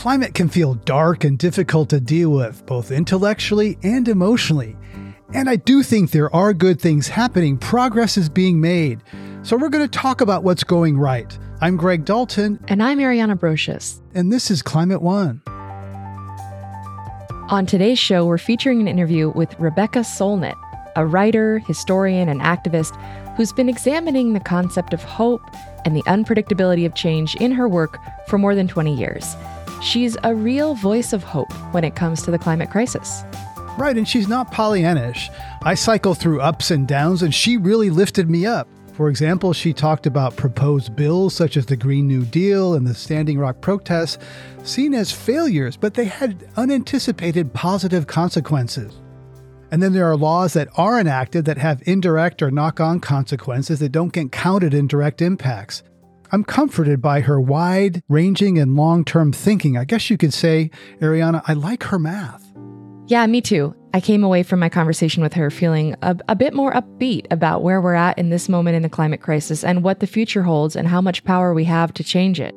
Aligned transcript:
Climate 0.00 0.32
can 0.32 0.48
feel 0.48 0.76
dark 0.86 1.24
and 1.24 1.38
difficult 1.38 1.90
to 1.90 2.00
deal 2.00 2.30
with, 2.30 2.64
both 2.64 2.90
intellectually 2.90 3.76
and 3.82 4.08
emotionally. 4.08 4.74
And 5.34 5.46
I 5.46 5.56
do 5.56 5.82
think 5.82 6.10
there 6.10 6.34
are 6.34 6.54
good 6.54 6.80
things 6.80 7.06
happening, 7.06 7.58
progress 7.58 8.16
is 8.16 8.30
being 8.30 8.62
made. 8.62 9.02
So 9.42 9.58
we're 9.58 9.68
going 9.68 9.86
to 9.86 9.98
talk 9.98 10.22
about 10.22 10.42
what's 10.42 10.64
going 10.64 10.96
right. 10.96 11.38
I'm 11.60 11.76
Greg 11.76 12.06
Dalton. 12.06 12.64
And 12.68 12.82
I'm 12.82 12.98
Ariana 12.98 13.38
Brocious. 13.38 14.00
And 14.14 14.32
this 14.32 14.50
is 14.50 14.62
Climate 14.62 15.02
One. 15.02 15.42
On 17.50 17.66
today's 17.66 17.98
show, 17.98 18.24
we're 18.24 18.38
featuring 18.38 18.80
an 18.80 18.88
interview 18.88 19.28
with 19.28 19.54
Rebecca 19.60 19.98
Solnit, 19.98 20.56
a 20.96 21.04
writer, 21.04 21.58
historian, 21.58 22.30
and 22.30 22.40
activist 22.40 22.96
who's 23.36 23.52
been 23.52 23.68
examining 23.68 24.32
the 24.32 24.40
concept 24.40 24.94
of 24.94 25.04
hope 25.04 25.42
and 25.84 25.94
the 25.94 26.02
unpredictability 26.04 26.86
of 26.86 26.94
change 26.94 27.34
in 27.34 27.52
her 27.52 27.68
work 27.68 27.98
for 28.28 28.38
more 28.38 28.54
than 28.54 28.66
20 28.66 28.96
years. 28.96 29.36
She's 29.80 30.16
a 30.24 30.34
real 30.34 30.74
voice 30.74 31.12
of 31.12 31.22
hope 31.22 31.52
when 31.72 31.84
it 31.84 31.96
comes 31.96 32.22
to 32.22 32.30
the 32.30 32.38
climate 32.38 32.70
crisis. 32.70 33.22
Right, 33.78 33.96
and 33.96 34.06
she's 34.06 34.28
not 34.28 34.52
Pollyannish. 34.52 35.34
I 35.62 35.74
cycle 35.74 36.14
through 36.14 36.42
ups 36.42 36.70
and 36.70 36.86
downs, 36.86 37.22
and 37.22 37.34
she 37.34 37.56
really 37.56 37.88
lifted 37.88 38.28
me 38.28 38.44
up. 38.44 38.68
For 38.92 39.08
example, 39.08 39.54
she 39.54 39.72
talked 39.72 40.06
about 40.06 40.36
proposed 40.36 40.94
bills 40.94 41.34
such 41.34 41.56
as 41.56 41.64
the 41.64 41.76
Green 41.76 42.06
New 42.06 42.26
Deal 42.26 42.74
and 42.74 42.86
the 42.86 42.94
Standing 42.94 43.38
Rock 43.38 43.62
protests, 43.62 44.18
seen 44.62 44.92
as 44.92 45.10
failures, 45.10 45.78
but 45.78 45.94
they 45.94 46.04
had 46.04 46.46
unanticipated 46.58 47.54
positive 47.54 48.06
consequences. 48.06 49.00
And 49.70 49.82
then 49.82 49.94
there 49.94 50.10
are 50.10 50.16
laws 50.16 50.52
that 50.52 50.68
are 50.76 51.00
enacted 51.00 51.46
that 51.46 51.56
have 51.56 51.82
indirect 51.86 52.42
or 52.42 52.50
knock 52.50 52.80
on 52.80 53.00
consequences 53.00 53.78
that 53.78 53.92
don't 53.92 54.12
get 54.12 54.32
counted 54.32 54.74
in 54.74 54.86
direct 54.86 55.22
impacts. 55.22 55.82
I'm 56.32 56.44
comforted 56.44 57.02
by 57.02 57.20
her 57.20 57.40
wide 57.40 58.02
ranging 58.08 58.58
and 58.58 58.76
long 58.76 59.04
term 59.04 59.32
thinking. 59.32 59.76
I 59.76 59.84
guess 59.84 60.10
you 60.10 60.16
could 60.16 60.32
say, 60.32 60.70
Ariana, 61.00 61.42
I 61.46 61.54
like 61.54 61.82
her 61.84 61.98
math. 61.98 62.46
Yeah, 63.06 63.26
me 63.26 63.40
too. 63.40 63.74
I 63.92 64.00
came 64.00 64.22
away 64.22 64.44
from 64.44 64.60
my 64.60 64.68
conversation 64.68 65.20
with 65.20 65.34
her 65.34 65.50
feeling 65.50 65.96
a, 66.00 66.16
a, 66.28 66.36
bit 66.36 66.54
more 66.54 66.72
upbeat 66.72 67.26
about 67.32 67.64
where 67.64 67.80
we're 67.80 67.94
at 67.94 68.16
in 68.16 68.30
this 68.30 68.48
moment 68.48 68.76
in 68.76 68.82
the 68.82 68.88
climate 68.88 69.20
crisis 69.20 69.64
and 69.64 69.82
what 69.82 69.98
the 69.98 70.06
future 70.06 70.44
holds 70.44 70.76
and 70.76 70.86
how 70.86 71.00
much 71.00 71.24
power 71.24 71.52
we 71.52 71.64
have 71.64 71.92
to 71.94 72.04
change 72.04 72.38
it. 72.38 72.54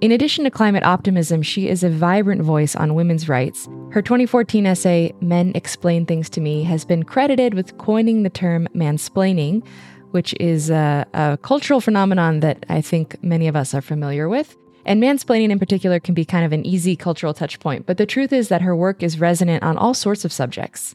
In 0.00 0.12
addition 0.12 0.44
to 0.44 0.50
climate 0.50 0.84
optimism, 0.84 1.42
she 1.42 1.68
is 1.68 1.82
a 1.82 1.90
vibrant 1.90 2.42
voice 2.42 2.76
on 2.76 2.94
women's 2.94 3.28
rights. 3.28 3.68
Her 3.90 4.02
2014 4.02 4.66
essay, 4.66 5.12
Men 5.20 5.50
Explain 5.56 6.06
Things 6.06 6.30
to 6.30 6.40
Me, 6.40 6.62
has 6.62 6.84
been 6.84 7.02
credited 7.02 7.54
with 7.54 7.76
coining 7.78 8.22
the 8.22 8.30
term 8.30 8.68
mansplaining, 8.76 9.66
which 10.14 10.32
is 10.38 10.70
a, 10.70 11.04
a 11.12 11.36
cultural 11.42 11.80
phenomenon 11.80 12.38
that 12.38 12.64
I 12.68 12.80
think 12.80 13.20
many 13.20 13.48
of 13.48 13.56
us 13.56 13.74
are 13.74 13.82
familiar 13.82 14.28
with. 14.28 14.56
And 14.86 15.02
mansplaining 15.02 15.50
in 15.50 15.58
particular 15.58 15.98
can 15.98 16.14
be 16.14 16.24
kind 16.24 16.44
of 16.44 16.52
an 16.52 16.64
easy 16.64 16.94
cultural 16.94 17.34
touch 17.34 17.58
point, 17.58 17.84
but 17.84 17.96
the 17.96 18.06
truth 18.06 18.32
is 18.32 18.48
that 18.48 18.62
her 18.62 18.76
work 18.76 19.02
is 19.02 19.18
resonant 19.18 19.64
on 19.64 19.76
all 19.76 19.92
sorts 19.92 20.24
of 20.24 20.32
subjects. 20.32 20.94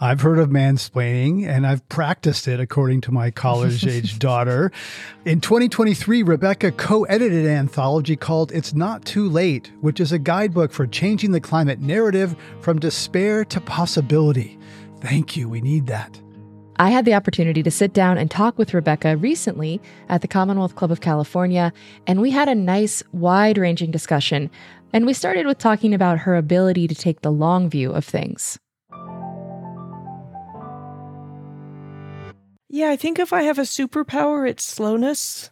I've 0.00 0.22
heard 0.22 0.40
of 0.40 0.48
mansplaining 0.48 1.46
and 1.46 1.66
I've 1.66 1.88
practiced 1.88 2.48
it 2.48 2.58
according 2.58 3.02
to 3.02 3.12
my 3.12 3.30
college 3.30 3.86
age 3.86 4.18
daughter. 4.18 4.72
In 5.24 5.40
2023, 5.40 6.24
Rebecca 6.24 6.72
co 6.72 7.04
edited 7.04 7.46
an 7.46 7.52
anthology 7.52 8.16
called 8.16 8.50
It's 8.50 8.74
Not 8.74 9.04
Too 9.04 9.28
Late, 9.28 9.70
which 9.80 10.00
is 10.00 10.10
a 10.10 10.18
guidebook 10.18 10.72
for 10.72 10.86
changing 10.86 11.30
the 11.30 11.40
climate 11.40 11.78
narrative 11.78 12.34
from 12.60 12.80
despair 12.80 13.44
to 13.44 13.60
possibility. 13.60 14.58
Thank 15.00 15.36
you, 15.36 15.48
we 15.48 15.60
need 15.60 15.86
that. 15.86 16.20
I 16.80 16.90
had 16.90 17.04
the 17.04 17.14
opportunity 17.14 17.64
to 17.64 17.72
sit 17.72 17.92
down 17.92 18.18
and 18.18 18.30
talk 18.30 18.56
with 18.56 18.72
Rebecca 18.72 19.16
recently 19.16 19.80
at 20.08 20.22
the 20.22 20.28
Commonwealth 20.28 20.76
Club 20.76 20.92
of 20.92 21.00
California, 21.00 21.72
and 22.06 22.20
we 22.20 22.30
had 22.30 22.48
a 22.48 22.54
nice, 22.54 23.02
wide 23.10 23.58
ranging 23.58 23.90
discussion. 23.90 24.48
And 24.92 25.04
we 25.04 25.12
started 25.12 25.44
with 25.44 25.58
talking 25.58 25.92
about 25.92 26.18
her 26.20 26.36
ability 26.36 26.86
to 26.86 26.94
take 26.94 27.22
the 27.22 27.32
long 27.32 27.68
view 27.68 27.90
of 27.92 28.04
things. 28.04 28.60
Yeah, 32.70 32.90
I 32.90 32.96
think 32.96 33.18
if 33.18 33.32
I 33.32 33.42
have 33.42 33.58
a 33.58 33.62
superpower, 33.62 34.48
it's 34.48 34.62
slowness, 34.62 35.50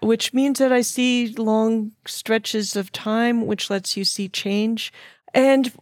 which 0.00 0.34
means 0.34 0.58
that 0.58 0.72
I 0.72 0.80
see 0.80 1.28
long 1.28 1.92
stretches 2.06 2.74
of 2.74 2.90
time, 2.90 3.46
which 3.46 3.70
lets 3.70 3.96
you 3.96 4.04
see 4.04 4.28
change. 4.28 4.92
And 5.32 5.72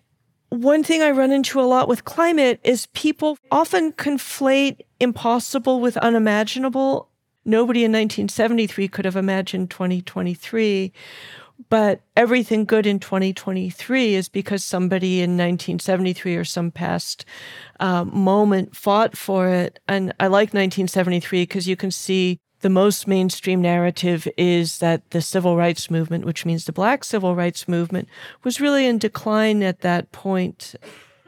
one 0.54 0.82
thing 0.82 1.02
I 1.02 1.10
run 1.10 1.32
into 1.32 1.60
a 1.60 1.62
lot 1.62 1.88
with 1.88 2.04
climate 2.04 2.60
is 2.62 2.86
people 2.86 3.38
often 3.50 3.92
conflate 3.92 4.80
impossible 5.00 5.80
with 5.80 5.96
unimaginable. 5.98 7.10
Nobody 7.44 7.80
in 7.80 7.92
1973 7.92 8.88
could 8.88 9.04
have 9.04 9.16
imagined 9.16 9.70
2023. 9.70 10.92
But 11.70 12.00
everything 12.16 12.64
good 12.64 12.86
in 12.86 12.98
2023 12.98 14.14
is 14.14 14.28
because 14.28 14.64
somebody 14.64 15.20
in 15.20 15.32
1973 15.32 16.36
or 16.36 16.44
some 16.44 16.70
past 16.70 17.24
uh, 17.78 18.04
moment 18.04 18.74
fought 18.74 19.16
for 19.16 19.48
it. 19.48 19.78
And 19.86 20.12
I 20.18 20.26
like 20.26 20.48
1973 20.48 21.42
because 21.42 21.68
you 21.68 21.76
can 21.76 21.90
see 21.90 22.40
the 22.64 22.70
most 22.70 23.06
mainstream 23.06 23.60
narrative 23.60 24.26
is 24.38 24.78
that 24.78 25.10
the 25.10 25.20
civil 25.20 25.54
rights 25.54 25.90
movement, 25.90 26.24
which 26.24 26.46
means 26.46 26.64
the 26.64 26.72
black 26.72 27.04
civil 27.04 27.36
rights 27.36 27.68
movement, 27.68 28.08
was 28.42 28.58
really 28.58 28.86
in 28.86 28.96
decline 28.96 29.62
at 29.62 29.82
that 29.82 30.10
point, 30.12 30.74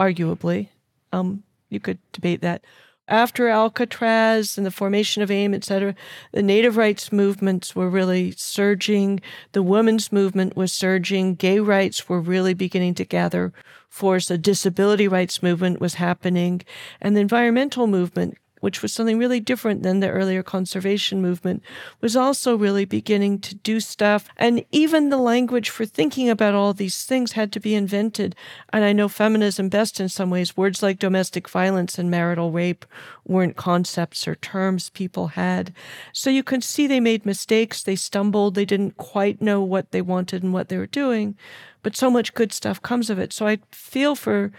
arguably. 0.01 0.69
Um, 1.13 1.43
you 1.69 1.79
could 1.79 1.99
debate 2.13 2.41
that. 2.41 2.65
After 3.07 3.51
Alcatraz 3.51 4.57
and 4.57 4.65
the 4.67 4.71
formation 4.71 5.23
of 5.23 5.31
AIM, 5.31 5.53
et 5.53 5.63
cetera, 5.63 5.95
the 6.33 6.43
native 6.43 6.79
rights 6.79 7.13
movements 7.13 7.77
were 7.77 7.91
really 7.91 8.31
surging. 8.31 9.21
The 9.53 9.63
women's 9.63 10.11
movement 10.11 10.57
was 10.57 10.73
surging. 10.73 11.35
Gay 11.35 11.61
rights 11.61 12.09
were 12.09 12.19
really 12.19 12.55
beginning 12.55 12.95
to 12.95 13.05
gather 13.05 13.53
force. 13.91 14.31
A 14.31 14.39
disability 14.39 15.07
rights 15.07 15.43
movement 15.43 15.83
was 15.83 15.97
happening. 15.97 16.63
And 16.99 17.15
the 17.15 17.21
environmental 17.21 17.87
movement 17.87 18.39
which 18.66 18.82
was 18.82 18.93
something 18.93 19.16
really 19.16 19.38
different 19.38 19.84
than 19.84 20.00
the 20.00 20.10
earlier 20.10 20.43
conservation 20.43 21.22
movement, 21.22 21.62
was 22.00 22.16
also 22.16 22.56
really 22.56 22.84
beginning 22.84 23.38
to 23.38 23.54
do 23.54 23.78
stuff. 23.78 24.28
And 24.37 24.65
even 24.72 25.09
the 25.09 25.19
language 25.19 25.71
for 25.71 25.87
thinking 25.87 26.28
about 26.28 26.56
all 26.56 26.72
these 26.72 27.04
things 27.04 27.31
had 27.31 27.53
to 27.53 27.60
be 27.60 27.77
invented. 27.77 28.34
And 28.72 28.82
I 28.82 28.93
know 28.93 29.06
feminism 29.06 29.69
best 29.69 30.00
in 30.00 30.09
some 30.09 30.31
ways. 30.31 30.56
Words 30.56 30.82
like 30.82 30.99
domestic 30.99 31.49
violence 31.49 31.97
and 31.97 32.10
marital 32.10 32.50
rape 32.50 32.84
weren't 33.25 33.54
concepts 33.54 34.27
or 34.27 34.34
terms 34.34 34.91
people 34.91 35.28
had. 35.28 35.72
So 36.12 36.28
you 36.28 36.43
can 36.43 36.60
see 36.60 36.88
they 36.88 36.98
made 36.98 37.25
mistakes, 37.25 37.84
they 37.84 37.94
stumbled, 37.94 38.56
they 38.56 38.65
didn't 38.65 38.97
quite 38.97 39.41
know 39.41 39.62
what 39.62 39.93
they 39.93 40.03
wanted 40.03 40.43
and 40.43 40.53
what 40.53 40.71
they 40.71 40.77
were 40.77 40.87
doing. 40.87 41.37
But 41.84 41.94
so 41.94 42.10
much 42.10 42.34
good 42.34 42.53
stuff 42.53 42.83
comes 42.83 43.10
of 43.10 43.21
it. 43.21 43.33
So 43.33 43.47
I 43.47 43.59
feel 43.71 44.16
for 44.16 44.50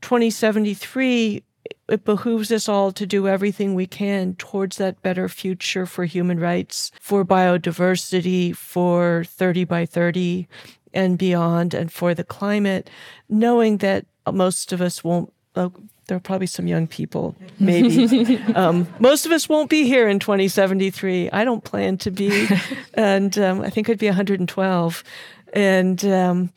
2073 0.00 1.44
it 1.88 2.04
behooves 2.04 2.50
us 2.52 2.68
all 2.68 2.92
to 2.92 3.06
do 3.06 3.28
everything 3.28 3.74
we 3.74 3.86
can 3.86 4.34
towards 4.36 4.76
that 4.76 5.02
better 5.02 5.28
future 5.28 5.86
for 5.86 6.04
human 6.04 6.38
rights, 6.40 6.90
for 7.00 7.24
biodiversity, 7.24 8.54
for 8.54 9.24
30 9.24 9.64
by 9.64 9.86
30 9.86 10.48
and 10.92 11.18
beyond, 11.18 11.74
and 11.74 11.92
for 11.92 12.14
the 12.14 12.24
climate, 12.24 12.88
knowing 13.28 13.78
that 13.78 14.06
most 14.32 14.72
of 14.72 14.80
us 14.80 15.04
won't. 15.04 15.32
Uh, 15.54 15.70
there 16.08 16.16
are 16.16 16.20
probably 16.20 16.46
some 16.46 16.68
young 16.68 16.86
people, 16.86 17.34
maybe. 17.58 18.36
um, 18.54 18.86
most 19.00 19.26
of 19.26 19.32
us 19.32 19.48
won't 19.48 19.68
be 19.68 19.84
here 19.86 20.08
in 20.08 20.20
2073. 20.20 21.30
I 21.30 21.44
don't 21.44 21.64
plan 21.64 21.98
to 21.98 22.10
be, 22.10 22.46
and 22.94 23.36
um, 23.38 23.60
I 23.62 23.70
think 23.70 23.90
I'd 23.90 23.98
be 23.98 24.06
112. 24.06 25.04
And 25.52 26.04
um, 26.04 26.52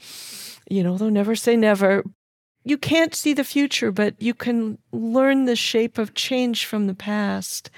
you 0.70 0.84
know, 0.84 0.98
they'll 0.98 1.10
never 1.10 1.36
say 1.36 1.58
never, 1.58 2.04
you 2.70 2.78
can't 2.78 3.16
see 3.16 3.34
the 3.34 3.44
future, 3.44 3.92
but 3.92 4.14
you 4.22 4.34
can 4.34 4.78
learn 4.92 5.46
the 5.46 5.56
shape 5.56 5.98
of 5.98 6.14
change 6.14 6.66
from 6.66 6.88
the 6.88 6.94
past. 6.94 7.70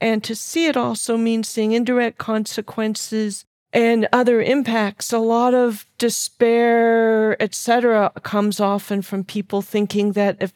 And 0.00 0.24
to 0.24 0.34
see 0.34 0.66
it 0.66 0.76
also 0.76 1.16
means 1.16 1.48
seeing 1.48 1.72
indirect 1.72 2.16
consequences 2.16 3.44
and 3.72 4.08
other 4.12 4.40
impacts. 4.40 5.12
A 5.12 5.18
lot 5.18 5.52
of 5.52 5.86
despair, 5.98 7.40
etc., 7.40 8.10
comes 8.22 8.60
often 8.60 9.02
from 9.02 9.24
people 9.24 9.62
thinking 9.62 10.12
that 10.12 10.38
if 10.40 10.52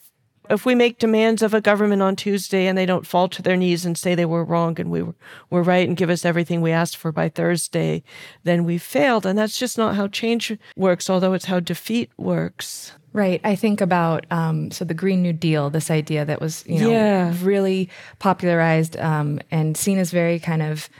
if 0.50 0.66
we 0.66 0.74
make 0.74 0.98
demands 0.98 1.40
of 1.40 1.54
a 1.54 1.60
government 1.62 2.02
on 2.02 2.16
Tuesday 2.16 2.66
and 2.66 2.76
they 2.76 2.84
don't 2.84 3.06
fall 3.06 3.28
to 3.30 3.40
their 3.40 3.56
knees 3.56 3.86
and 3.86 3.96
say 3.96 4.14
they 4.14 4.26
were 4.26 4.44
wrong 4.44 4.78
and 4.78 4.90
we 4.90 5.02
were, 5.02 5.14
were 5.48 5.62
right 5.62 5.88
and 5.88 5.96
give 5.96 6.10
us 6.10 6.22
everything 6.22 6.60
we 6.60 6.70
asked 6.70 6.98
for 6.98 7.10
by 7.10 7.30
Thursday, 7.30 8.02
then 8.42 8.64
we 8.64 8.76
failed. 8.76 9.24
And 9.24 9.38
that's 9.38 9.58
just 9.58 9.78
not 9.78 9.94
how 9.94 10.06
change 10.06 10.54
works, 10.76 11.08
although 11.08 11.32
it's 11.32 11.46
how 11.46 11.60
defeat 11.60 12.10
works. 12.18 12.92
Right. 13.14 13.40
I 13.44 13.54
think 13.54 13.80
about 13.80 14.26
um, 14.32 14.72
so 14.72 14.84
the 14.84 14.92
Green 14.92 15.22
New 15.22 15.32
Deal, 15.32 15.70
this 15.70 15.88
idea 15.88 16.24
that 16.24 16.40
was 16.40 16.64
you 16.66 16.80
know 16.80 16.90
yeah. 16.90 17.34
really 17.42 17.88
popularized 18.18 18.96
um, 18.96 19.38
and 19.52 19.76
seen 19.76 19.98
as 19.98 20.10
very 20.10 20.40
kind 20.40 20.62
of 20.62 20.90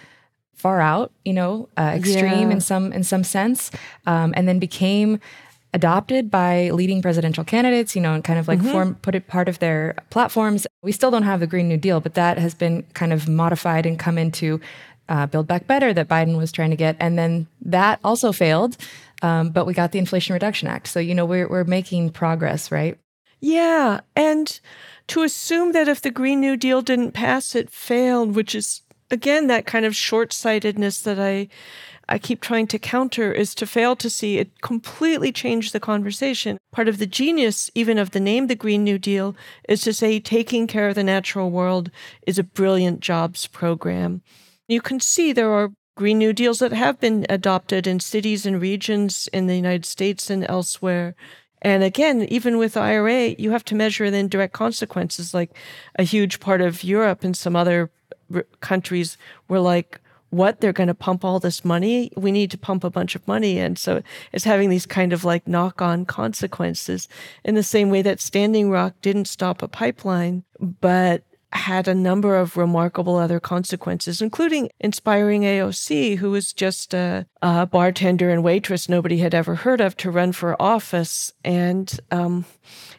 far 0.55 0.81
out, 0.81 1.11
you 1.25 1.33
know, 1.33 1.69
uh, 1.77 1.93
extreme 1.95 2.49
yeah. 2.49 2.51
in 2.51 2.61
some 2.61 2.93
in 2.93 3.03
some 3.03 3.25
sense, 3.25 3.73
um, 4.07 4.33
and 4.37 4.47
then 4.47 4.61
became 4.61 5.19
adopted 5.73 6.31
by 6.31 6.71
leading 6.71 7.03
presidential 7.03 7.43
candidates, 7.43 7.97
you 7.97 8.01
know, 8.01 8.15
and 8.15 8.23
kind 8.23 8.39
of 8.39 8.47
like 8.47 8.61
mm-hmm. 8.61 8.71
form 8.71 8.95
put 9.03 9.17
it 9.17 9.27
part 9.27 9.49
of 9.49 9.59
their 9.59 9.97
platforms. 10.11 10.69
We 10.85 10.93
still 10.93 11.11
don't 11.11 11.25
have 11.25 11.41
the 11.41 11.49
Green 11.49 11.69
New 11.69 11.79
Deal, 11.79 11.99
but 12.01 12.15
that 12.15 12.39
has 12.39 12.55
been 12.55 12.85
kind 12.95 13.13
of 13.13 13.29
modified 13.29 13.87
and 13.87 13.99
come 13.99 14.19
into 14.19 14.61
uh, 15.09 15.27
Build 15.27 15.49
Back 15.49 15.67
Better 15.67 15.93
that 15.93 16.07
Biden 16.07 16.37
was 16.37 16.53
trying 16.53 16.71
to 16.71 16.77
get, 16.77 16.97
and 17.01 17.19
then 17.19 17.49
that 17.61 17.99
also 18.05 18.31
failed 18.31 18.77
Um, 19.25 19.49
but 19.49 19.65
we 19.65 19.73
got 19.73 19.93
the 19.93 19.99
Inflation 19.99 20.35
Reduction 20.35 20.69
Act. 20.69 20.87
So, 20.87 21.01
you 21.01 21.15
know, 21.15 21.25
we're, 21.25 21.49
we're 21.49 21.65
making 21.65 22.11
progress, 22.11 22.71
right? 22.71 22.99
Yeah. 23.41 24.01
And 24.15 24.61
to 25.07 25.23
assume 25.23 25.73
that 25.73 25.89
if 25.89 26.03
the 26.03 26.11
Green 26.11 26.43
New 26.43 26.59
Deal 26.59 26.83
didn't 26.83 27.13
pass, 27.13 27.55
it 27.55 27.71
failed, 27.71 28.37
which 28.37 28.55
is, 28.55 28.83
again, 29.11 29.47
that 29.47 29.65
kind 29.65 29.87
of 29.87 29.97
short 29.97 30.33
sightedness 30.33 31.01
that 31.01 31.19
I. 31.19 31.49
I 32.07 32.19
keep 32.19 32.43
trying 32.43 32.67
to 32.67 32.79
counter 32.79 33.33
is 33.33 33.55
to 33.55 33.67
fail 33.67 33.97
to 33.97 34.11
see 34.11 34.37
it 34.37 34.61
completely 34.61 35.33
changed 35.33 35.73
the 35.73 35.81
conversation. 35.81 36.59
Part 36.71 36.87
of 36.87 36.99
the 36.99 37.07
genius, 37.07 37.71
even 37.75 37.97
of 37.97 38.11
the 38.11 38.21
name 38.21 38.47
the 38.47 38.55
Green 38.55 38.85
New 38.85 38.99
Deal, 38.99 39.35
is 39.71 39.81
to 39.85 39.95
say 39.95 40.21
taking 40.21 40.67
care 40.67 40.87
of 40.91 40.97
the 40.97 41.03
natural 41.03 41.51
world 41.51 41.91
is 42.27 42.39
a 42.39 42.45
brilliant 42.45 43.01
jobs 43.01 43.47
program. 43.47 44.21
You 44.69 44.83
can 44.83 45.01
see 45.01 45.33
there 45.33 45.51
are 45.51 45.71
Green 45.97 46.19
New 46.19 46.33
Deals 46.33 46.59
that 46.59 46.73
have 46.73 46.99
been 46.99 47.25
adopted 47.29 47.87
in 47.87 48.01
cities 48.01 48.47
and 48.47 48.61
regions 48.61 49.29
in 49.33 49.47
the 49.47 49.57
United 49.57 49.85
States 49.85 50.29
and 50.29 50.45
elsewhere. 50.49 51.15
And 51.63 51.83
again, 51.83 52.23
even 52.25 52.59
with 52.59 52.77
IRA, 52.77 53.29
you 53.39 53.53
have 53.53 53.65
to 53.67 53.75
measure 53.75 54.11
the 54.11 54.19
indirect 54.19 54.53
consequences. 54.53 55.33
Like 55.33 55.51
a 55.97 56.03
huge 56.03 56.41
part 56.41 56.61
of 56.61 56.83
Europe 56.83 57.23
and 57.23 57.37
some 57.37 57.55
other 57.55 57.91
countries 58.61 59.17
were 59.49 59.61
like, 59.61 60.01
what 60.35 60.61
they're 60.61 60.73
going 60.73 60.89
to 60.89 60.95
pump 60.95 61.25
all 61.25 61.39
this 61.39 61.65
money 61.65 62.11
we 62.17 62.33
need 62.33 62.51
to 62.51 62.59
pump 62.59 62.83
a 62.83 62.91
bunch 62.91 63.15
of 63.15 63.27
money 63.29 63.57
and 63.57 63.79
so 63.79 64.03
it's 64.33 64.43
having 64.43 64.69
these 64.69 64.85
kind 64.85 65.13
of 65.13 65.25
like 65.25 65.47
knock-on 65.47 66.05
consequences 66.05 67.09
in 67.45 67.55
the 67.55 67.63
same 67.63 67.89
way 67.89 68.03
that 68.03 68.21
standing 68.21 68.69
rock 68.69 68.95
didn't 69.01 69.27
stop 69.27 69.63
a 69.63 69.69
pipeline 69.69 70.43
but 70.59 71.23
had 71.55 71.87
a 71.87 71.95
number 71.95 72.37
of 72.37 72.57
remarkable 72.57 73.17
other 73.17 73.41
consequences, 73.41 74.21
including 74.21 74.71
inspiring 74.81 75.43
AOC, 75.43 76.19
who 76.19 76.31
was 76.33 76.53
just 76.53 76.93
a, 76.93 77.27
a 77.43 77.65
bartender 77.67 78.29
and 78.31 78.43
waitress 78.43 78.89
nobody 78.89 79.19
had 79.19 79.35
ever 79.35 79.55
heard 79.55 79.81
of, 79.81 79.97
to 79.99 80.11
run 80.11 80.33
for 80.33 80.61
office. 80.61 81.33
And 81.45 81.99
um, 82.11 82.45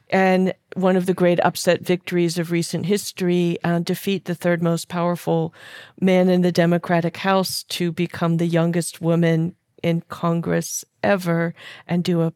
and 0.09 0.53
one 0.75 0.95
of 0.95 1.05
the 1.05 1.13
great 1.13 1.39
upset 1.41 1.81
victories 1.81 2.37
of 2.37 2.51
recent 2.51 2.85
history, 2.85 3.57
uh, 3.63 3.79
defeat 3.79 4.25
the 4.25 4.35
third 4.35 4.61
most 4.61 4.87
powerful 4.87 5.53
man 5.99 6.29
in 6.29 6.41
the 6.41 6.51
Democratic 6.51 7.17
House 7.17 7.63
to 7.63 7.91
become 7.91 8.37
the 8.37 8.47
youngest 8.47 9.01
woman 9.01 9.55
in 9.83 10.01
Congress 10.07 10.85
ever 11.03 11.53
and 11.87 12.03
do 12.03 12.21
a, 12.21 12.33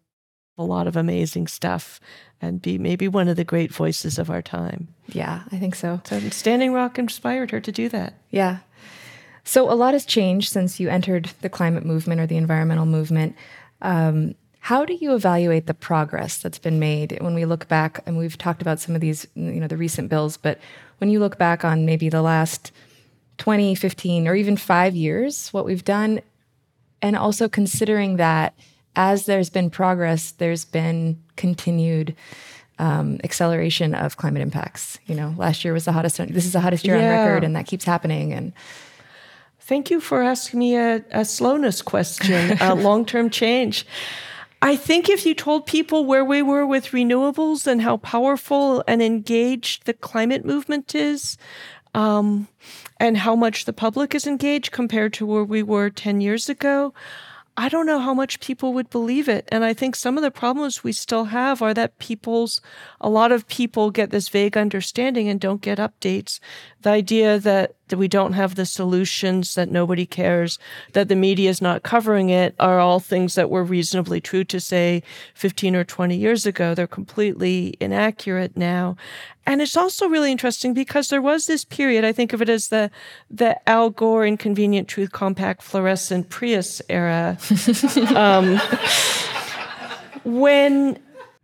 a 0.60 0.64
lot 0.64 0.88
of 0.88 0.98
amazing 0.98 1.48
stuff 1.48 2.00
and 2.42 2.62
be 2.62 2.78
maybe 2.78 3.08
one 3.08 3.28
of 3.28 3.38
the 3.38 3.44
great 3.44 3.74
voices 3.74 4.20
of 4.20 4.30
our 4.30 4.42
time. 4.42 4.90
Yeah, 5.08 5.44
I 5.52 5.58
think 5.58 5.74
so. 5.74 6.02
So 6.06 6.20
Standing 6.30 6.74
Rock 6.74 7.00
inspired 7.00 7.52
her 7.52 7.62
to 7.62 7.72
do 7.72 7.90
that. 7.90 8.14
Yeah. 8.30 8.60
So 9.46 9.72
a 9.72 9.74
lot 9.74 9.94
has 9.94 10.06
changed 10.06 10.52
since 10.52 10.80
you 10.80 10.90
entered 10.90 11.32
the 11.42 11.50
climate 11.50 11.86
movement 11.86 12.22
or 12.22 12.28
the 12.28 12.38
environmental 12.38 12.86
movement. 12.86 13.36
Um, 13.82 14.36
how 14.60 14.84
do 14.84 14.94
you 14.94 15.16
evaluate 15.16 15.66
the 15.66 15.74
progress 15.74 16.38
that's 16.38 16.60
been 16.60 16.78
made 16.78 17.18
when 17.22 17.34
we 17.34 17.46
look 17.46 17.68
back? 17.70 18.02
And 18.06 18.18
we've 18.18 18.38
talked 18.38 18.62
about 18.62 18.80
some 18.80 18.94
of 18.94 19.02
these, 19.02 19.26
you 19.36 19.62
know, 19.62 19.68
the 19.68 19.78
recent 19.78 20.10
bills, 20.10 20.36
but 20.36 20.60
when 20.98 21.10
you 21.10 21.20
look 21.20 21.38
back 21.38 21.64
on 21.64 21.86
maybe 21.86 22.10
the 22.10 22.22
last 22.22 22.74
20, 23.38 23.74
15, 23.74 24.28
or 24.28 24.36
even 24.36 24.58
five 24.58 24.94
years, 24.94 25.50
what 25.54 25.66
we've 25.66 25.86
done, 25.86 26.20
and 27.02 27.16
also 27.16 27.48
considering 27.48 28.18
that 28.18 28.54
as 28.96 29.26
there's 29.26 29.50
been 29.50 29.70
progress, 29.70 30.32
there's 30.32 30.66
been 30.66 31.22
continued 31.36 32.16
um, 32.80 33.20
acceleration 33.24 33.94
of 33.94 34.18
climate 34.18 34.42
impacts. 34.42 35.00
You 35.06 35.16
know, 35.16 35.34
last 35.38 35.64
year 35.64 35.74
was 35.74 35.86
the 35.86 35.92
hottest. 35.92 36.18
This 36.18 36.46
is 36.46 36.54
the 36.54 36.62
hottest 36.62 36.86
year 36.86 36.98
yeah. 36.98 37.22
on 37.22 37.28
record, 37.28 37.44
and 37.44 37.56
that 37.56 37.68
keeps 37.68 37.84
happening. 37.86 38.34
And 38.34 38.54
thank 39.60 39.92
you 39.92 40.00
for 40.00 40.22
asking 40.22 40.60
me 40.60 40.76
a, 40.76 41.04
a 41.12 41.26
slowness 41.26 41.82
question, 41.82 42.58
a 42.62 42.76
long-term 42.76 43.30
change. 43.30 43.86
I 44.62 44.76
think 44.76 45.10
if 45.10 45.26
you 45.26 45.34
told 45.34 45.66
people 45.66 46.06
where 46.06 46.26
we 46.26 46.42
were 46.42 46.66
with 46.66 46.88
renewables 46.88 47.66
and 47.66 47.82
how 47.82 47.98
powerful 47.98 48.84
and 48.88 49.02
engaged 49.02 49.86
the 49.86 49.94
climate 49.94 50.44
movement 50.44 50.96
is, 50.96 51.38
um, 51.94 52.48
and 53.00 53.18
how 53.18 53.36
much 53.36 53.66
the 53.66 53.74
public 53.74 54.14
is 54.14 54.28
engaged 54.28 54.72
compared 54.72 55.14
to 55.14 55.26
where 55.26 55.44
we 55.44 55.64
were 55.64 55.90
10 55.90 56.22
years 56.22 56.50
ago, 56.50 56.94
I 57.60 57.68
don't 57.68 57.86
know 57.86 58.00
how 58.00 58.14
much 58.14 58.40
people 58.40 58.72
would 58.72 58.90
believe 58.90 59.28
it. 59.28 59.46
And 59.52 59.66
I 59.66 59.74
think 59.74 59.94
some 59.94 60.16
of 60.16 60.24
the 60.24 60.32
problems 60.32 60.82
we 60.82 60.94
still 60.94 61.26
have 61.26 61.62
are 61.62 61.74
that 61.74 62.00
people's, 62.00 62.62
a 63.02 63.10
lot 63.10 63.34
of 63.34 63.50
people 63.50 63.92
get 63.92 64.12
this 64.12 64.30
vague 64.30 64.56
understanding 64.56 65.28
and 65.28 65.42
don't 65.42 65.62
get 65.62 65.78
updates. 65.78 66.40
The 66.82 66.90
idea 66.92 67.40
that, 67.40 67.76
that 67.90 67.98
we 67.98 68.08
don't 68.08 68.34
have 68.34 68.56
the 68.56 68.66
solutions, 68.66 69.56
that 69.56 69.70
nobody 69.70 70.06
cares, 70.06 70.58
that 70.94 71.10
the 71.10 71.16
media 71.16 71.50
is 71.50 71.62
not 71.62 71.84
covering 71.84 72.30
it 72.30 72.56
are 72.60 72.80
all 72.80 73.00
things 73.00 73.36
that 73.36 73.50
were 73.50 73.64
reasonably 73.64 74.22
true 74.22 74.44
to 74.46 74.60
say 74.60 75.04
15 75.34 75.76
or 75.76 75.84
20 75.84 76.16
years 76.16 76.46
ago. 76.46 76.74
They're 76.74 76.88
completely 76.88 77.76
inaccurate 77.82 78.56
now. 78.56 78.96
And 79.46 79.62
it's 79.62 79.76
also 79.76 80.08
really 80.08 80.32
interesting 80.32 80.74
because 80.74 81.10
there 81.10 81.22
was 81.22 81.48
this 81.48 81.66
period, 81.66 82.06
I 82.06 82.12
think 82.12 82.34
of 82.34 82.42
it 82.42 82.50
as 82.50 82.68
the 82.68 82.92
the 83.32 83.58
Al 83.68 83.90
Gore 83.90 84.26
inconvenient 84.26 84.88
truth 84.88 85.12
compact 85.12 85.64
fluorescent 85.64 86.30
Prius 86.30 86.82
era. 86.88 87.38
um, 88.16 88.62
when 90.24 91.00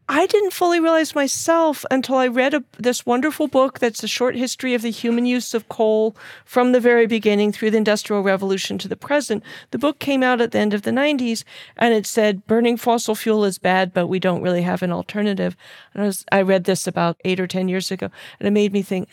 I 0.07 0.27
didn't 0.27 0.53
fully 0.53 0.79
realize 0.79 1.15
myself 1.15 1.83
until 1.89 2.17
I 2.17 2.27
read 2.27 2.53
a, 2.53 2.63
this 2.77 3.07
wonderful 3.07 3.47
book 3.47 3.79
that's 3.79 4.03
a 4.03 4.07
short 4.07 4.35
history 4.35 4.75
of 4.75 4.83
the 4.83 4.91
human 4.91 5.25
use 5.25 5.55
of 5.55 5.67
coal 5.67 6.15
from 6.45 6.71
the 6.71 6.79
very 6.79 7.07
beginning 7.07 7.51
through 7.51 7.71
the 7.71 7.77
Industrial 7.77 8.21
Revolution 8.21 8.77
to 8.77 8.87
the 8.87 8.95
present. 8.95 9.43
The 9.71 9.79
book 9.79 9.97
came 9.97 10.21
out 10.21 10.41
at 10.41 10.51
the 10.51 10.59
end 10.59 10.75
of 10.75 10.83
the 10.83 10.91
90s 10.91 11.43
and 11.75 11.91
it 11.91 12.05
said 12.05 12.45
burning 12.45 12.77
fossil 12.77 13.15
fuel 13.15 13.45
is 13.45 13.57
bad, 13.57 13.93
but 13.93 14.05
we 14.05 14.19
don't 14.19 14.43
really 14.43 14.61
have 14.61 14.83
an 14.83 14.91
alternative. 14.91 15.57
And 15.95 16.03
I, 16.03 16.05
was, 16.05 16.25
I 16.31 16.41
read 16.43 16.65
this 16.65 16.85
about 16.85 17.19
eight 17.25 17.39
or 17.39 17.47
10 17.47 17.67
years 17.67 17.89
ago 17.89 18.11
and 18.39 18.47
it 18.47 18.51
made 18.51 18.73
me 18.73 18.83
think, 18.83 19.09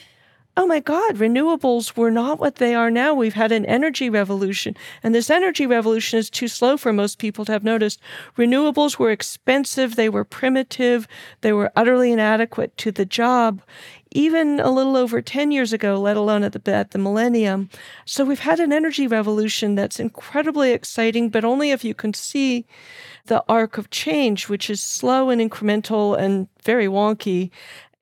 oh 0.56 0.66
my 0.66 0.80
God, 0.80 1.16
renewables 1.16 1.96
were 1.96 2.10
not 2.10 2.38
what 2.38 2.56
they 2.56 2.74
are 2.74 2.90
now. 2.90 3.14
We've 3.14 3.34
had 3.34 3.52
an 3.52 3.64
energy 3.64 4.10
revolution, 4.10 4.76
and 5.02 5.14
this 5.14 5.30
energy 5.30 5.66
revolution 5.66 6.18
is 6.18 6.28
too 6.28 6.48
slow 6.48 6.76
for 6.76 6.92
most 6.92 7.18
people 7.18 7.44
to 7.46 7.52
have 7.52 7.64
noticed. 7.64 8.00
Renewables 8.36 8.98
were 8.98 9.10
expensive, 9.10 9.96
they 9.96 10.10
were 10.10 10.24
primitive, 10.24 11.08
they 11.40 11.52
were 11.52 11.72
utterly 11.74 12.12
inadequate 12.12 12.76
to 12.78 12.92
the 12.92 13.06
job. 13.06 13.62
Even 14.14 14.60
a 14.60 14.70
little 14.70 14.98
over 14.98 15.22
10 15.22 15.52
years 15.52 15.72
ago, 15.72 15.98
let 15.98 16.18
alone 16.18 16.42
at 16.42 16.52
the, 16.52 16.74
at 16.74 16.90
the 16.90 16.98
millennium. 16.98 17.70
So, 18.04 18.26
we've 18.26 18.40
had 18.40 18.60
an 18.60 18.70
energy 18.70 19.06
revolution 19.06 19.74
that's 19.74 19.98
incredibly 19.98 20.72
exciting, 20.72 21.30
but 21.30 21.46
only 21.46 21.70
if 21.70 21.82
you 21.82 21.94
can 21.94 22.12
see 22.12 22.66
the 23.24 23.42
arc 23.48 23.78
of 23.78 23.88
change, 23.88 24.50
which 24.50 24.68
is 24.68 24.82
slow 24.82 25.30
and 25.30 25.40
incremental 25.40 26.18
and 26.18 26.46
very 26.62 26.88
wonky. 26.88 27.50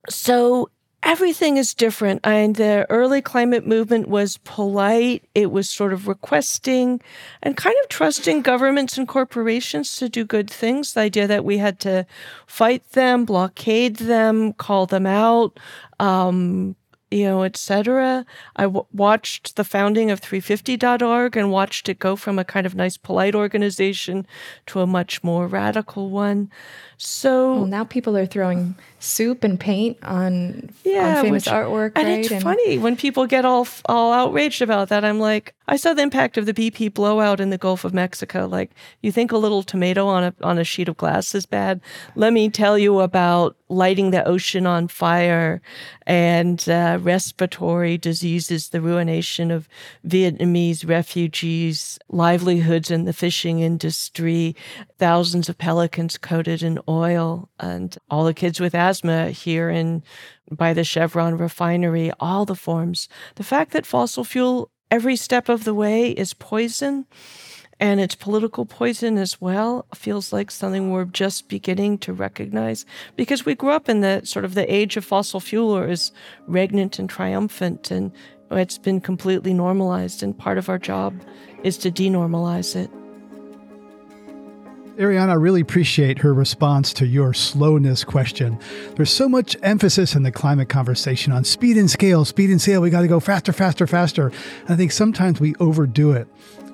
So, 0.09 0.69
everything 1.03 1.57
is 1.57 1.75
different. 1.75 2.21
And 2.25 2.57
the 2.57 2.87
early 2.91 3.23
climate 3.23 3.67
movement 3.67 4.09
was 4.09 4.37
polite. 4.39 5.25
It 5.35 5.51
was 5.51 5.69
sort 5.69 5.93
of 5.93 6.09
requesting 6.09 7.01
and 7.43 7.57
kind 7.57 7.77
of 7.83 7.89
trusting 7.89 8.43
governments 8.43 8.99
and 8.99 9.09
corporations 9.09 9.97
to 9.97 10.09
do 10.09 10.25
good 10.25 10.51
things. 10.51 10.95
The 10.95 11.01
idea 11.01 11.27
that 11.27 11.45
we 11.45 11.59
had 11.59 11.81
to 11.81 12.07
fight 12.47 12.89
them, 12.93 13.25
blockade 13.25 13.97
them, 13.97 14.53
call 14.55 14.87
them 14.87 15.07
out, 15.07 15.59
um, 15.99 16.77
you 17.11 17.25
know, 17.25 17.43
etc. 17.43 18.25
I 18.57 18.63
w- 18.65 18.87
watched 18.93 19.57
the 19.57 19.65
founding 19.65 20.11
of 20.11 20.21
350.org 20.21 21.37
and 21.37 21.51
watched 21.51 21.89
it 21.89 21.99
go 21.99 22.15
from 22.15 22.39
a 22.39 22.45
kind 22.45 22.67
of 22.67 22.75
nice, 22.75 22.97
polite 22.97 23.35
organization 23.35 24.27
to 24.67 24.81
a 24.81 24.87
much 24.87 25.25
more 25.25 25.49
radical 25.49 26.11
one. 26.11 26.51
So 26.99 27.55
well, 27.55 27.67
now 27.67 27.85
people 27.85 28.17
are 28.17 28.27
throwing 28.27 28.77
soup 29.01 29.43
and 29.43 29.59
paint 29.59 29.99
on, 30.03 30.71
yeah, 30.85 31.17
on 31.19 31.25
famous 31.25 31.47
which, 31.47 31.53
artwork, 31.53 31.93
and 31.97 32.07
right? 32.07 32.21
it's 32.21 32.31
and 32.31 32.43
funny 32.43 32.79
when 32.79 32.97
people 32.97 33.27
get 33.27 33.45
all 33.45 33.67
all 33.87 34.13
outraged 34.13 34.63
about 34.63 34.89
that. 34.91 35.05
I'm 35.05 35.19
like, 35.19 35.55
I 35.67 35.77
saw 35.77 35.95
the 35.95 36.03
impact 36.03 36.37
of 36.37 36.47
the 36.47 36.55
BP 36.55 36.95
blowout 36.95 37.41
in 37.41 37.51
the 37.51 37.59
Gulf 37.59 37.85
of 37.85 37.95
Mexico. 37.95 38.47
Like, 38.47 38.71
you 39.03 39.11
think 39.11 39.33
a 39.33 39.39
little 39.39 39.63
tomato 39.63 40.07
on 40.07 40.25
a 40.25 40.35
on 40.43 40.59
a 40.59 40.65
sheet 40.65 40.89
of 40.89 40.97
glass 40.97 41.35
is 41.35 41.47
bad? 41.47 41.81
Let 42.15 42.33
me 42.33 42.49
tell 42.51 42.79
you 42.79 43.01
about 43.01 43.57
lighting 43.71 44.11
the 44.11 44.27
ocean 44.27 44.67
on 44.67 44.89
fire 44.89 45.63
and 46.07 46.69
uh, 46.69 46.99
respiratory 47.01 47.97
diseases, 47.97 48.71
the 48.71 48.81
ruination 48.81 49.51
of 49.51 49.69
Vietnamese 50.07 50.87
refugees, 50.87 51.99
livelihoods 52.09 52.91
in 52.91 53.05
the 53.05 53.13
fishing 53.13 53.61
industry, 53.61 54.57
thousands 54.99 55.49
of 55.49 55.57
pelicans 55.57 56.19
coated 56.19 56.63
in 56.63 56.81
oil, 56.89 57.49
and 57.61 57.97
all 58.11 58.25
the 58.25 58.35
kids 58.35 58.59
with 58.59 58.75
asthma 58.91 59.31
here 59.31 59.71
in 59.71 60.03
by 60.51 60.73
the 60.75 60.85
Chevron 60.85 61.37
refinery, 61.37 62.11
all 62.19 62.45
the 62.45 62.57
forms. 62.57 63.09
The 63.37 63.45
fact 63.45 63.73
that 63.73 63.87
fossil 63.87 64.25
fuel 64.25 64.71
every 64.91 65.17
step 65.17 65.49
of 65.49 65.65
the 65.65 65.75
way 65.75 66.11
is 66.11 66.35
poison 66.35 67.07
and 67.79 67.99
it's 68.01 68.15
political 68.15 68.67
poison 68.67 69.17
as 69.17 69.41
well 69.41 69.87
feels 69.95 70.33
like 70.33 70.51
something 70.51 70.91
we're 70.91 71.05
just 71.07 71.49
beginning 71.49 71.97
to 71.99 72.13
recognize 72.13 72.85
because 73.17 73.47
we 73.47 73.55
grew 73.55 73.71
up 73.71 73.89
in 73.89 74.01
the 74.01 74.21
sort 74.25 74.45
of 74.45 74.55
the 74.55 74.73
age 74.73 74.97
of 74.97 75.05
fossil 75.05 75.41
fuel 75.41 75.71
or 75.71 75.89
is 75.89 76.13
regnant 76.49 76.99
and 76.99 77.09
triumphant 77.09 77.91
and 77.91 78.13
it's 78.51 78.79
been 78.79 79.01
completely 79.01 79.55
normalized 79.55 80.23
and 80.23 80.37
part 80.37 80.59
of 80.59 80.69
our 80.69 80.79
job 80.79 81.15
is 81.63 81.79
to 81.79 81.91
denormalize 81.91 82.77
it 82.77 82.91
Ariana, 85.01 85.31
I 85.31 85.35
really 85.35 85.63
appreciate 85.63 86.19
her 86.19 86.35
response 86.35 86.93
to 86.93 87.07
your 87.07 87.33
slowness 87.33 88.05
question. 88.05 88.59
There's 88.97 89.11
so 89.11 89.31
much 89.31 89.57
emphasis 89.63 90.15
in 90.15 90.25
the 90.25 90.31
climate 90.31 90.69
conversation 90.69 91.33
on 91.33 91.45
speed 91.45 91.79
and 91.79 91.91
scale, 91.91 92.27
speed 92.27 92.51
and 92.51 92.61
scale. 92.61 92.83
We 92.83 92.91
got 92.91 93.01
to 93.01 93.09
go 93.09 93.19
faster, 93.19 93.51
faster, 93.55 93.87
faster. 93.87 94.27
And 94.27 94.69
I 94.69 94.77
think 94.77 94.93
sometimes 94.93 95.41
we 95.41 95.55
overdo 95.55 96.13
it. 96.13 96.29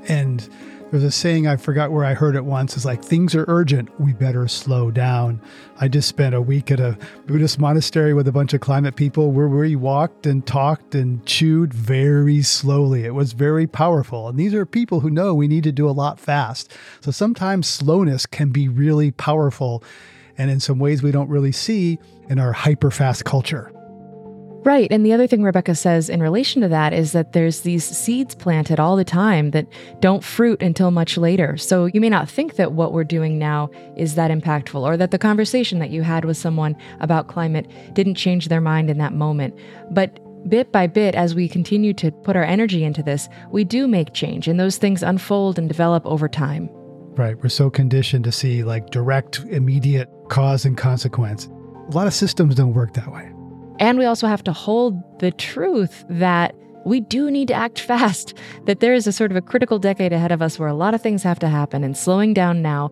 And 0.09 0.49
there's 0.90 1.02
a 1.02 1.11
saying 1.11 1.49
I 1.49 1.57
forgot 1.57 1.90
where 1.90 2.05
I 2.05 2.14
heard 2.14 2.37
it 2.37 2.45
once. 2.45 2.76
It's 2.76 2.85
like 2.85 3.02
things 3.02 3.35
are 3.35 3.45
urgent, 3.49 3.88
we 4.00 4.12
better 4.12 4.47
slow 4.47 4.90
down. 4.90 5.40
I 5.81 5.88
just 5.88 6.09
spent 6.09 6.35
a 6.35 6.40
week 6.40 6.71
at 6.71 6.78
a 6.78 6.97
Buddhist 7.26 7.59
monastery 7.59 8.14
with 8.14 8.28
a 8.28 8.33
bunch 8.33 8.55
of 8.55 8.61
climate 8.61 8.95
people 8.95 9.33
where 9.33 9.49
we 9.49 9.75
walked 9.75 10.26
and 10.26 10.47
talked 10.47 10.95
and 10.95 11.25
chewed 11.26 11.75
very 11.75 12.43
slowly. 12.43 13.05
It 13.05 13.14
was 13.14 13.33
very 13.33 13.66
powerful. 13.66 14.28
And 14.28 14.38
these 14.38 14.55
are 14.55 14.64
people 14.64 15.00
who 15.00 15.11
know 15.11 15.35
we 15.35 15.49
need 15.49 15.64
to 15.64 15.73
do 15.73 15.88
a 15.88 15.90
lot 15.90 16.21
fast. 16.21 16.73
So 17.00 17.11
sometimes 17.11 17.66
slowness 17.66 18.25
can 18.25 18.50
be 18.50 18.69
really 18.69 19.11
powerful 19.11 19.83
and 20.38 20.50
in 20.50 20.61
some 20.61 20.78
ways 20.78 21.02
we 21.02 21.11
don't 21.11 21.28
really 21.28 21.52
see 21.52 21.99
in 22.28 22.38
our 22.38 22.52
hyper 22.52 22.90
fast 22.90 23.25
culture. 23.25 23.73
Right. 24.66 24.90
And 24.90 25.06
the 25.06 25.12
other 25.12 25.28
thing 25.28 25.44
Rebecca 25.44 25.76
says 25.76 26.11
in 26.11 26.20
relation 26.20 26.61
to 26.61 26.66
that 26.66 26.92
is 26.92 27.12
that 27.12 27.35
there's 27.35 27.61
these 27.61 27.85
seeds 27.85 28.35
planted 28.35 28.80
all 28.80 28.96
the 28.96 29.04
time 29.04 29.52
that 29.52 29.68
don't 30.00 30.25
fruit 30.25 30.61
until 30.61 30.90
much 30.90 31.16
later. 31.16 31.56
So 31.56 31.85
you 31.85 32.00
may 32.00 32.08
not 32.08 32.28
think 32.28 32.56
that 32.56 32.73
what 32.73 32.92
we're 32.92 33.04
doing 33.04 33.38
now 33.38 33.70
is 33.96 34.16
that 34.16 34.32
impactful 34.32 34.82
or 34.82 34.96
that 34.96 35.12
the 35.12 35.20
conversation 35.20 35.78
that 35.78 35.90
you 35.90 36.02
had 36.02 36.25
with 36.25 36.37
someone 36.37 36.75
about 36.99 37.28
climate 37.28 37.70
didn't 37.92 38.16
change 38.16 38.49
their 38.49 38.61
mind 38.61 38.90
in 38.90 38.99
that 38.99 39.12
moment. 39.12 39.56
But 39.92 40.18
bit 40.49 40.73
by 40.73 40.88
bit, 40.88 41.14
as 41.14 41.32
we 41.32 41.49
continue 41.49 41.94
to 41.94 42.11
put 42.11 42.35
our 42.35 42.42
energy 42.42 42.82
into 42.82 43.04
this, 43.04 43.28
we 43.52 43.62
do 43.62 43.87
make 43.87 44.14
change 44.14 44.49
and 44.49 44.58
those 44.58 44.78
things 44.78 45.04
unfold 45.04 45.61
and 45.61 45.68
develop 45.68 46.04
over 46.04 46.28
time. 46.28 46.68
Right. 47.14 47.40
We're 47.40 47.50
so 47.50 47.70
conditioned 47.70 48.25
to 48.25 48.32
see 48.32 48.64
like 48.64 48.90
direct, 48.90 49.44
immediate 49.49 50.08
cause 50.28 50.64
and 50.64 50.76
consequence. 50.76 51.46
A 51.46 51.92
lot 51.92 52.08
of 52.08 52.14
systems 52.14 52.56
don't 52.56 52.75
work 52.75 52.94
that 52.94 53.12
way. 53.12 53.30
And 53.78 53.99
we 53.99 54.04
also 54.04 54.26
have 54.26 54.42
to 54.45 54.52
hold 54.52 55.02
the 55.21 55.30
truth 55.33 56.04
that 56.09 56.54
we 56.85 57.00
do 57.00 57.30
need 57.30 57.49
to 57.49 57.54
act 57.54 57.80
fast, 57.92 58.35
that 58.64 58.80
there 58.80 58.95
is 58.95 59.06
a 59.06 59.12
sort 59.12 59.30
of 59.30 59.37
a 59.37 59.42
critical 59.42 59.78
decade 59.78 60.12
ahead 60.12 60.33
of 60.33 60.40
us 60.40 60.59
where 60.59 60.68
a 60.68 60.75
lot 60.75 60.95
of 60.95 61.02
things 61.02 61.23
have 61.23 61.38
to 61.40 61.49
happen, 61.49 61.85
and 61.85 61.97
slowing 61.97 62.33
down 62.33 62.62
now 62.62 62.90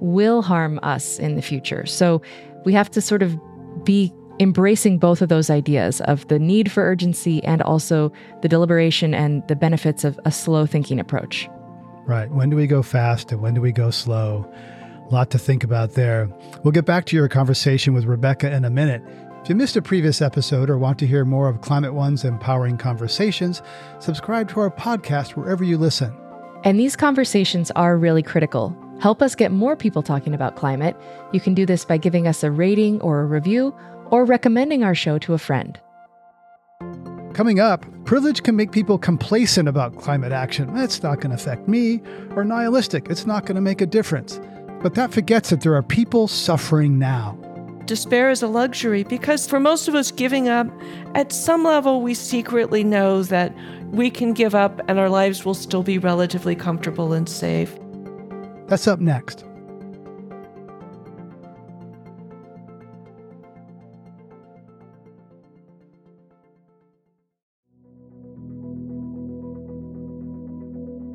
will 0.00 0.42
harm 0.42 0.80
us 0.82 1.18
in 1.18 1.36
the 1.36 1.42
future. 1.42 1.86
So 1.86 2.22
we 2.64 2.72
have 2.72 2.90
to 2.90 3.00
sort 3.00 3.22
of 3.22 3.38
be 3.84 4.12
embracing 4.40 4.98
both 4.98 5.22
of 5.22 5.28
those 5.28 5.50
ideas 5.50 6.00
of 6.02 6.26
the 6.28 6.38
need 6.38 6.70
for 6.72 6.82
urgency 6.82 7.42
and 7.44 7.62
also 7.62 8.12
the 8.40 8.48
deliberation 8.48 9.14
and 9.14 9.46
the 9.48 9.56
benefits 9.56 10.04
of 10.04 10.18
a 10.24 10.32
slow 10.32 10.66
thinking 10.66 10.98
approach. 10.98 11.48
Right. 12.04 12.30
When 12.30 12.50
do 12.50 12.56
we 12.56 12.66
go 12.66 12.82
fast 12.82 13.30
and 13.30 13.40
when 13.40 13.54
do 13.54 13.60
we 13.60 13.72
go 13.72 13.90
slow? 13.90 14.50
A 15.08 15.14
lot 15.14 15.30
to 15.30 15.38
think 15.38 15.62
about 15.62 15.92
there. 15.92 16.28
We'll 16.64 16.72
get 16.72 16.84
back 16.84 17.04
to 17.06 17.16
your 17.16 17.28
conversation 17.28 17.94
with 17.94 18.04
Rebecca 18.04 18.50
in 18.52 18.64
a 18.64 18.70
minute. 18.70 19.02
If 19.42 19.48
you 19.48 19.56
missed 19.56 19.74
a 19.74 19.82
previous 19.82 20.22
episode 20.22 20.70
or 20.70 20.78
want 20.78 21.00
to 21.00 21.06
hear 21.06 21.24
more 21.24 21.48
of 21.48 21.62
Climate 21.62 21.94
One's 21.94 22.24
empowering 22.24 22.78
conversations, 22.78 23.60
subscribe 23.98 24.48
to 24.50 24.60
our 24.60 24.70
podcast 24.70 25.30
wherever 25.30 25.64
you 25.64 25.76
listen. 25.76 26.16
And 26.62 26.78
these 26.78 26.94
conversations 26.94 27.72
are 27.72 27.98
really 27.98 28.22
critical. 28.22 28.72
Help 29.00 29.20
us 29.20 29.34
get 29.34 29.50
more 29.50 29.74
people 29.74 30.00
talking 30.00 30.32
about 30.32 30.54
climate. 30.54 30.96
You 31.32 31.40
can 31.40 31.54
do 31.54 31.66
this 31.66 31.84
by 31.84 31.96
giving 31.96 32.28
us 32.28 32.44
a 32.44 32.52
rating 32.52 33.00
or 33.00 33.20
a 33.20 33.26
review 33.26 33.74
or 34.12 34.24
recommending 34.24 34.84
our 34.84 34.94
show 34.94 35.18
to 35.18 35.34
a 35.34 35.38
friend. 35.38 35.76
Coming 37.34 37.58
up, 37.58 37.84
privilege 38.04 38.44
can 38.44 38.54
make 38.54 38.70
people 38.70 38.96
complacent 38.96 39.68
about 39.68 39.96
climate 39.96 40.30
action. 40.30 40.70
It's 40.76 41.02
not 41.02 41.16
going 41.16 41.30
to 41.30 41.42
affect 41.42 41.66
me, 41.66 42.00
or 42.36 42.44
nihilistic. 42.44 43.08
It's 43.10 43.26
not 43.26 43.44
going 43.44 43.56
to 43.56 43.60
make 43.60 43.80
a 43.80 43.86
difference. 43.86 44.38
But 44.82 44.94
that 44.94 45.12
forgets 45.12 45.50
that 45.50 45.62
there 45.62 45.74
are 45.74 45.82
people 45.82 46.28
suffering 46.28 47.00
now. 47.00 47.36
Despair 47.86 48.30
is 48.30 48.42
a 48.42 48.46
luxury 48.46 49.02
because 49.02 49.46
for 49.46 49.58
most 49.58 49.88
of 49.88 49.94
us, 49.94 50.10
giving 50.10 50.48
up, 50.48 50.68
at 51.14 51.32
some 51.32 51.64
level, 51.64 52.00
we 52.00 52.14
secretly 52.14 52.84
know 52.84 53.22
that 53.24 53.54
we 53.90 54.10
can 54.10 54.32
give 54.32 54.54
up 54.54 54.80
and 54.88 54.98
our 54.98 55.08
lives 55.08 55.44
will 55.44 55.54
still 55.54 55.82
be 55.82 55.98
relatively 55.98 56.54
comfortable 56.54 57.12
and 57.12 57.28
safe. 57.28 57.76
That's 58.68 58.86
up 58.86 59.00
next. 59.00 59.44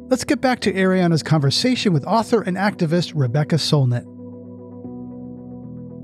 Let's 0.09 0.23
get 0.23 0.39
back 0.39 0.61
to 0.61 0.73
Ariana's 0.73 1.21
conversation 1.21 1.93
with 1.93 2.05
author 2.05 2.41
and 2.41 2.55
activist 2.55 3.13
Rebecca 3.15 3.55
Solnit 3.55 4.16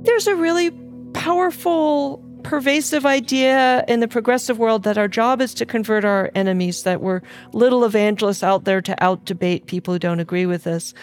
there's 0.04 0.28
a 0.28 0.36
really 0.36 0.72
powerful, 1.14 2.24
pervasive 2.44 3.06
idea 3.06 3.86
in 3.88 4.02
the 4.02 4.08
progressive 4.08 4.60
world 4.60 4.84
that 4.84 4.98
our 4.98 5.08
job 5.08 5.42
is 5.42 5.54
to 5.56 5.66
convert 5.66 6.04
our 6.04 6.30
enemies, 6.36 6.84
that 6.84 7.02
we're 7.02 7.22
little 7.54 7.86
evangelists 7.86 8.44
out 8.44 8.66
there 8.66 8.82
to 8.82 9.02
out 9.04 9.24
debate 9.26 9.68
people 9.68 9.94
who 9.94 10.00
don't 10.00 10.20
agree 10.20 10.46
with 10.46 10.68
us. 10.68 10.94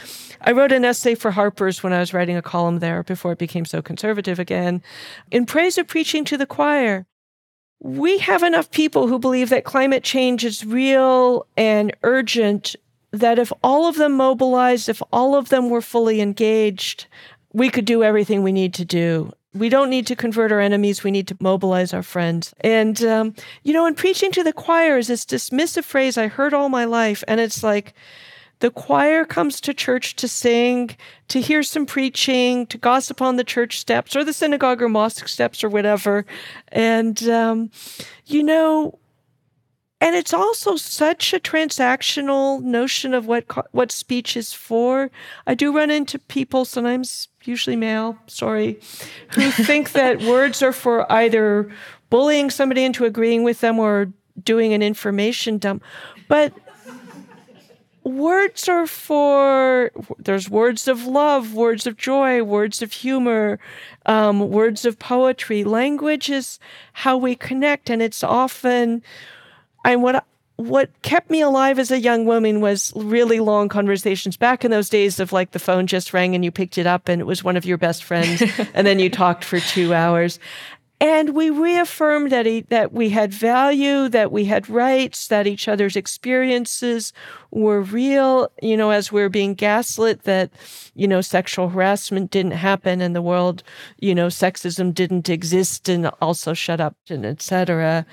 I 0.42 0.52
wrote 0.52 0.72
an 0.72 0.84
essay 0.84 1.14
for 1.14 1.30
Harper's 1.30 1.82
when 1.82 1.92
I 1.92 2.00
was 2.00 2.12
writing 2.12 2.36
a 2.36 2.42
column 2.42 2.78
there 2.78 3.02
before 3.02 3.32
it 3.32 3.38
became 3.38 3.64
so 3.64 3.80
conservative 3.82 4.38
again, 4.38 4.82
in 5.30 5.46
praise 5.46 5.78
of 5.78 5.86
preaching 5.86 6.24
to 6.26 6.36
the 6.36 6.46
choir. 6.46 7.06
We 7.82 8.18
have 8.18 8.42
enough 8.42 8.70
people 8.70 9.06
who 9.08 9.18
believe 9.18 9.48
that 9.48 9.64
climate 9.64 10.04
change 10.04 10.44
is 10.44 10.66
real 10.66 11.46
and 11.56 11.96
urgent 12.02 12.76
that 13.12 13.38
if 13.38 13.52
all 13.64 13.86
of 13.86 13.96
them 13.96 14.12
mobilized, 14.12 14.88
if 14.88 15.02
all 15.12 15.34
of 15.34 15.48
them 15.48 15.70
were 15.70 15.80
fully 15.80 16.20
engaged, 16.20 17.06
we 17.52 17.70
could 17.70 17.84
do 17.84 18.02
everything 18.02 18.42
we 18.42 18.52
need 18.52 18.74
to 18.74 18.84
do. 18.84 19.32
We 19.52 19.68
don't 19.68 19.90
need 19.90 20.06
to 20.06 20.16
convert 20.16 20.52
our 20.52 20.60
enemies. 20.60 21.02
We 21.02 21.10
need 21.10 21.26
to 21.28 21.36
mobilize 21.40 21.92
our 21.92 22.04
friends. 22.04 22.54
And, 22.60 23.02
um, 23.02 23.34
you 23.64 23.72
know, 23.72 23.86
in 23.86 23.94
preaching 23.96 24.30
to 24.32 24.44
the 24.44 24.52
choir 24.52 24.96
is 24.98 25.08
this 25.08 25.24
dismissive 25.24 25.84
phrase 25.84 26.16
I 26.16 26.28
heard 26.28 26.54
all 26.54 26.68
my 26.68 26.84
life. 26.84 27.24
And 27.26 27.40
it's 27.40 27.62
like, 27.62 27.94
the 28.60 28.70
choir 28.70 29.24
comes 29.24 29.60
to 29.62 29.74
church 29.74 30.16
to 30.16 30.28
sing, 30.28 30.90
to 31.28 31.40
hear 31.40 31.62
some 31.62 31.86
preaching, 31.86 32.66
to 32.66 32.78
gossip 32.78 33.22
on 33.22 33.36
the 33.36 33.44
church 33.44 33.78
steps 33.78 34.14
or 34.14 34.22
the 34.22 34.34
synagogue 34.34 34.82
or 34.82 34.88
mosque 34.88 35.26
steps 35.28 35.64
or 35.64 35.70
whatever. 35.70 36.26
And, 36.68 37.22
um, 37.28 37.70
you 38.26 38.42
know, 38.42 38.98
and 40.00 40.14
it's 40.14 40.32
also 40.32 40.76
such 40.76 41.32
a 41.32 41.40
transactional 41.40 42.62
notion 42.62 43.12
of 43.12 43.26
what 43.26 43.44
what 43.74 43.92
speech 43.92 44.36
is 44.36 44.52
for. 44.52 45.10
I 45.46 45.54
do 45.54 45.76
run 45.76 45.90
into 45.90 46.18
people 46.18 46.64
sometimes, 46.64 47.28
usually 47.44 47.76
male, 47.76 48.16
sorry, 48.26 48.80
who 49.34 49.50
think 49.50 49.92
that 49.92 50.20
words 50.22 50.62
are 50.62 50.72
for 50.72 51.10
either 51.10 51.70
bullying 52.10 52.50
somebody 52.50 52.84
into 52.84 53.04
agreeing 53.04 53.44
with 53.44 53.60
them 53.60 53.78
or 53.78 54.12
doing 54.42 54.72
an 54.72 54.82
information 54.82 55.58
dump. 55.58 55.82
But 56.28 56.52
words 58.04 58.68
are 58.68 58.86
for 58.86 59.90
there's 60.18 60.48
words 60.48 60.88
of 60.88 61.06
love, 61.06 61.54
words 61.54 61.86
of 61.86 61.96
joy, 61.96 62.42
words 62.42 62.82
of 62.82 62.92
humor, 62.92 63.58
um, 64.06 64.50
words 64.50 64.84
of 64.84 64.98
poetry. 64.98 65.64
Language 65.64 66.30
is 66.30 66.58
how 66.92 67.16
we 67.16 67.34
connect, 67.34 67.90
and 67.90 68.02
it's 68.02 68.22
often 68.22 69.02
and 69.84 70.02
what 70.02 70.24
what 70.60 70.90
kept 71.00 71.30
me 71.30 71.40
alive 71.40 71.78
as 71.78 71.90
a 71.90 71.98
young 71.98 72.26
woman 72.26 72.60
was 72.60 72.92
really 72.94 73.40
long 73.40 73.68
conversations 73.68 74.36
back 74.36 74.64
in 74.64 74.70
those 74.70 74.90
days 74.90 75.18
of 75.18 75.32
like 75.32 75.52
the 75.52 75.58
phone 75.58 75.86
just 75.86 76.12
rang 76.12 76.34
and 76.34 76.44
you 76.44 76.50
picked 76.50 76.76
it 76.76 76.86
up 76.86 77.08
and 77.08 77.20
it 77.20 77.24
was 77.24 77.42
one 77.42 77.56
of 77.56 77.64
your 77.64 77.78
best 77.78 78.04
friends 78.04 78.42
and 78.74 78.86
then 78.86 78.98
you 78.98 79.08
talked 79.08 79.42
for 79.42 79.58
2 79.58 79.94
hours. 79.94 80.38
And 81.02 81.34
we 81.34 81.48
reaffirmed 81.48 82.30
that 82.30 82.44
he, 82.44 82.60
that 82.68 82.92
we 82.92 83.08
had 83.08 83.32
value 83.32 84.06
that 84.10 84.30
we 84.30 84.44
had 84.44 84.68
rights 84.68 85.28
that 85.28 85.46
each 85.46 85.66
other's 85.66 85.96
experiences 85.96 87.14
were 87.50 87.80
real. 87.80 88.52
You 88.60 88.76
know 88.76 88.90
as 88.90 89.10
we 89.10 89.22
are 89.22 89.30
being 89.30 89.54
gaslit 89.54 90.24
that 90.24 90.50
you 90.94 91.08
know 91.08 91.22
sexual 91.22 91.70
harassment 91.70 92.30
didn't 92.30 92.52
happen 92.52 93.00
in 93.00 93.14
the 93.14 93.22
world 93.22 93.62
you 93.98 94.14
know 94.14 94.26
sexism 94.26 94.92
didn't 94.92 95.30
exist 95.30 95.88
and 95.88 96.10
also 96.20 96.52
shut 96.52 96.80
up 96.80 96.96
and 97.08 97.24
etc 97.24 98.04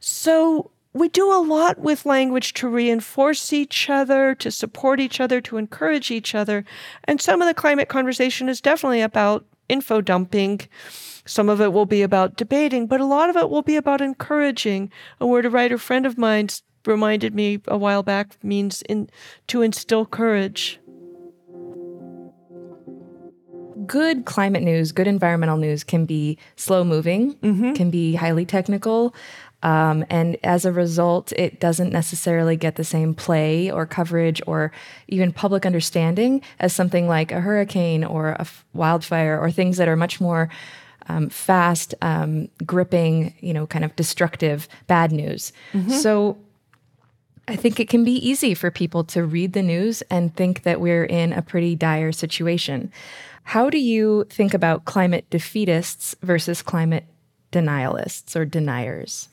so 0.00 0.71
we 0.94 1.08
do 1.08 1.32
a 1.32 1.40
lot 1.40 1.78
with 1.78 2.04
language 2.04 2.52
to 2.54 2.68
reinforce 2.68 3.52
each 3.52 3.88
other, 3.88 4.34
to 4.34 4.50
support 4.50 5.00
each 5.00 5.20
other, 5.20 5.40
to 5.40 5.56
encourage 5.56 6.10
each 6.10 6.34
other. 6.34 6.64
And 7.04 7.20
some 7.20 7.40
of 7.40 7.48
the 7.48 7.54
climate 7.54 7.88
conversation 7.88 8.48
is 8.48 8.60
definitely 8.60 9.00
about 9.00 9.46
info 9.68 10.02
dumping. 10.02 10.60
Some 11.24 11.48
of 11.48 11.60
it 11.60 11.72
will 11.72 11.86
be 11.86 12.02
about 12.02 12.36
debating, 12.36 12.86
but 12.86 13.00
a 13.00 13.06
lot 13.06 13.30
of 13.30 13.36
it 13.36 13.48
will 13.48 13.62
be 13.62 13.76
about 13.76 14.00
encouraging. 14.00 14.90
A 15.20 15.26
word 15.26 15.46
a 15.46 15.50
writer 15.50 15.78
friend 15.78 16.04
of 16.04 16.18
mine 16.18 16.48
reminded 16.84 17.34
me 17.34 17.60
a 17.68 17.78
while 17.78 18.02
back 18.02 18.36
means 18.42 18.82
in, 18.82 19.08
to 19.46 19.62
instill 19.62 20.04
courage. 20.04 20.78
Good 23.86 24.26
climate 24.26 24.62
news, 24.62 24.92
good 24.92 25.06
environmental 25.06 25.56
news 25.56 25.84
can 25.84 26.06
be 26.06 26.38
slow 26.56 26.84
moving, 26.84 27.34
mm-hmm. 27.36 27.72
can 27.74 27.90
be 27.90 28.14
highly 28.14 28.44
technical, 28.44 29.14
Um, 29.62 30.04
and 30.10 30.36
as 30.42 30.64
a 30.64 30.72
result, 30.72 31.32
it 31.32 31.60
doesn't 31.60 31.92
necessarily 31.92 32.56
get 32.56 32.76
the 32.76 32.84
same 32.84 33.14
play 33.14 33.70
or 33.70 33.86
coverage 33.86 34.42
or 34.46 34.72
even 35.08 35.32
public 35.32 35.64
understanding 35.64 36.42
as 36.58 36.72
something 36.72 37.06
like 37.06 37.30
a 37.30 37.40
hurricane 37.40 38.02
or 38.02 38.30
a 38.30 38.40
f- 38.40 38.64
wildfire 38.72 39.38
or 39.38 39.50
things 39.50 39.76
that 39.76 39.88
are 39.88 39.96
much 39.96 40.20
more 40.20 40.48
um, 41.08 41.28
fast, 41.28 41.94
um, 42.02 42.48
gripping, 42.66 43.34
you 43.40 43.52
know, 43.52 43.66
kind 43.66 43.84
of 43.84 43.94
destructive 43.96 44.68
bad 44.86 45.12
news. 45.12 45.52
Mm-hmm. 45.72 45.90
So 45.90 46.38
I 47.48 47.56
think 47.56 47.80
it 47.80 47.88
can 47.88 48.04
be 48.04 48.14
easy 48.14 48.54
for 48.54 48.70
people 48.70 49.04
to 49.04 49.24
read 49.24 49.52
the 49.52 49.62
news 49.62 50.02
and 50.02 50.34
think 50.34 50.62
that 50.62 50.80
we're 50.80 51.04
in 51.04 51.32
a 51.32 51.42
pretty 51.42 51.74
dire 51.74 52.12
situation. 52.12 52.92
How 53.44 53.68
do 53.68 53.78
you 53.78 54.24
think 54.30 54.54
about 54.54 54.84
climate 54.84 55.26
defeatists 55.30 56.14
versus 56.22 56.62
climate 56.62 57.04
denialists 57.52 58.34
or 58.34 58.44
deniers? 58.44 59.28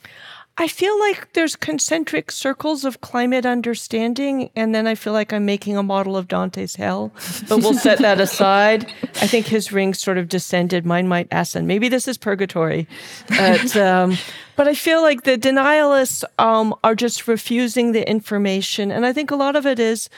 I 0.59 0.67
feel 0.67 0.99
like 0.99 1.31
there's 1.33 1.55
concentric 1.55 2.31
circles 2.31 2.83
of 2.83 2.99
climate 2.99 3.45
understanding, 3.45 4.49
and 4.57 4.75
then 4.75 4.87
I 4.87 4.95
feel 4.95 5.13
like 5.13 5.31
I'm 5.31 5.45
making 5.45 5.77
a 5.77 5.83
model 5.83 6.17
of 6.17 6.27
Dante's 6.27 6.75
hell. 6.75 7.13
But 7.47 7.59
we'll 7.59 7.75
set 7.75 7.99
that 7.99 8.19
aside. 8.27 8.91
I 9.21 9.27
think 9.27 9.45
his 9.45 9.71
ring 9.71 9.93
sort 9.93 10.17
of 10.17 10.27
descended. 10.27 10.85
Mine 10.85 11.07
might 11.07 11.29
ascend. 11.31 11.65
Maybe 11.65 11.87
this 11.87 12.09
is 12.09 12.17
purgatory. 12.17 12.89
But, 13.29 13.77
um, 13.77 14.17
but 14.57 14.67
I 14.67 14.73
feel 14.73 15.01
like 15.01 15.23
the 15.23 15.37
denialists 15.37 16.25
um, 16.37 16.75
are 16.83 16.95
just 16.95 17.25
refusing 17.25 17.93
the 17.93 18.07
information, 18.07 18.91
and 18.91 19.05
I 19.05 19.13
think 19.13 19.31
a 19.31 19.37
lot 19.37 19.55
of 19.55 19.65
it 19.65 19.79
is 19.79 20.09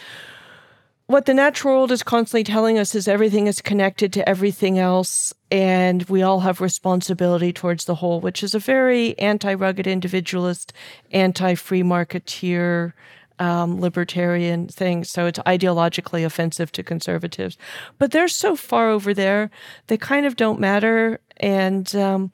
what 1.11 1.25
the 1.25 1.33
natural 1.33 1.75
world 1.75 1.91
is 1.91 2.03
constantly 2.03 2.43
telling 2.43 2.79
us 2.79 2.95
is 2.95 3.07
everything 3.07 3.47
is 3.47 3.61
connected 3.61 4.13
to 4.13 4.27
everything 4.27 4.79
else 4.79 5.33
and 5.51 6.03
we 6.03 6.21
all 6.21 6.39
have 6.39 6.61
responsibility 6.61 7.51
towards 7.51 7.83
the 7.83 7.95
whole 7.95 8.21
which 8.21 8.41
is 8.41 8.55
a 8.55 8.59
very 8.59 9.17
anti-rugged 9.19 9.85
individualist 9.85 10.71
anti-free 11.11 11.83
marketeer 11.83 12.93
um, 13.41 13.81
libertarian 13.81 14.67
thing 14.67 15.03
so 15.03 15.25
it's 15.25 15.39
ideologically 15.39 16.23
offensive 16.25 16.71
to 16.71 16.83
conservatives 16.83 17.57
but 17.97 18.11
they're 18.11 18.27
so 18.27 18.55
far 18.55 18.89
over 18.89 19.13
there 19.13 19.49
they 19.87 19.97
kind 19.97 20.25
of 20.25 20.35
don't 20.35 20.59
matter 20.59 21.19
and 21.41 21.95
um, 21.95 22.31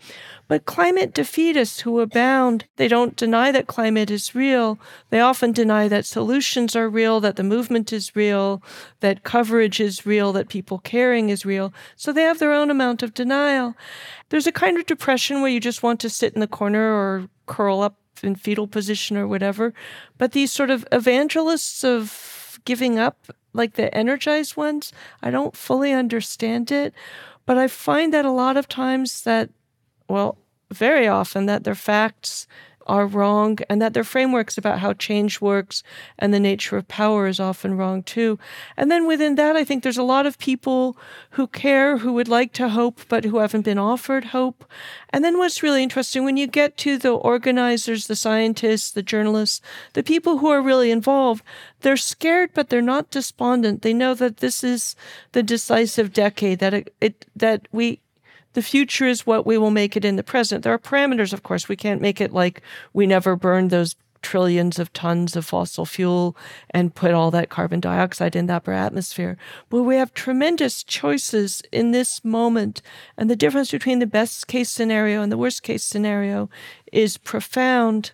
but 0.48 0.66
climate 0.66 1.14
defeatists 1.14 1.82
who 1.82 2.00
abound, 2.00 2.66
they 2.76 2.88
don't 2.88 3.16
deny 3.16 3.52
that 3.52 3.68
climate 3.68 4.10
is 4.10 4.36
real. 4.36 4.80
They 5.10 5.20
often 5.20 5.52
deny 5.52 5.88
that 5.88 6.06
solutions 6.06 6.76
are 6.76 6.90
real, 6.90 7.20
that 7.22 7.38
the 7.38 7.44
movement 7.44 7.92
is 7.92 8.16
real, 8.16 8.62
that 9.00 9.24
coverage 9.24 9.80
is 9.80 10.06
real, 10.06 10.32
that 10.34 10.50
people 10.50 10.80
caring 10.80 11.30
is 11.30 11.46
real. 11.46 11.74
So 11.96 12.14
they 12.14 12.24
have 12.24 12.40
their 12.40 12.54
own 12.54 12.70
amount 12.70 13.04
of 13.04 13.14
denial. 13.14 13.76
There's 14.30 14.48
a 14.48 14.52
kind 14.52 14.78
of 14.78 14.86
depression 14.86 15.42
where 15.42 15.52
you 15.52 15.60
just 15.60 15.84
want 15.84 16.00
to 16.02 16.10
sit 16.10 16.34
in 16.34 16.42
the 16.42 16.48
corner 16.48 16.94
or 16.94 17.30
curl 17.46 17.82
up 17.82 17.98
in 18.24 18.36
fetal 18.36 18.68
position 18.68 19.18
or 19.18 19.28
whatever. 19.28 19.74
But 20.18 20.32
these 20.32 20.52
sort 20.52 20.70
of 20.70 20.86
evangelists 20.92 21.84
of 21.84 22.60
giving 22.66 23.00
up, 23.00 23.28
like 23.54 23.74
the 23.74 23.94
energized 23.96 24.58
ones, 24.58 24.92
I 25.22 25.32
don't 25.32 25.56
fully 25.56 25.92
understand 25.92 26.72
it. 26.72 26.94
But 27.46 27.58
I 27.58 27.68
find 27.68 28.14
that 28.14 28.26
a 28.26 28.32
lot 28.32 28.58
of 28.58 28.68
times 28.68 29.24
that 29.24 29.50
well, 30.10 30.38
very 30.72 31.08
often 31.08 31.46
that 31.46 31.64
their 31.64 31.76
facts 31.76 32.48
are 32.88 33.06
wrong 33.06 33.60
and 33.70 33.82
that 33.82 33.94
their 33.94 34.04
frameworks 34.04 34.58
about 34.58 34.80
how 34.80 34.94
change 34.94 35.40
works 35.40 35.84
and 36.18 36.34
the 36.34 36.40
nature 36.40 36.78
of 36.78 36.88
power 36.88 37.28
is 37.28 37.40
often 37.40 37.78
wrong 37.78 38.02
too. 38.04 38.40
And 38.76 38.90
then 38.90 39.06
within 39.06 39.36
that, 39.36 39.56
I 39.56 39.64
think 39.64 39.84
there's 39.84 39.98
a 39.98 40.04
lot 40.04 40.26
of 40.26 40.40
people 40.40 40.98
who 41.32 41.48
care, 41.48 41.98
who 41.98 42.14
would 42.14 42.28
like 42.28 42.54
to 42.54 42.70
hope, 42.70 43.02
but 43.08 43.26
who 43.26 43.38
haven't 43.38 43.62
been 43.62 43.78
offered 43.78 44.26
hope. 44.26 44.66
And 45.12 45.24
then 45.24 45.38
what's 45.38 45.64
really 45.64 45.84
interesting 45.84 46.26
when 46.26 46.38
you 46.38 46.48
get 46.48 46.78
to 46.78 46.98
the 46.98 47.12
organizers, 47.12 48.08
the 48.08 48.16
scientists, 48.16 48.92
the 48.92 49.04
journalists, 49.04 49.62
the 49.94 50.04
people 50.04 50.40
who 50.40 50.48
are 50.48 50.62
really 50.62 50.92
involved, 50.92 51.44
they're 51.82 51.98
scared, 51.98 52.52
but 52.54 52.70
they're 52.70 52.82
not 52.82 53.12
despondent. 53.12 53.82
They 53.82 53.94
know 53.94 54.14
that 54.14 54.38
this 54.38 54.64
is 54.64 54.96
the 55.34 55.44
decisive 55.44 56.14
decade 56.14 56.60
that 56.60 56.74
it, 56.74 56.96
it 57.02 57.26
that 57.36 57.68
we 57.72 58.02
the 58.58 58.64
future 58.64 59.06
is 59.06 59.28
what 59.28 59.46
we 59.46 59.56
will 59.56 59.70
make 59.70 59.96
it 59.96 60.04
in 60.04 60.16
the 60.16 60.24
present. 60.24 60.64
There 60.64 60.74
are 60.74 60.80
parameters, 60.80 61.32
of 61.32 61.44
course. 61.44 61.70
We 61.70 61.76
can't 61.76 62.02
make 62.02 62.20
it 62.20 62.34
like 62.34 62.64
we 62.92 63.06
never 63.06 63.36
burned 63.36 63.70
those 63.70 63.96
trillions 64.24 64.80
of 64.80 64.92
tons 64.94 65.36
of 65.36 65.46
fossil 65.46 65.86
fuel 65.86 66.36
and 66.72 66.96
put 66.96 67.12
all 67.12 67.30
that 67.30 67.50
carbon 67.50 67.80
dioxide 67.80 68.36
in 68.36 68.48
the 68.48 68.56
upper 68.56 68.72
atmosphere. 68.72 69.38
But 69.70 69.84
we 69.84 69.98
have 69.98 70.12
tremendous 70.12 70.84
choices 70.84 71.62
in 71.72 71.92
this 71.92 72.26
moment. 72.26 72.82
And 73.16 73.30
the 73.30 73.36
difference 73.36 73.70
between 73.70 74.00
the 74.00 74.08
best 74.08 74.48
case 74.48 74.72
scenario 74.72 75.22
and 75.22 75.32
the 75.32 75.38
worst 75.38 75.62
case 75.62 75.84
scenario 75.84 76.50
is 76.92 77.20
profound. 77.20 78.14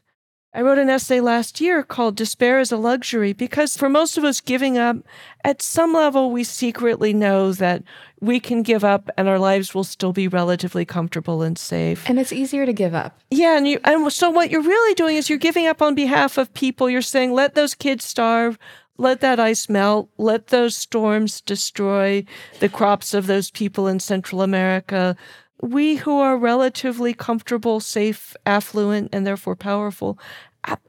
I 0.55 0.61
wrote 0.61 0.77
an 0.77 0.89
essay 0.89 1.19
last 1.19 1.59
year 1.59 1.81
called 1.81 2.15
Despair 2.15 2.59
is 2.59 2.71
a 2.71 2.77
Luxury 2.77 3.33
because 3.33 3.75
for 3.75 3.89
most 3.89 4.19
of 4.19 4.23
us, 4.23 4.39
giving 4.39 4.77
up, 4.77 4.97
at 5.43 5.63
some 5.63 5.93
level, 5.93 6.31
we 6.31 6.43
secretly 6.43 7.11
know 7.11 7.53
that 7.53 7.81
we 8.21 8.39
can 8.39 8.61
give 8.61 8.83
up 8.83 9.09
and 9.17 9.27
our 9.27 9.39
lives 9.39 9.73
will 9.73 9.83
still 9.83 10.13
be 10.13 10.27
relatively 10.27 10.85
comfortable 10.85 11.41
and 11.41 11.57
safe. 11.57 12.07
And 12.07 12.19
it's 12.19 12.31
easier 12.31 12.67
to 12.67 12.73
give 12.73 12.93
up. 12.93 13.19
Yeah. 13.31 13.57
And, 13.57 13.67
you, 13.67 13.79
and 13.83 14.13
so 14.13 14.29
what 14.29 14.51
you're 14.51 14.61
really 14.61 14.93
doing 14.93 15.17
is 15.17 15.27
you're 15.27 15.39
giving 15.39 15.65
up 15.65 15.81
on 15.81 15.95
behalf 15.95 16.37
of 16.37 16.53
people. 16.53 16.87
You're 16.87 17.01
saying, 17.01 17.33
let 17.33 17.55
those 17.55 17.73
kids 17.73 18.05
starve. 18.05 18.59
Let 18.97 19.21
that 19.21 19.39
ice 19.39 19.69
melt. 19.69 20.09
Let 20.19 20.47
those 20.47 20.75
storms 20.75 21.41
destroy 21.41 22.25
the 22.59 22.69
crops 22.69 23.15
of 23.15 23.25
those 23.25 23.49
people 23.49 23.87
in 23.87 23.99
Central 23.99 24.43
America 24.43 25.15
we 25.63 25.95
who 25.95 26.19
are 26.19 26.37
relatively 26.37 27.13
comfortable, 27.13 27.79
safe, 27.79 28.35
affluent, 28.45 29.09
and 29.13 29.25
therefore 29.25 29.55
powerful, 29.55 30.19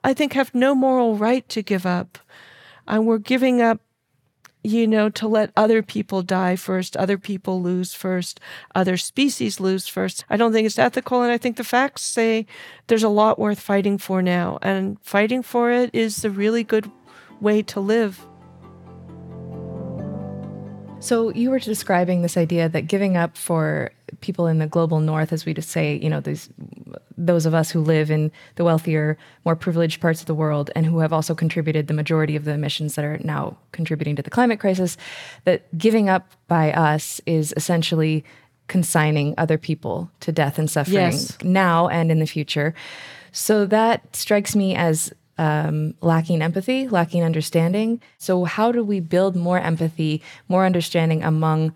I 0.02 0.14
think 0.14 0.32
have 0.32 0.54
no 0.54 0.74
moral 0.74 1.16
right 1.16 1.48
to 1.48 1.62
give 1.62 1.86
up. 1.86 2.18
And 2.86 3.06
we're 3.06 3.18
giving 3.18 3.62
up, 3.62 3.80
you 4.64 4.88
know, 4.88 5.08
to 5.10 5.28
let 5.28 5.52
other 5.56 5.82
people 5.82 6.22
die 6.22 6.56
first, 6.56 6.96
other 6.96 7.18
people 7.18 7.62
lose 7.62 7.94
first, 7.94 8.40
other 8.74 8.96
species 8.96 9.60
lose 9.60 9.86
first. 9.86 10.24
I 10.28 10.36
don't 10.36 10.52
think 10.52 10.66
it's 10.66 10.78
ethical. 10.78 11.22
And 11.22 11.30
I 11.30 11.38
think 11.38 11.56
the 11.56 11.64
facts 11.64 12.02
say 12.02 12.46
there's 12.88 13.04
a 13.04 13.08
lot 13.08 13.38
worth 13.38 13.60
fighting 13.60 13.96
for 13.96 14.22
now. 14.22 14.58
And 14.60 14.98
fighting 15.02 15.42
for 15.42 15.70
it 15.70 15.90
is 15.92 16.24
a 16.24 16.30
really 16.30 16.64
good 16.64 16.90
way 17.40 17.62
to 17.62 17.78
live. 17.78 18.26
So 21.04 21.28
you 21.34 21.50
were 21.50 21.58
describing 21.58 22.22
this 22.22 22.38
idea 22.38 22.66
that 22.70 22.82
giving 22.82 23.14
up 23.16 23.36
for 23.36 23.92
people 24.22 24.46
in 24.46 24.58
the 24.58 24.66
global 24.66 25.00
north, 25.00 25.34
as 25.34 25.44
we 25.44 25.52
just 25.52 25.68
say, 25.68 25.98
you 26.02 26.08
know, 26.08 26.20
these 26.20 26.48
those 27.18 27.44
of 27.44 27.52
us 27.52 27.70
who 27.70 27.80
live 27.80 28.10
in 28.10 28.32
the 28.56 28.64
wealthier, 28.64 29.18
more 29.44 29.54
privileged 29.54 30.00
parts 30.00 30.20
of 30.20 30.26
the 30.26 30.34
world 30.34 30.70
and 30.74 30.86
who 30.86 31.00
have 31.00 31.12
also 31.12 31.34
contributed 31.34 31.88
the 31.88 31.94
majority 31.94 32.36
of 32.36 32.44
the 32.44 32.52
emissions 32.52 32.94
that 32.94 33.04
are 33.04 33.18
now 33.22 33.56
contributing 33.72 34.16
to 34.16 34.22
the 34.22 34.30
climate 34.30 34.58
crisis, 34.58 34.96
that 35.44 35.76
giving 35.76 36.08
up 36.08 36.32
by 36.48 36.72
us 36.72 37.20
is 37.26 37.52
essentially 37.56 38.24
consigning 38.68 39.34
other 39.36 39.58
people 39.58 40.10
to 40.20 40.32
death 40.32 40.58
and 40.58 40.70
suffering 40.70 40.96
yes. 40.96 41.36
now 41.42 41.86
and 41.88 42.10
in 42.10 42.18
the 42.18 42.26
future. 42.26 42.74
So 43.30 43.66
that 43.66 44.16
strikes 44.16 44.56
me 44.56 44.74
as 44.74 45.12
um, 45.38 45.94
lacking 46.00 46.42
empathy, 46.42 46.88
lacking 46.88 47.22
understanding. 47.22 48.00
So, 48.18 48.44
how 48.44 48.72
do 48.72 48.84
we 48.84 49.00
build 49.00 49.36
more 49.36 49.58
empathy, 49.58 50.22
more 50.48 50.64
understanding 50.64 51.22
among, 51.22 51.74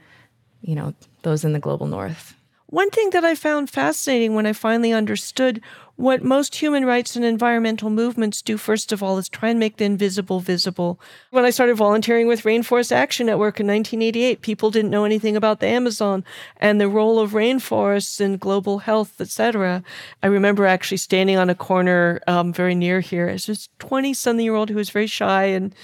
you 0.63 0.75
know, 0.75 0.95
those 1.23 1.45
in 1.45 1.53
the 1.53 1.61
global 1.61 1.87
north? 1.87 2.38
One 2.71 2.91
thing 2.91 3.09
that 3.11 3.25
I 3.25 3.35
found 3.35 3.71
fascinating 3.71 4.35
when 4.35 4.45
I 4.45 4.53
finally 4.53 4.93
understood 4.93 5.63
what 5.97 6.23
most 6.23 6.57
human 6.57 6.85
rights 6.85 7.17
and 7.17 7.25
environmental 7.25 7.89
movements 7.89 8.43
do, 8.43 8.59
first 8.59 8.93
of 8.93 9.03
all, 9.03 9.17
is 9.17 9.27
try 9.27 9.49
and 9.49 9.59
make 9.59 9.79
the 9.79 9.87
invisible 9.87 10.41
visible. 10.41 11.01
When 11.31 11.47
I 11.47 11.51
started 11.51 11.77
volunteering 11.77 12.27
with 12.27 12.43
Rainforest 12.43 12.93
Action 12.93 13.25
Network 13.25 13.59
in 13.59 13.67
1988, 13.67 14.43
people 14.43 14.71
didn't 14.71 14.91
know 14.91 15.07
anything 15.07 15.35
about 15.35 15.61
the 15.61 15.67
Amazon 15.67 16.27
and 16.59 16.79
the 16.79 16.91
role 16.91 17.19
of 17.19 17.33
rainforests 17.33 18.21
in 18.21 18.37
global 18.37 18.81
health, 18.81 19.19
etc. 19.19 19.83
I 20.23 20.27
remember 20.27 20.67
actually 20.67 20.99
standing 20.99 21.39
on 21.39 21.49
a 21.49 21.55
corner 21.55 22.21
um, 22.27 22.53
very 22.53 22.75
near 22.75 23.01
here 23.01 23.29
as 23.29 23.49
a 23.49 23.57
20 23.79 24.13
something 24.13 24.45
year 24.45 24.55
old 24.55 24.69
who 24.69 24.77
was 24.77 24.91
very 24.91 25.07
shy 25.07 25.45
and 25.45 25.75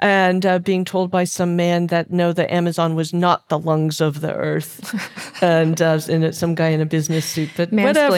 and 0.00 0.44
uh, 0.44 0.58
being 0.58 0.84
told 0.84 1.10
by 1.10 1.24
some 1.24 1.56
man 1.56 1.86
that 1.88 2.10
no, 2.10 2.32
the 2.32 2.52
Amazon 2.52 2.94
was 2.94 3.12
not 3.12 3.48
the 3.48 3.58
lungs 3.58 4.00
of 4.00 4.20
the 4.20 4.34
earth, 4.34 4.94
and 5.42 5.80
uh, 5.80 6.00
and 6.08 6.34
some 6.34 6.54
guy 6.54 6.68
in 6.68 6.80
a 6.80 6.86
business 6.86 7.24
suit, 7.24 7.50
but 7.56 7.72
whatever. 7.86 8.16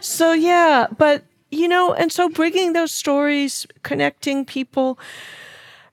So 0.00 0.32
yeah, 0.32 0.86
but 0.96 1.24
you 1.50 1.68
know, 1.68 1.92
and 1.94 2.12
so 2.12 2.28
bringing 2.28 2.72
those 2.72 2.92
stories, 2.92 3.66
connecting 3.82 4.44
people. 4.44 4.98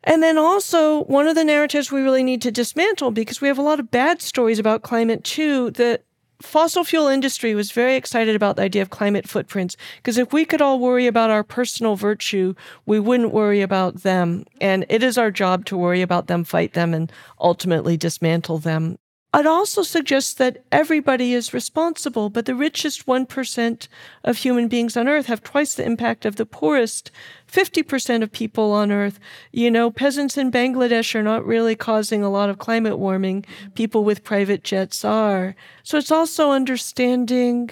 And 0.07 0.21
then 0.21 0.38
also, 0.38 1.03
one 1.05 1.27
of 1.27 1.33
the 1.33 1.43
narratives 1.43 1.91
we 1.91 2.01
really 2.01 2.23
need 2.23 2.39
to 2.43 2.51
dismantle 2.51 3.09
because 3.09 3.41
we 3.41 3.47
have 3.47 3.57
a 3.57 3.63
lot 3.63 3.79
of 3.79 3.89
bad 3.89 4.21
stories 4.21 4.59
about 4.59 4.83
climate 4.83 5.23
too 5.23 5.71
that 5.71 6.03
fossil 6.45 6.84
fuel 6.84 7.08
industry 7.08 7.55
was 7.55 7.71
very 7.71 7.95
excited 7.95 8.36
about 8.36 8.55
the 8.55 8.62
idea 8.62 8.81
of 8.81 8.89
climate 8.89 9.27
footprints 9.27 9.75
because 9.97 10.17
if 10.17 10.31
we 10.31 10.45
could 10.45 10.62
all 10.62 10.79
worry 10.79 11.08
about 11.08 11.29
our 11.29 11.43
personal 11.43 11.95
virtue, 11.95 12.53
we 12.86 12.99
wouldn't 12.99 13.34
worry 13.34 13.62
about 13.62 14.03
them. 14.03 14.45
And 14.62 14.86
it 14.89 15.03
is 15.03 15.17
our 15.17 15.31
job 15.31 15.65
to 15.65 15.77
worry 15.77 16.01
about 16.01 16.27
them, 16.27 16.43
fight 16.43 16.73
them, 16.73 16.93
and 16.93 17.12
ultimately 17.39 17.97
dismantle 17.97 18.60
them. 18.60 18.97
It 19.37 19.45
also 19.45 19.81
suggests 19.81 20.33
that 20.35 20.63
everybody 20.71 21.33
is 21.33 21.53
responsible, 21.53 22.29
but 22.29 22.45
the 22.45 22.55
richest 22.55 23.05
1% 23.05 23.87
of 24.23 24.37
human 24.37 24.69
beings 24.69 24.95
on 24.95 25.09
earth 25.09 25.25
have 25.25 25.43
twice 25.43 25.75
the 25.75 25.83
impact 25.83 26.23
of 26.23 26.37
the 26.37 26.45
poorest 26.45 27.11
50% 27.51 28.23
of 28.23 28.31
people 28.31 28.71
on 28.71 28.93
earth. 28.93 29.19
You 29.51 29.69
know, 29.69 29.91
peasants 29.91 30.37
in 30.37 30.51
Bangladesh 30.51 31.13
are 31.15 31.23
not 31.23 31.45
really 31.45 31.75
causing 31.75 32.23
a 32.23 32.29
lot 32.29 32.49
of 32.49 32.59
climate 32.59 32.97
warming. 32.97 33.45
People 33.73 34.05
with 34.05 34.23
private 34.23 34.63
jets 34.63 35.03
are. 35.03 35.53
So 35.83 35.97
it's 35.97 36.11
also 36.11 36.51
understanding 36.51 37.71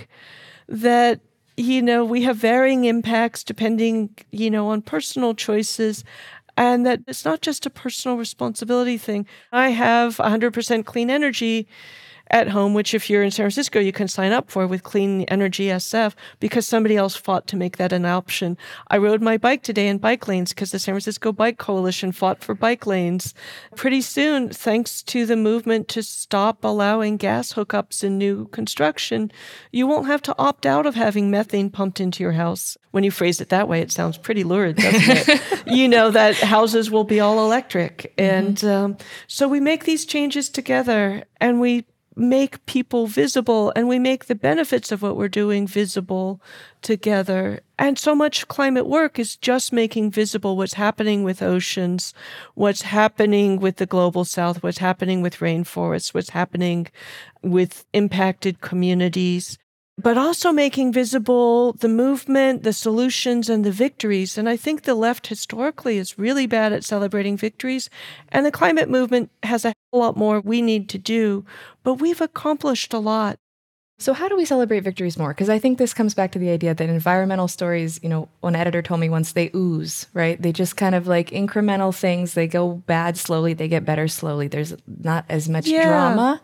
that 0.67 1.21
you 1.55 1.83
know, 1.83 2.03
we 2.03 2.23
have 2.23 2.37
varying 2.37 2.85
impacts 2.85 3.43
depending, 3.43 4.09
you 4.31 4.49
know, 4.49 4.69
on 4.69 4.81
personal 4.81 5.35
choices 5.35 6.03
and 6.57 6.85
that 6.85 7.01
it's 7.07 7.25
not 7.25 7.41
just 7.41 7.65
a 7.65 7.69
personal 7.69 8.17
responsibility 8.17 8.97
thing. 8.97 9.25
I 9.51 9.69
have 9.69 10.19
100% 10.19 10.85
clean 10.85 11.09
energy 11.09 11.67
at 12.29 12.49
home, 12.49 12.73
which 12.73 12.93
if 12.93 13.09
you're 13.09 13.23
in 13.23 13.31
San 13.31 13.43
Francisco, 13.43 13.79
you 13.79 13.91
can 13.91 14.07
sign 14.07 14.31
up 14.31 14.49
for 14.49 14.65
with 14.65 14.83
Clean 14.83 15.21
Energy 15.23 15.65
SF 15.65 16.13
because 16.39 16.67
somebody 16.67 16.95
else 16.95 17.15
fought 17.15 17.47
to 17.47 17.55
make 17.55 17.77
that 17.77 17.93
an 17.93 18.05
option. 18.05 18.57
I 18.87 18.97
rode 18.97 19.21
my 19.21 19.37
bike 19.37 19.61
today 19.61 19.87
in 19.87 19.97
bike 19.97 20.27
lanes 20.27 20.49
because 20.51 20.71
the 20.71 20.79
San 20.79 20.93
Francisco 20.93 21.31
Bike 21.31 21.57
Coalition 21.57 22.11
fought 22.11 22.43
for 22.43 22.55
bike 22.55 22.87
lanes. 22.87 23.33
Pretty 23.75 24.01
soon, 24.01 24.49
thanks 24.49 25.03
to 25.03 25.25
the 25.25 25.35
movement 25.35 25.87
to 25.89 26.01
stop 26.01 26.63
allowing 26.63 27.17
gas 27.17 27.53
hookups 27.53 28.03
in 28.03 28.17
new 28.17 28.47
construction, 28.47 29.31
you 29.71 29.85
won't 29.85 30.07
have 30.07 30.21
to 30.23 30.35
opt 30.37 30.65
out 30.65 30.85
of 30.85 30.95
having 30.95 31.29
methane 31.29 31.69
pumped 31.69 31.99
into 31.99 32.23
your 32.23 32.33
house. 32.33 32.77
When 32.91 33.03
you 33.03 33.11
phrase 33.11 33.41
it 33.41 33.49
that 33.49 33.67
way, 33.67 33.81
it 33.81 33.91
sounds 33.91 34.17
pretty 34.17 34.43
lurid, 34.43 34.77
doesn't 34.77 35.29
it? 35.29 35.63
you 35.67 35.87
know 35.87 36.11
that 36.11 36.35
houses 36.35 36.89
will 36.91 37.03
be 37.03 37.19
all 37.19 37.43
electric. 37.43 38.13
And 38.17 38.57
mm-hmm. 38.57 38.85
um, 38.85 38.97
so 39.27 39.47
we 39.47 39.59
make 39.59 39.85
these 39.85 40.05
changes 40.05 40.49
together 40.49 41.23
and 41.41 41.59
we 41.59 41.85
make 42.15 42.65
people 42.65 43.07
visible 43.07 43.71
and 43.75 43.87
we 43.87 43.99
make 43.99 44.25
the 44.25 44.35
benefits 44.35 44.91
of 44.91 45.01
what 45.01 45.17
we're 45.17 45.27
doing 45.27 45.67
visible 45.67 46.41
together. 46.81 47.61
And 47.79 47.97
so 47.97 48.15
much 48.15 48.47
climate 48.47 48.87
work 48.87 49.17
is 49.19 49.35
just 49.35 49.73
making 49.73 50.11
visible 50.11 50.57
what's 50.57 50.73
happening 50.73 51.23
with 51.23 51.41
oceans, 51.41 52.13
what's 52.55 52.83
happening 52.83 53.59
with 53.59 53.77
the 53.77 53.85
global 53.85 54.25
south, 54.25 54.61
what's 54.63 54.77
happening 54.77 55.21
with 55.21 55.37
rainforests, 55.37 56.13
what's 56.13 56.29
happening 56.29 56.87
with 57.41 57.85
impacted 57.93 58.61
communities 58.61 59.57
but 59.97 60.17
also 60.17 60.51
making 60.51 60.91
visible 60.91 61.73
the 61.73 61.87
movement, 61.87 62.63
the 62.63 62.73
solutions, 62.73 63.49
and 63.49 63.63
the 63.63 63.71
victories. 63.71 64.37
And 64.37 64.49
I 64.49 64.57
think 64.57 64.83
the 64.83 64.95
left 64.95 65.27
historically 65.27 65.97
is 65.97 66.17
really 66.17 66.47
bad 66.47 66.73
at 66.73 66.83
celebrating 66.83 67.37
victories. 67.37 67.89
And 68.29 68.45
the 68.45 68.51
climate 68.51 68.89
movement 68.89 69.29
has 69.43 69.65
a 69.65 69.73
lot 69.97 70.17
more 70.17 70.39
we 70.41 70.61
need 70.61 70.89
to 70.89 70.97
do, 70.97 71.45
but 71.83 71.95
we've 71.95 72.21
accomplished 72.21 72.93
a 72.93 72.99
lot. 72.99 73.37
So, 73.99 74.13
how 74.13 74.27
do 74.27 74.35
we 74.35 74.43
celebrate 74.43 74.81
victories 74.81 75.17
more? 75.17 75.29
Because 75.29 75.49
I 75.49 75.59
think 75.59 75.77
this 75.77 75.93
comes 75.93 76.13
back 76.13 76.31
to 76.33 76.39
the 76.39 76.49
idea 76.49 76.73
that 76.73 76.89
environmental 76.89 77.47
stories, 77.47 77.99
you 78.03 78.09
know, 78.09 78.27
one 78.41 78.55
editor 78.55 78.81
told 78.81 78.99
me 78.99 79.07
once 79.07 79.31
they 79.31 79.51
ooze, 79.55 80.07
right? 80.13 80.41
They 80.41 80.51
just 80.51 80.75
kind 80.75 80.95
of 80.95 81.07
like 81.07 81.29
incremental 81.29 81.95
things. 81.95 82.33
They 82.33 82.47
go 82.47 82.75
bad 82.85 83.17
slowly, 83.17 83.53
they 83.53 83.67
get 83.67 83.85
better 83.85 84.07
slowly. 84.07 84.47
There's 84.47 84.73
not 84.87 85.25
as 85.29 85.47
much 85.47 85.67
yeah. 85.67 85.87
drama. 85.87 86.41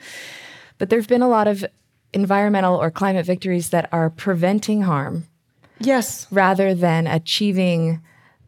But 0.78 0.90
there 0.90 1.00
have 1.00 1.10
been 1.10 1.22
a 1.22 1.28
lot 1.28 1.48
of 1.48 1.66
environmental 2.14 2.76
or 2.76 2.92
climate 2.92 3.26
victories 3.26 3.72
that 3.72 3.90
are 3.92 4.10
preventing 4.10 4.84
harm. 4.84 5.26
Yes. 5.80 6.28
Rather 6.32 6.74
than 6.74 7.08
achieving 7.08 8.02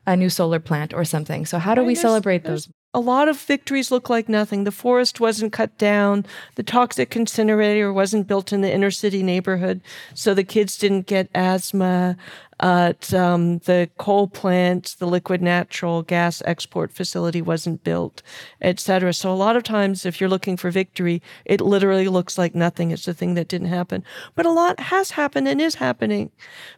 a 0.05 0.15
new 0.15 0.29
solar 0.29 0.59
plant 0.59 0.93
or 0.93 1.05
something. 1.05 1.45
So, 1.45 1.59
how 1.59 1.75
do 1.75 1.83
we 1.83 1.95
celebrate 1.95 2.43
those? 2.43 2.69
A 2.93 2.99
lot 2.99 3.29
of 3.29 3.39
victories 3.39 3.89
look 3.89 4.09
like 4.09 4.27
nothing. 4.27 4.65
The 4.65 4.71
forest 4.71 5.21
wasn't 5.21 5.53
cut 5.53 5.77
down. 5.77 6.25
The 6.55 6.63
toxic 6.63 7.15
incinerator 7.15 7.93
wasn't 7.93 8.27
built 8.27 8.51
in 8.51 8.59
the 8.59 8.73
inner 8.73 8.91
city 8.91 9.23
neighborhood, 9.23 9.79
so 10.13 10.33
the 10.33 10.43
kids 10.43 10.77
didn't 10.77 11.05
get 11.05 11.29
asthma 11.33 12.17
at 12.61 13.11
um, 13.13 13.57
the 13.59 13.89
coal 13.97 14.27
plant, 14.27 14.95
the 14.99 15.07
liquid 15.07 15.41
natural 15.41 16.03
gas 16.03 16.41
export 16.45 16.91
facility 16.91 17.41
wasn't 17.41 17.83
built, 17.83 18.21
etc. 18.61 19.13
So 19.13 19.31
a 19.31 19.35
lot 19.35 19.55
of 19.55 19.63
times, 19.63 20.05
if 20.05 20.21
you're 20.21 20.29
looking 20.29 20.57
for 20.57 20.69
victory, 20.69 21.21
it 21.45 21.59
literally 21.59 22.07
looks 22.07 22.37
like 22.37 22.53
nothing. 22.53 22.91
It's 22.91 23.05
the 23.05 23.13
thing 23.13 23.33
that 23.33 23.47
didn't 23.47 23.67
happen, 23.67 24.03
but 24.35 24.45
a 24.45 24.51
lot 24.51 24.79
has 24.79 25.11
happened 25.11 25.47
and 25.47 25.59
is 25.59 25.75
happening. 25.75 26.31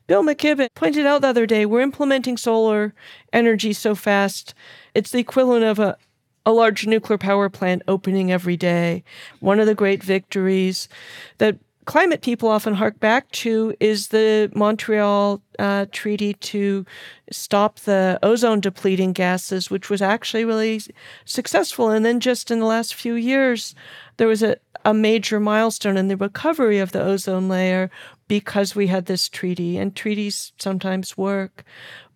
Bill 0.08 0.24
McKibben 0.24 0.70
pointed 0.74 1.06
out 1.06 1.22
the 1.22 1.28
other 1.28 1.46
day, 1.46 1.66
we're 1.66 1.82
implementing 1.82 2.38
solar 2.38 2.94
energy 3.34 3.74
so 3.74 3.94
fast, 3.94 4.54
it's 4.94 5.12
the 5.12 5.20
equivalent 5.20 5.66
of 5.66 5.80
a 5.80 5.98
a 6.46 6.52
large 6.52 6.86
nuclear 6.86 7.18
power 7.18 7.50
plant 7.50 7.82
opening 7.88 8.32
every 8.32 8.58
day. 8.58 9.04
One 9.40 9.60
of 9.60 9.66
the 9.66 9.76
great 9.76 10.04
victories 10.04 10.90
that 11.38 11.58
climate 11.86 12.22
people 12.22 12.50
often 12.50 12.74
hark 12.74 13.00
back 13.00 13.30
to 13.32 13.74
is 13.80 14.08
the 14.08 14.52
Montreal 14.56 15.42
uh, 15.60 15.86
Treaty 15.92 16.34
to 16.36 16.86
stop 17.32 17.80
the 17.82 18.20
ozone 18.24 18.60
depleting 18.60 19.14
gases, 19.14 19.70
which 19.70 19.90
was 19.90 20.02
actually 20.02 20.46
really 20.46 20.82
successful. 21.26 21.90
And 21.90 22.06
then 22.06 22.20
just 22.20 22.52
in 22.52 22.60
the 22.60 22.66
last 22.66 22.94
few 22.94 23.16
years, 23.16 23.76
there 24.18 24.28
was 24.28 24.44
a, 24.44 24.58
a 24.86 24.94
major 24.94 25.40
milestone 25.40 25.98
in 25.98 26.08
the 26.08 26.18
recovery 26.18 26.80
of 26.80 26.92
the 26.92 27.02
ozone 27.02 27.50
layer 27.50 27.90
because 28.28 28.76
we 28.76 28.88
had 28.88 29.06
this 29.06 29.30
treaty, 29.30 29.78
and 29.78 29.96
treaties 29.96 30.54
sometimes 30.58 31.18
work. 31.18 31.64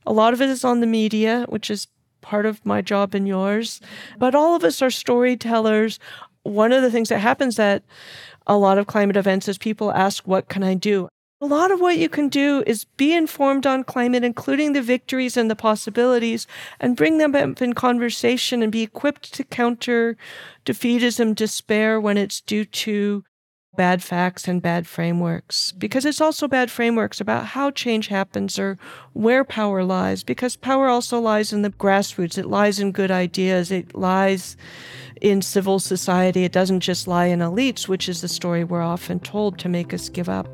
A 0.06 0.14
lot 0.14 0.34
of 0.34 0.42
it 0.42 0.50
is 0.50 0.64
on 0.64 0.80
the 0.80 0.88
media, 0.88 1.46
which 1.50 1.70
is 1.70 1.88
part 2.22 2.46
of 2.46 2.66
my 2.66 2.82
job 2.82 3.14
and 3.14 3.28
yours, 3.28 3.82
but 4.18 4.36
all 4.36 4.56
of 4.56 4.64
us 4.64 4.82
are 4.82 4.90
storytellers. 4.90 6.00
One 6.44 6.72
of 6.72 6.82
the 6.82 6.92
things 6.92 7.10
that 7.10 7.20
happens 7.20 7.58
that 7.58 7.84
a 8.48 8.58
lot 8.58 8.78
of 8.78 8.88
climate 8.88 9.18
events 9.18 9.48
is 9.48 9.58
people 9.58 9.92
ask, 9.92 10.28
What 10.28 10.50
can 10.50 10.64
I 10.64 10.74
do? 10.74 11.08
A 11.40 11.46
lot 11.46 11.70
of 11.70 11.80
what 11.80 12.00
you 12.00 12.10
can 12.10 12.30
do 12.30 12.64
is 12.66 12.86
be 12.86 13.14
informed 13.14 13.68
on 13.68 13.84
climate, 13.84 14.24
including 14.24 14.74
the 14.74 14.82
victories 14.82 15.38
and 15.38 15.52
the 15.52 15.56
possibilities, 15.56 16.48
and 16.80 16.98
bring 16.98 17.20
them 17.20 17.36
up 17.36 17.62
in 17.62 17.74
conversation 17.74 18.64
and 18.64 18.72
be 18.72 18.82
equipped 18.82 19.36
to 19.36 19.44
counter 19.44 20.18
defeatism, 20.66 21.36
despair 21.36 22.02
when 22.02 22.18
it's 22.18 22.42
due 22.42 22.66
to 22.66 23.24
bad 23.76 24.02
facts 24.02 24.48
and 24.48 24.64
bad 24.64 24.88
frameworks. 24.88 25.72
Because 25.74 26.06
it's 26.06 26.20
also 26.20 26.48
bad 26.48 26.72
frameworks 26.72 27.22
about 27.22 27.46
how 27.46 27.70
change 27.70 28.08
happens 28.08 28.58
or 28.58 28.80
where 29.14 29.44
power 29.44 29.84
lies, 29.84 30.24
because 30.24 30.56
power 30.56 30.88
also 30.88 31.20
lies 31.20 31.54
in 31.54 31.62
the 31.62 31.70
grassroots. 31.70 32.40
It 32.40 32.48
lies 32.48 32.80
in 32.80 32.92
good 32.92 33.12
ideas. 33.12 33.72
It 33.72 33.96
lies 33.96 34.58
in 35.22 35.42
civil 35.42 35.80
society. 35.80 36.44
It 36.44 36.52
doesn't 36.52 36.82
just 36.82 37.08
lie 37.08 37.26
in 37.26 37.40
elites, 37.40 37.88
which 37.88 38.08
is 38.10 38.22
the 38.22 38.28
story 38.28 38.64
we're 38.64 38.82
often 38.82 39.20
told 39.20 39.60
to 39.60 39.70
make 39.70 39.94
us 39.94 40.10
give 40.10 40.30
up. 40.30 40.48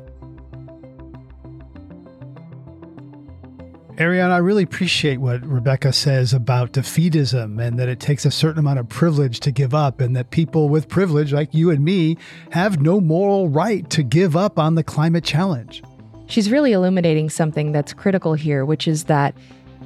Ariana, 3.96 4.32
I 4.32 4.38
really 4.38 4.64
appreciate 4.64 5.18
what 5.18 5.46
Rebecca 5.46 5.92
says 5.92 6.32
about 6.32 6.72
defeatism 6.72 7.64
and 7.64 7.78
that 7.78 7.88
it 7.88 8.00
takes 8.00 8.24
a 8.24 8.30
certain 8.32 8.58
amount 8.58 8.80
of 8.80 8.88
privilege 8.88 9.38
to 9.40 9.52
give 9.52 9.72
up, 9.72 10.00
and 10.00 10.16
that 10.16 10.30
people 10.30 10.68
with 10.68 10.88
privilege, 10.88 11.32
like 11.32 11.54
you 11.54 11.70
and 11.70 11.84
me, 11.84 12.16
have 12.50 12.80
no 12.80 13.00
moral 13.00 13.48
right 13.48 13.88
to 13.90 14.02
give 14.02 14.34
up 14.36 14.58
on 14.58 14.74
the 14.74 14.82
climate 14.82 15.22
challenge. 15.22 15.80
She's 16.26 16.50
really 16.50 16.72
illuminating 16.72 17.30
something 17.30 17.70
that's 17.70 17.92
critical 17.92 18.34
here, 18.34 18.64
which 18.64 18.88
is 18.88 19.04
that 19.04 19.32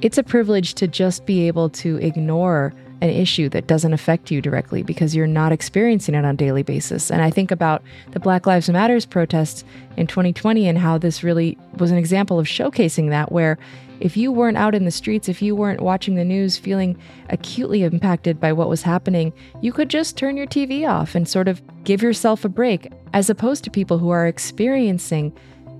it's 0.00 0.16
a 0.16 0.22
privilege 0.22 0.72
to 0.74 0.88
just 0.88 1.26
be 1.26 1.46
able 1.46 1.68
to 1.70 1.96
ignore 1.96 2.72
an 3.00 3.10
issue 3.10 3.48
that 3.50 3.66
doesn't 3.66 3.92
affect 3.92 4.30
you 4.30 4.42
directly 4.42 4.82
because 4.82 5.14
you're 5.14 5.26
not 5.26 5.52
experiencing 5.52 6.14
it 6.14 6.24
on 6.24 6.34
a 6.34 6.34
daily 6.34 6.62
basis. 6.62 7.10
And 7.10 7.22
I 7.22 7.30
think 7.30 7.50
about 7.50 7.82
the 8.10 8.20
Black 8.20 8.46
Lives 8.46 8.68
Matters 8.68 9.06
protests 9.06 9.64
in 9.96 10.06
2020 10.06 10.68
and 10.68 10.78
how 10.78 10.98
this 10.98 11.22
really 11.22 11.56
was 11.78 11.90
an 11.90 11.98
example 11.98 12.38
of 12.38 12.46
showcasing 12.46 13.10
that 13.10 13.30
where 13.30 13.58
if 14.00 14.16
you 14.16 14.30
weren't 14.30 14.56
out 14.56 14.74
in 14.74 14.84
the 14.84 14.90
streets, 14.90 15.28
if 15.28 15.42
you 15.42 15.56
weren't 15.56 15.80
watching 15.80 16.14
the 16.14 16.24
news 16.24 16.56
feeling 16.56 16.96
acutely 17.30 17.82
impacted 17.82 18.40
by 18.40 18.52
what 18.52 18.68
was 18.68 18.82
happening, 18.82 19.32
you 19.60 19.72
could 19.72 19.88
just 19.88 20.16
turn 20.16 20.36
your 20.36 20.46
TV 20.46 20.88
off 20.88 21.14
and 21.14 21.28
sort 21.28 21.48
of 21.48 21.60
give 21.84 22.02
yourself 22.02 22.44
a 22.44 22.48
break, 22.48 22.92
as 23.12 23.28
opposed 23.28 23.64
to 23.64 23.70
people 23.70 23.98
who 23.98 24.10
are 24.10 24.26
experiencing 24.26 25.36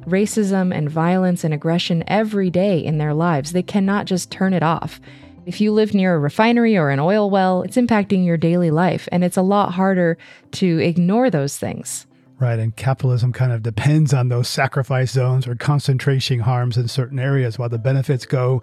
racism 0.07 0.75
and 0.75 0.91
violence 0.91 1.45
and 1.45 1.55
aggression 1.55 2.03
every 2.09 2.51
day 2.51 2.85
in 2.85 2.99
their 2.99 3.15
lives. 3.15 3.53
They 3.53 3.63
cannot 3.63 4.07
just 4.07 4.31
turn 4.31 4.53
it 4.53 4.63
off. 4.63 5.01
If 5.49 5.63
you 5.63 5.73
live 5.73 5.95
near 5.95 6.15
a 6.15 6.19
refinery 6.19 6.77
or 6.77 6.91
an 6.91 7.01
oil 7.01 7.31
well, 7.31 7.63
it's 7.63 7.79
impacting 7.79 8.27
your 8.27 8.37
daily 8.37 8.71
life, 8.71 9.09
and 9.11 9.25
it's 9.25 9.39
a 9.39 9.43
lot 9.43 9.73
harder 9.73 10.19
to 10.53 10.79
ignore 10.79 11.31
those 11.31 11.57
things. 11.57 12.07
Right. 12.39 12.59
And 12.59 12.77
capitalism 12.77 13.33
kind 13.33 13.51
of 13.51 13.63
depends 13.63 14.13
on 14.13 14.29
those 14.29 14.47
sacrifice 14.47 15.13
zones 15.13 15.47
or 15.47 15.55
concentration 15.55 16.41
harms 16.41 16.77
in 16.77 16.87
certain 16.87 17.19
areas 17.19 17.59
while 17.59 17.71
the 17.71 17.79
benefits 17.79 18.27
go 18.27 18.63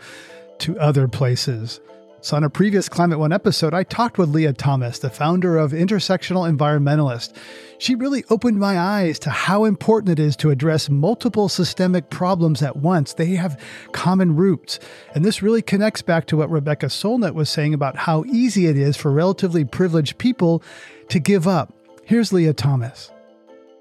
to 0.60 0.78
other 0.78 1.08
places. 1.08 1.80
So, 2.26 2.36
on 2.36 2.44
a 2.44 2.50
previous 2.50 2.90
Climate 2.90 3.20
One 3.20 3.32
episode, 3.32 3.76
I 3.76 3.84
talked 3.84 4.18
with 4.18 4.30
Leah 4.34 4.54
Thomas, 4.54 4.98
the 4.98 5.12
founder 5.12 5.60
of 5.60 5.74
Intersectional 5.74 6.52
Environmentalist. 6.52 7.36
She 7.78 7.94
really 7.94 8.24
opened 8.32 8.58
my 8.58 8.80
eyes 8.80 9.20
to 9.20 9.30
how 9.30 9.64
important 9.64 10.18
it 10.18 10.20
is 10.20 10.36
to 10.38 10.50
address 10.50 10.90
multiple 10.90 11.50
systemic 11.50 12.10
problems 12.10 12.64
at 12.64 12.78
once. 12.78 13.14
They 13.14 13.36
have 13.36 13.62
common 13.92 14.36
roots. 14.36 14.80
And 15.14 15.24
this 15.24 15.44
really 15.44 15.62
connects 15.62 16.02
back 16.02 16.26
to 16.26 16.38
what 16.38 16.50
Rebecca 16.50 16.88
Solnit 16.88 17.36
was 17.36 17.48
saying 17.48 17.76
about 17.76 17.96
how 17.96 18.24
easy 18.26 18.66
it 18.66 18.76
is 18.76 18.98
for 18.98 19.12
relatively 19.12 19.64
privileged 19.64 20.18
people 20.18 20.64
to 21.10 21.20
give 21.20 21.48
up 21.48 21.76
Here's 22.06 22.34
Leah 22.34 22.54
Thomas. 22.54 23.12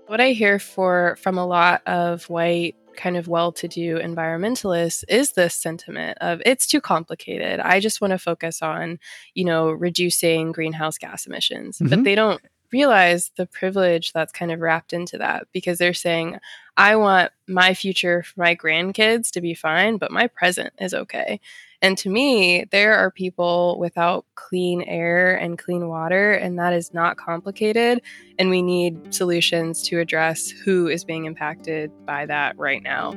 What 0.06 0.20
I 0.20 0.32
hear 0.32 0.58
for 0.58 1.16
from 1.18 1.38
a 1.38 1.46
lot 1.46 1.80
of 1.86 2.28
white 2.28 2.76
kind 2.96 3.16
of 3.16 3.28
well-to-do 3.28 3.98
environmentalists 3.98 5.04
is 5.08 5.32
this 5.32 5.54
sentiment 5.54 6.18
of 6.20 6.40
it's 6.46 6.66
too 6.66 6.80
complicated. 6.80 7.60
I 7.60 7.80
just 7.80 8.00
want 8.00 8.12
to 8.12 8.18
focus 8.18 8.62
on, 8.62 8.98
you 9.34 9.44
know, 9.44 9.70
reducing 9.70 10.52
greenhouse 10.52 10.98
gas 10.98 11.26
emissions. 11.26 11.78
Mm-hmm. 11.78 11.90
But 11.90 12.04
they 12.04 12.14
don't 12.14 12.40
realize 12.72 13.30
the 13.36 13.46
privilege 13.46 14.12
that's 14.12 14.32
kind 14.32 14.50
of 14.50 14.60
wrapped 14.60 14.92
into 14.92 15.16
that 15.18 15.46
because 15.52 15.78
they're 15.78 15.94
saying, 15.94 16.38
I 16.76 16.96
want 16.96 17.30
my 17.46 17.72
future 17.72 18.24
for 18.24 18.40
my 18.40 18.56
grandkids 18.56 19.30
to 19.30 19.40
be 19.40 19.54
fine, 19.54 19.96
but 19.96 20.10
my 20.10 20.26
present 20.26 20.72
is 20.80 20.92
okay. 20.92 21.40
And 21.84 21.98
to 21.98 22.08
me, 22.08 22.64
there 22.70 22.94
are 22.94 23.10
people 23.10 23.76
without 23.78 24.24
clean 24.36 24.80
air 24.84 25.34
and 25.36 25.58
clean 25.58 25.86
water, 25.86 26.32
and 26.32 26.58
that 26.58 26.72
is 26.72 26.94
not 26.94 27.18
complicated. 27.18 28.00
And 28.38 28.48
we 28.48 28.62
need 28.62 29.12
solutions 29.12 29.82
to 29.88 30.00
address 30.00 30.48
who 30.48 30.88
is 30.88 31.04
being 31.04 31.26
impacted 31.26 31.92
by 32.06 32.24
that 32.24 32.58
right 32.58 32.82
now. 32.82 33.12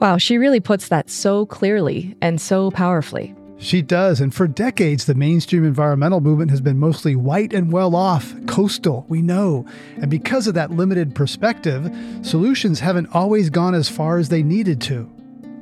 Wow, 0.00 0.16
she 0.16 0.38
really 0.38 0.60
puts 0.60 0.88
that 0.88 1.10
so 1.10 1.44
clearly 1.44 2.16
and 2.22 2.40
so 2.40 2.70
powerfully. 2.70 3.34
She 3.58 3.82
does, 3.82 4.18
and 4.22 4.34
for 4.34 4.48
decades, 4.48 5.04
the 5.04 5.14
mainstream 5.14 5.66
environmental 5.66 6.22
movement 6.22 6.50
has 6.50 6.62
been 6.62 6.78
mostly 6.78 7.16
white 7.16 7.52
and 7.52 7.70
well 7.70 7.94
off, 7.94 8.34
coastal, 8.46 9.04
we 9.10 9.20
know. 9.20 9.66
And 9.96 10.10
because 10.10 10.46
of 10.46 10.54
that 10.54 10.70
limited 10.70 11.14
perspective, 11.14 11.94
solutions 12.22 12.80
haven't 12.80 13.14
always 13.14 13.50
gone 13.50 13.74
as 13.74 13.90
far 13.90 14.16
as 14.16 14.30
they 14.30 14.42
needed 14.42 14.80
to 14.82 15.10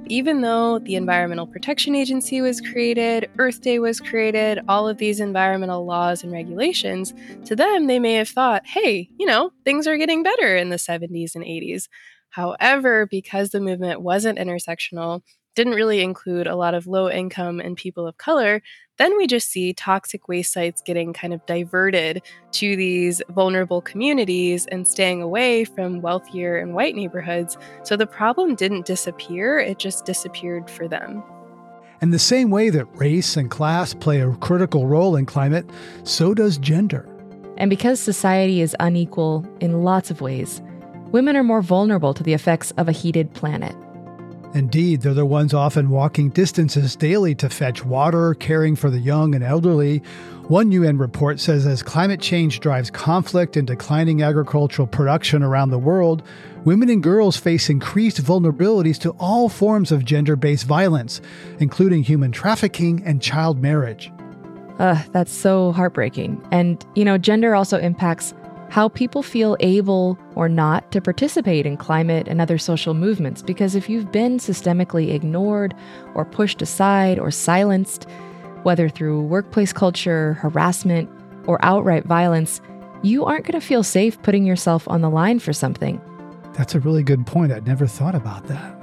even 0.07 0.43
though 0.43 0.79
the 0.79 0.95
Environmental 0.97 1.47
Protection 1.47 1.95
Agency 1.95 2.41
was 2.41 2.61
created, 2.61 3.31
Earth 3.39 3.61
Day 3.61 3.79
was 3.79 4.01
created, 4.01 4.61
all 4.69 4.89
of 4.89 4.99
these 4.99 5.21
environmental 5.21 5.87
laws 5.87 6.23
and 6.23 6.33
regulations, 6.33 7.15
to 7.47 7.57
them, 7.57 7.87
they 7.87 7.99
may 7.99 8.15
have 8.15 8.29
thought, 8.29 8.67
hey, 8.67 9.09
you 9.19 9.27
know, 9.27 9.51
things 9.65 9.87
are 9.87 9.97
getting 9.97 10.23
better 10.23 10.57
in 10.57 10.69
the 10.69 10.77
70s 10.77 11.35
and 11.35 11.45
80s. 11.45 11.89
However, 12.31 13.07
because 13.07 13.51
the 13.51 13.61
movement 13.61 14.03
wasn't 14.03 14.39
intersectional, 14.39 15.23
didn't 15.55 15.75
really 15.75 16.03
include 16.03 16.47
a 16.47 16.57
lot 16.57 16.75
of 16.75 16.87
low 16.87 17.09
income 17.09 17.61
and 17.61 17.77
people 17.77 18.07
of 18.07 18.17
color, 18.19 18.61
then 18.99 19.17
we 19.17 19.27
just 19.27 19.51
see 19.51 19.73
toxic 19.73 20.29
waste 20.29 20.53
sites 20.53 20.83
getting 20.83 21.13
kind 21.13 21.35
of 21.35 21.45
diverted 21.47 22.23
to 22.53 22.77
these 22.77 23.21
vulnerable 23.31 23.81
communities 23.81 24.67
and 24.67 24.87
staying 24.87 25.21
away 25.21 25.65
from 25.65 26.01
wealthier 26.01 26.57
and 26.57 26.75
white 26.75 26.95
neighborhoods. 26.95 27.57
So 27.83 27.97
the 27.97 28.07
problem 28.07 28.55
didn't 28.55 28.87
disappear, 28.87 29.59
it 29.59 29.79
just 29.79 30.05
disappeared 30.05 30.71
for 30.71 30.87
them. 30.87 31.23
In 32.01 32.11
the 32.11 32.19
same 32.19 32.51
way 32.51 32.71
that 32.71 32.85
race 32.97 33.37
and 33.37 33.51
class 33.51 33.95
play 33.95 34.21
a 34.21 34.31
critical 34.37 34.87
role 34.87 35.17
in 35.17 35.27
climate, 35.27 35.69
so 36.03 36.35
does 36.35 36.59
gender. 36.59 37.09
And 37.57 37.71
because 37.71 38.01
society 38.01 38.61
is 38.61 38.77
unequal 38.81 39.47
in 39.61 39.83
lots 39.83 40.11
of 40.11 40.21
ways, 40.21 40.61
women 41.13 41.37
are 41.37 41.45
more 41.45 41.63
vulnerable 41.63 42.13
to 42.13 42.23
the 42.23 42.35
effects 42.35 42.73
of 42.73 42.89
a 42.89 42.93
heated 42.93 43.33
planet. 43.33 43.75
Indeed, 44.55 45.01
they're 45.01 45.15
the 45.15 45.27
ones 45.27 45.53
often 45.53 45.91
walking 45.91 46.31
distances 46.31 46.95
daily 46.95 47.35
to 47.35 47.49
fetch 47.49 47.85
water, 47.85 48.35
caring 48.35 48.77
for 48.77 48.89
the 48.89 49.01
young 49.01 49.35
and 49.35 49.43
elderly. 49.43 49.99
One 50.47 50.71
UN 50.71 50.97
report 50.97 51.41
says 51.41 51.67
as 51.67 51.83
climate 51.83 52.21
change 52.21 52.61
drives 52.61 52.89
conflict 52.89 53.57
and 53.57 53.67
declining 53.67 54.23
agricultural 54.23 54.87
production 54.87 55.43
around 55.43 55.71
the 55.71 55.79
world, 55.79 56.23
women 56.65 56.89
and 56.89 57.03
girls 57.03 57.37
face 57.37 57.69
increased 57.69 58.23
vulnerabilities 58.23 58.99
to 59.01 59.11
all 59.19 59.49
forms 59.49 59.91
of 59.91 60.05
gender 60.05 60.37
based 60.37 60.67
violence, 60.67 61.21
including 61.59 62.05
human 62.05 62.31
trafficking 62.31 63.03
and 63.05 63.21
child 63.21 63.61
marriage. 63.61 64.13
Ugh, 64.79 65.05
that's 65.11 65.33
so 65.33 65.73
heartbreaking. 65.73 66.41
And, 66.53 66.85
you 66.95 67.05
know, 67.05 67.19
gender 67.19 67.57
also 67.57 67.79
impacts 67.79 68.35
how 68.71 68.89
people 68.89 69.23
feel 69.23 69.57
able 69.61 70.19
or 70.37 70.49
not 70.49 70.91
to 70.93 71.01
participate 71.01 71.67
in 71.67 71.77
climate 71.77 72.27
and 72.29 72.41
other 72.41 72.59
social 72.59 72.95
movements. 72.95 73.43
Because 73.43 73.75
if 73.75 73.89
you've 73.89 74.11
been 74.11 74.39
systemically 74.39 75.13
ignored 75.15 75.75
or 76.15 76.25
pushed 76.25 76.63
aside 76.63 77.19
or 77.19 77.31
silenced, 77.31 78.07
whether 78.63 78.89
through 78.89 79.23
workplace 79.23 79.73
culture, 79.73 80.35
harassment, 80.35 81.09
or 81.47 81.63
outright 81.65 82.05
violence, 82.05 82.61
you 83.03 83.25
aren't 83.25 83.45
going 83.45 83.61
to 83.61 83.67
feel 83.67 83.83
safe 83.83 84.21
putting 84.23 84.47
yourself 84.47 84.89
on 84.89 85.03
the 85.03 85.11
line 85.11 85.39
for 85.39 85.53
something. 85.53 86.01
That's 86.55 86.75
a 86.75 86.81
really 86.81 87.03
good 87.03 87.27
point. 87.27 87.53
I'd 87.53 87.67
never 87.67 87.87
thought 87.87 88.15
about 88.15 88.47
that. 88.47 88.75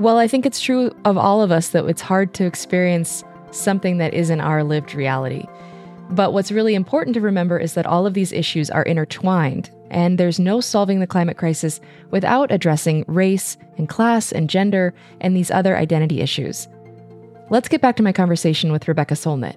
Well, 0.00 0.16
I 0.16 0.26
think 0.26 0.46
it's 0.46 0.60
true 0.60 0.90
of 1.04 1.18
all 1.18 1.42
of 1.42 1.52
us 1.52 1.68
that 1.68 1.84
it's 1.84 2.00
hard 2.00 2.34
to 2.34 2.44
experience 2.44 3.22
something 3.50 3.98
that 3.98 4.14
isn't 4.14 4.40
our 4.40 4.64
lived 4.64 4.94
reality. 4.94 5.44
But 6.10 6.32
what's 6.32 6.50
really 6.50 6.74
important 6.74 7.14
to 7.14 7.20
remember 7.20 7.58
is 7.58 7.74
that 7.74 7.86
all 7.86 8.06
of 8.06 8.14
these 8.14 8.32
issues 8.32 8.70
are 8.70 8.82
intertwined, 8.82 9.70
and 9.90 10.18
there's 10.18 10.38
no 10.38 10.60
solving 10.60 11.00
the 11.00 11.06
climate 11.06 11.36
crisis 11.36 11.80
without 12.10 12.50
addressing 12.50 13.04
race 13.06 13.56
and 13.76 13.88
class 13.88 14.32
and 14.32 14.48
gender 14.48 14.94
and 15.20 15.36
these 15.36 15.50
other 15.50 15.76
identity 15.76 16.20
issues. 16.20 16.68
Let's 17.50 17.68
get 17.68 17.80
back 17.80 17.96
to 17.96 18.02
my 18.02 18.12
conversation 18.12 18.72
with 18.72 18.86
Rebecca 18.86 19.14
Solnit. 19.14 19.56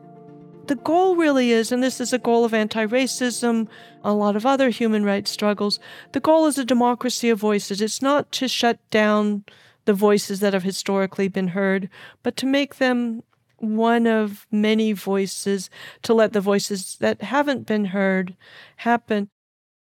The 0.67 0.76
goal 0.76 1.15
really 1.15 1.52
is, 1.52 1.72
and 1.72 1.84
this 1.84 2.00
is 2.00 2.13
a 2.13 2.17
goal 2.17 2.46
of 2.46 2.54
anti 2.54 2.86
racism, 2.86 3.67
a 4.04 4.13
lot 4.13 4.36
of 4.36 4.46
other 4.46 4.69
human 4.69 5.04
rights 5.04 5.30
struggles, 5.30 5.80
the 6.13 6.22
goal 6.22 6.46
is 6.46 6.58
a 6.58 6.65
democracy 6.65 7.30
of 7.30 7.39
voices. 7.39 7.82
It's 7.82 8.02
not 8.02 8.32
to 8.34 8.48
shut 8.48 8.80
down 8.89 9.43
the 9.86 9.93
voices 9.93 10.39
that 10.39 10.54
have 10.54 10.63
historically 10.63 11.28
been 11.28 11.50
heard, 11.50 11.89
but 12.24 12.38
to 12.38 12.46
make 12.46 12.76
them 12.76 13.24
one 13.58 14.08
of 14.08 14.46
many 14.52 14.93
voices 14.93 15.69
to 16.02 16.13
let 16.13 16.34
the 16.34 16.41
voices 16.41 16.98
that 17.00 17.22
haven't 17.22 17.65
been 17.65 17.86
heard 17.86 18.36
happen. 18.78 19.30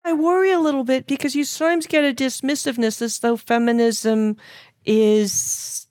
I 0.10 0.14
worry 0.14 0.52
a 0.52 0.60
little 0.60 0.84
bit 0.84 1.06
because 1.06 1.36
you 1.36 1.44
sometimes 1.44 1.86
get 1.86 2.04
a 2.04 2.14
dismissiveness 2.14 3.00
as 3.00 3.20
though 3.20 3.38
feminism 3.38 4.38
is 4.84 5.86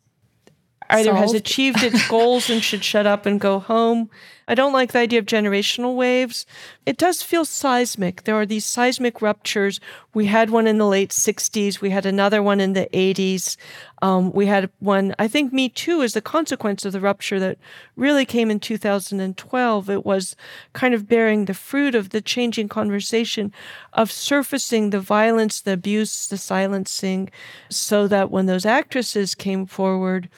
either 0.90 1.10
Solved. 1.10 1.20
has 1.20 1.34
achieved 1.34 1.84
its 1.84 2.08
goals 2.08 2.50
and 2.50 2.60
should 2.60 2.82
shut 2.82 3.06
up 3.06 3.26
and 3.26 3.40
go 3.40 3.60
home. 3.60 4.10
I 4.50 4.54
don't 4.54 4.72
like 4.72 4.92
the 4.92 4.98
idea 5.00 5.18
of 5.18 5.26
generational 5.26 5.94
waves. 5.94 6.46
It 6.86 6.96
does 6.96 7.22
feel 7.22 7.44
seismic. 7.44 8.24
There 8.24 8.34
are 8.34 8.46
these 8.46 8.64
seismic 8.64 9.20
ruptures. 9.20 9.78
We 10.14 10.24
had 10.24 10.48
one 10.48 10.66
in 10.66 10.78
the 10.78 10.86
late 10.86 11.10
60s. 11.10 11.82
We 11.82 11.90
had 11.90 12.06
another 12.06 12.42
one 12.42 12.58
in 12.58 12.72
the 12.72 12.88
80s. 12.94 13.58
Um, 14.00 14.32
we 14.32 14.46
had 14.46 14.70
one, 14.78 15.14
I 15.18 15.28
think 15.28 15.52
Me 15.52 15.68
Too 15.68 16.00
is 16.00 16.14
the 16.14 16.22
consequence 16.22 16.86
of 16.86 16.92
the 16.92 17.00
rupture 17.00 17.38
that 17.40 17.58
really 17.94 18.24
came 18.24 18.50
in 18.50 18.58
2012. 18.58 19.90
It 19.90 20.06
was 20.06 20.34
kind 20.72 20.94
of 20.94 21.06
bearing 21.06 21.44
the 21.44 21.52
fruit 21.52 21.94
of 21.94 22.08
the 22.08 22.22
changing 22.22 22.68
conversation 22.68 23.52
of 23.92 24.10
surfacing 24.10 24.90
the 24.90 25.00
violence, 25.00 25.60
the 25.60 25.74
abuse, 25.74 26.26
the 26.26 26.38
silencing, 26.38 27.30
so 27.68 28.08
that 28.08 28.30
when 28.30 28.46
those 28.46 28.64
actresses 28.64 29.34
came 29.34 29.66
forward, 29.66 30.30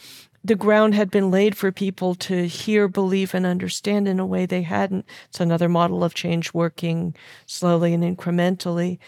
the 0.43 0.55
ground 0.57 0.95
had 0.95 1.11
been 1.11 1.31
laid 1.31 1.57
for 1.57 1.71
people 1.71 2.15
to 2.15 2.47
hear, 2.47 2.89
believe, 2.89 3.35
and 3.35 3.45
understand 3.45 4.09
in 4.09 4.19
a 4.19 4.27
way 4.27 4.47
they 4.47 4.63
hadn't. 4.63 5.07
It's 5.29 5.41
another 5.41 5.69
model 5.69 6.03
of 6.03 6.15
change 6.15 6.55
working 6.55 7.15
slowly 7.47 7.93
and 7.93 8.03
incrementally. 8.03 8.99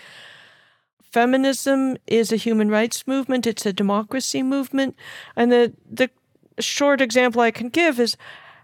Feminism 1.00 1.96
is 2.06 2.32
a 2.32 2.36
human 2.36 2.70
rights 2.70 3.06
movement, 3.06 3.46
it's 3.46 3.66
a 3.66 3.72
democracy 3.72 4.42
movement. 4.42 4.96
And 5.36 5.50
the, 5.50 5.74
the 5.90 6.10
short 6.58 7.00
example 7.00 7.40
I 7.40 7.50
can 7.50 7.68
give 7.68 7.98
is 7.98 8.16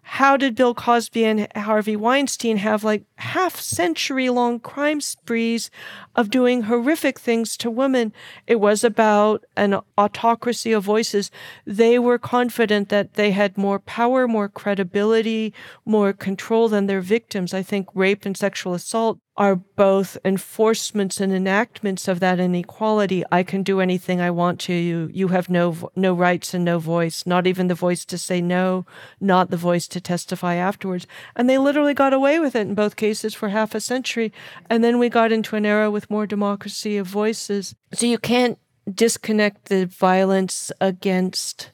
how 0.02 0.36
did 0.36 0.54
Bill 0.54 0.74
Cosby 0.74 1.24
and 1.24 1.48
Harvey 1.54 1.96
Weinstein 1.96 2.56
have 2.58 2.84
like 2.84 3.04
half 3.18 3.60
century 3.60 4.30
long 4.30 4.60
crime 4.60 5.00
sprees 5.00 5.70
of 6.14 6.30
doing 6.30 6.62
horrific 6.62 7.18
things 7.18 7.56
to 7.58 7.70
women? 7.70 8.12
It 8.46 8.60
was 8.60 8.84
about 8.84 9.44
an 9.56 9.80
autocracy 9.96 10.72
of 10.72 10.84
voices. 10.84 11.30
They 11.66 11.98
were 11.98 12.18
confident 12.18 12.88
that 12.88 13.14
they 13.14 13.32
had 13.32 13.58
more 13.58 13.78
power, 13.78 14.26
more 14.26 14.48
credibility, 14.48 15.52
more 15.84 16.12
control 16.12 16.68
than 16.68 16.86
their 16.86 17.00
victims. 17.00 17.52
I 17.52 17.62
think 17.62 17.88
rape 17.94 18.24
and 18.24 18.36
sexual 18.36 18.74
assault 18.74 19.18
are 19.38 19.54
both 19.54 20.18
enforcements 20.24 21.20
and 21.20 21.32
enactments 21.32 22.08
of 22.08 22.18
that 22.18 22.40
inequality. 22.40 23.22
I 23.30 23.44
can 23.44 23.62
do 23.62 23.80
anything 23.80 24.20
I 24.20 24.32
want 24.32 24.58
to 24.62 24.72
you. 24.72 25.08
You 25.12 25.28
have 25.28 25.48
no 25.48 25.90
no 25.94 26.12
rights 26.12 26.54
and 26.54 26.64
no 26.64 26.80
voice, 26.80 27.24
not 27.24 27.46
even 27.46 27.68
the 27.68 27.74
voice 27.76 28.04
to 28.06 28.18
say 28.18 28.40
no, 28.40 28.84
not 29.20 29.50
the 29.50 29.56
voice 29.56 29.86
to 29.88 30.00
testify 30.00 30.56
afterwards. 30.56 31.06
And 31.36 31.48
they 31.48 31.56
literally 31.56 31.94
got 31.94 32.12
away 32.12 32.40
with 32.40 32.56
it 32.56 32.66
in 32.66 32.74
both 32.74 32.96
cases 32.96 33.07
for 33.14 33.48
half 33.48 33.74
a 33.74 33.80
century. 33.80 34.32
And 34.68 34.82
then 34.82 34.98
we 34.98 35.08
got 35.08 35.32
into 35.32 35.56
an 35.56 35.66
era 35.66 35.90
with 35.90 36.10
more 36.10 36.26
democracy 36.26 36.96
of 36.96 37.06
voices. 37.06 37.74
So 37.92 38.06
you 38.06 38.18
can't 38.18 38.58
disconnect 38.92 39.66
the 39.66 39.86
violence 39.86 40.72
against 40.80 41.70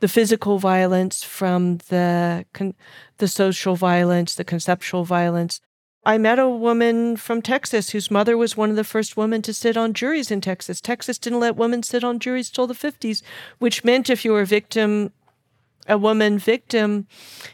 the 0.00 0.08
physical 0.08 0.58
violence 0.58 1.22
from 1.22 1.78
the 1.88 2.44
the 3.18 3.28
social 3.28 3.76
violence, 3.76 4.34
the 4.34 4.44
conceptual 4.44 5.04
violence. 5.04 5.60
I 6.06 6.18
met 6.18 6.38
a 6.38 6.48
woman 6.48 7.16
from 7.16 7.40
Texas 7.40 7.90
whose 7.90 8.10
mother 8.10 8.36
was 8.36 8.56
one 8.56 8.68
of 8.68 8.76
the 8.76 8.84
first 8.84 9.16
women 9.16 9.40
to 9.42 9.54
sit 9.54 9.76
on 9.76 9.94
juries 9.94 10.30
in 10.30 10.42
Texas. 10.42 10.80
Texas 10.80 11.18
didn't 11.18 11.40
let 11.40 11.56
women 11.56 11.82
sit 11.82 12.04
on 12.04 12.18
juries 12.18 12.50
till 12.50 12.66
the 12.66 12.74
50s, 12.74 13.22
which 13.58 13.84
meant 13.84 14.10
if 14.10 14.24
you 14.24 14.32
were 14.32 14.42
a 14.42 14.46
victim, 14.46 15.12
a 15.88 15.96
woman 15.96 16.38
victim, 16.38 17.06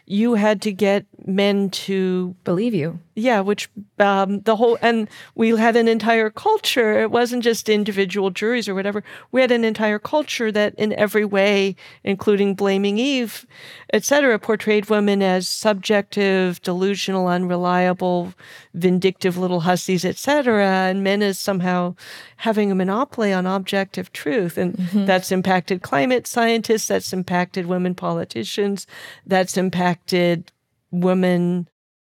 you 0.04 0.34
had 0.34 0.60
to 0.62 0.72
get 0.72 1.06
men 1.26 1.70
to 1.70 2.34
Believe 2.44 2.74
you. 2.74 2.98
yeah, 3.14 3.40
which 3.40 3.68
um, 3.98 4.40
the 4.40 4.56
whole 4.56 4.78
and 4.80 5.08
we 5.34 5.50
had 5.50 5.76
an 5.76 5.88
entire 5.88 6.30
culture. 6.30 7.00
It 7.00 7.10
wasn't 7.10 7.42
just 7.42 7.68
individual 7.68 8.30
juries 8.30 8.68
or 8.68 8.74
whatever. 8.74 9.02
We 9.32 9.40
had 9.40 9.50
an 9.50 9.64
entire 9.64 9.98
culture 9.98 10.50
that, 10.52 10.74
in 10.76 10.92
every 10.94 11.24
way, 11.24 11.76
including 12.04 12.54
blaming 12.54 12.98
Eve, 12.98 13.46
etc., 13.92 14.38
portrayed 14.38 14.88
women 14.88 15.22
as 15.22 15.48
subjective, 15.48 16.62
delusional, 16.62 17.26
unreliable, 17.28 18.32
vindictive 18.74 19.36
little 19.36 19.60
hussies, 19.60 20.04
etc., 20.04 20.64
and 20.64 21.04
men 21.04 21.22
as 21.22 21.38
somehow 21.38 21.94
having 22.36 22.70
a 22.70 22.74
monopoly 22.74 23.32
on 23.32 23.46
objective 23.46 24.12
truth. 24.12 24.56
And 24.56 24.74
that's 25.06 25.30
impacted 25.32 25.82
climate 25.82 26.26
scientists. 26.26 26.86
That's 26.86 27.12
impacted 27.12 27.66
women 27.66 27.94
politicians. 27.94 28.86
That's 29.26 29.56
impacted 29.56 30.50
women 30.90 31.68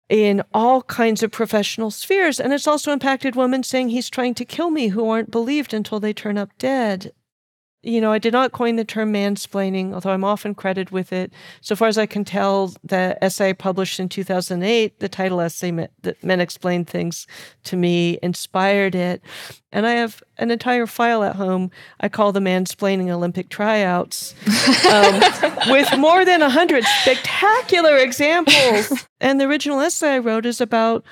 in 0.09 0.43
all 0.53 0.83
kinds 0.83 1.23
of 1.23 1.31
professional 1.31 1.91
spheres. 1.91 2.41
And 2.41 2.53
it's 2.53 2.67
also 2.67 2.93
impacted 2.93 3.37
women 3.37 3.63
saying 3.63 3.91
he's 3.91 4.11
trying 4.11 4.35
to 4.35 4.45
kill 4.45 4.71
me 4.71 4.89
who 4.89 5.09
aren't 5.09 5.31
believed 5.31 5.73
until 5.73 6.01
they 6.01 6.13
turn 6.13 6.37
up 6.37 6.51
dead. 6.59 7.13
You 7.83 8.01
know, 8.01 8.13
I 8.13 8.19
did 8.19 8.35
not 8.35 8.53
coin 8.53 8.77
the 8.77 8.85
term 8.85 9.13
mansplaining, 9.13 9.95
although 9.95 10.11
I'm 10.11 10.25
often 10.25 10.55
credited 10.55 10.91
with 10.91 11.13
it. 11.15 11.33
So 11.63 11.75
far 11.75 11.89
as 11.89 11.97
I 11.97 12.05
can 12.05 12.25
tell, 12.27 12.75
the 12.85 13.17
essay 13.23 13.51
I 13.51 13.53
published 13.55 13.99
in 13.99 14.11
2008, 14.11 15.01
the 15.01 15.09
title 15.09 15.41
essay, 15.41 15.71
that 16.03 16.23
Men 16.23 16.41
Explain 16.41 16.85
Things 16.85 17.27
to 17.65 17.77
Me, 17.77 18.19
inspired 18.23 18.95
it. 18.95 19.23
And 19.73 19.87
I 19.87 19.93
have 19.93 20.23
an 20.37 20.51
entire 20.51 20.87
file 20.87 21.23
at 21.23 21.37
home 21.37 21.71
I 22.01 22.09
call 22.09 22.33
the 22.33 22.41
Mansplaining 22.41 23.09
Olympic 23.09 23.49
Tryouts 23.49 24.35
um, 24.87 25.23
with 25.71 25.97
more 25.97 26.25
than 26.25 26.41
100 26.41 26.85
spectacular 27.03 27.97
examples. 27.97 29.07
And 29.23 29.39
the 29.39 29.45
original 29.45 29.81
essay 29.81 30.15
I 30.15 30.19
wrote 30.19 30.47
is 30.47 30.63
about 30.63 31.05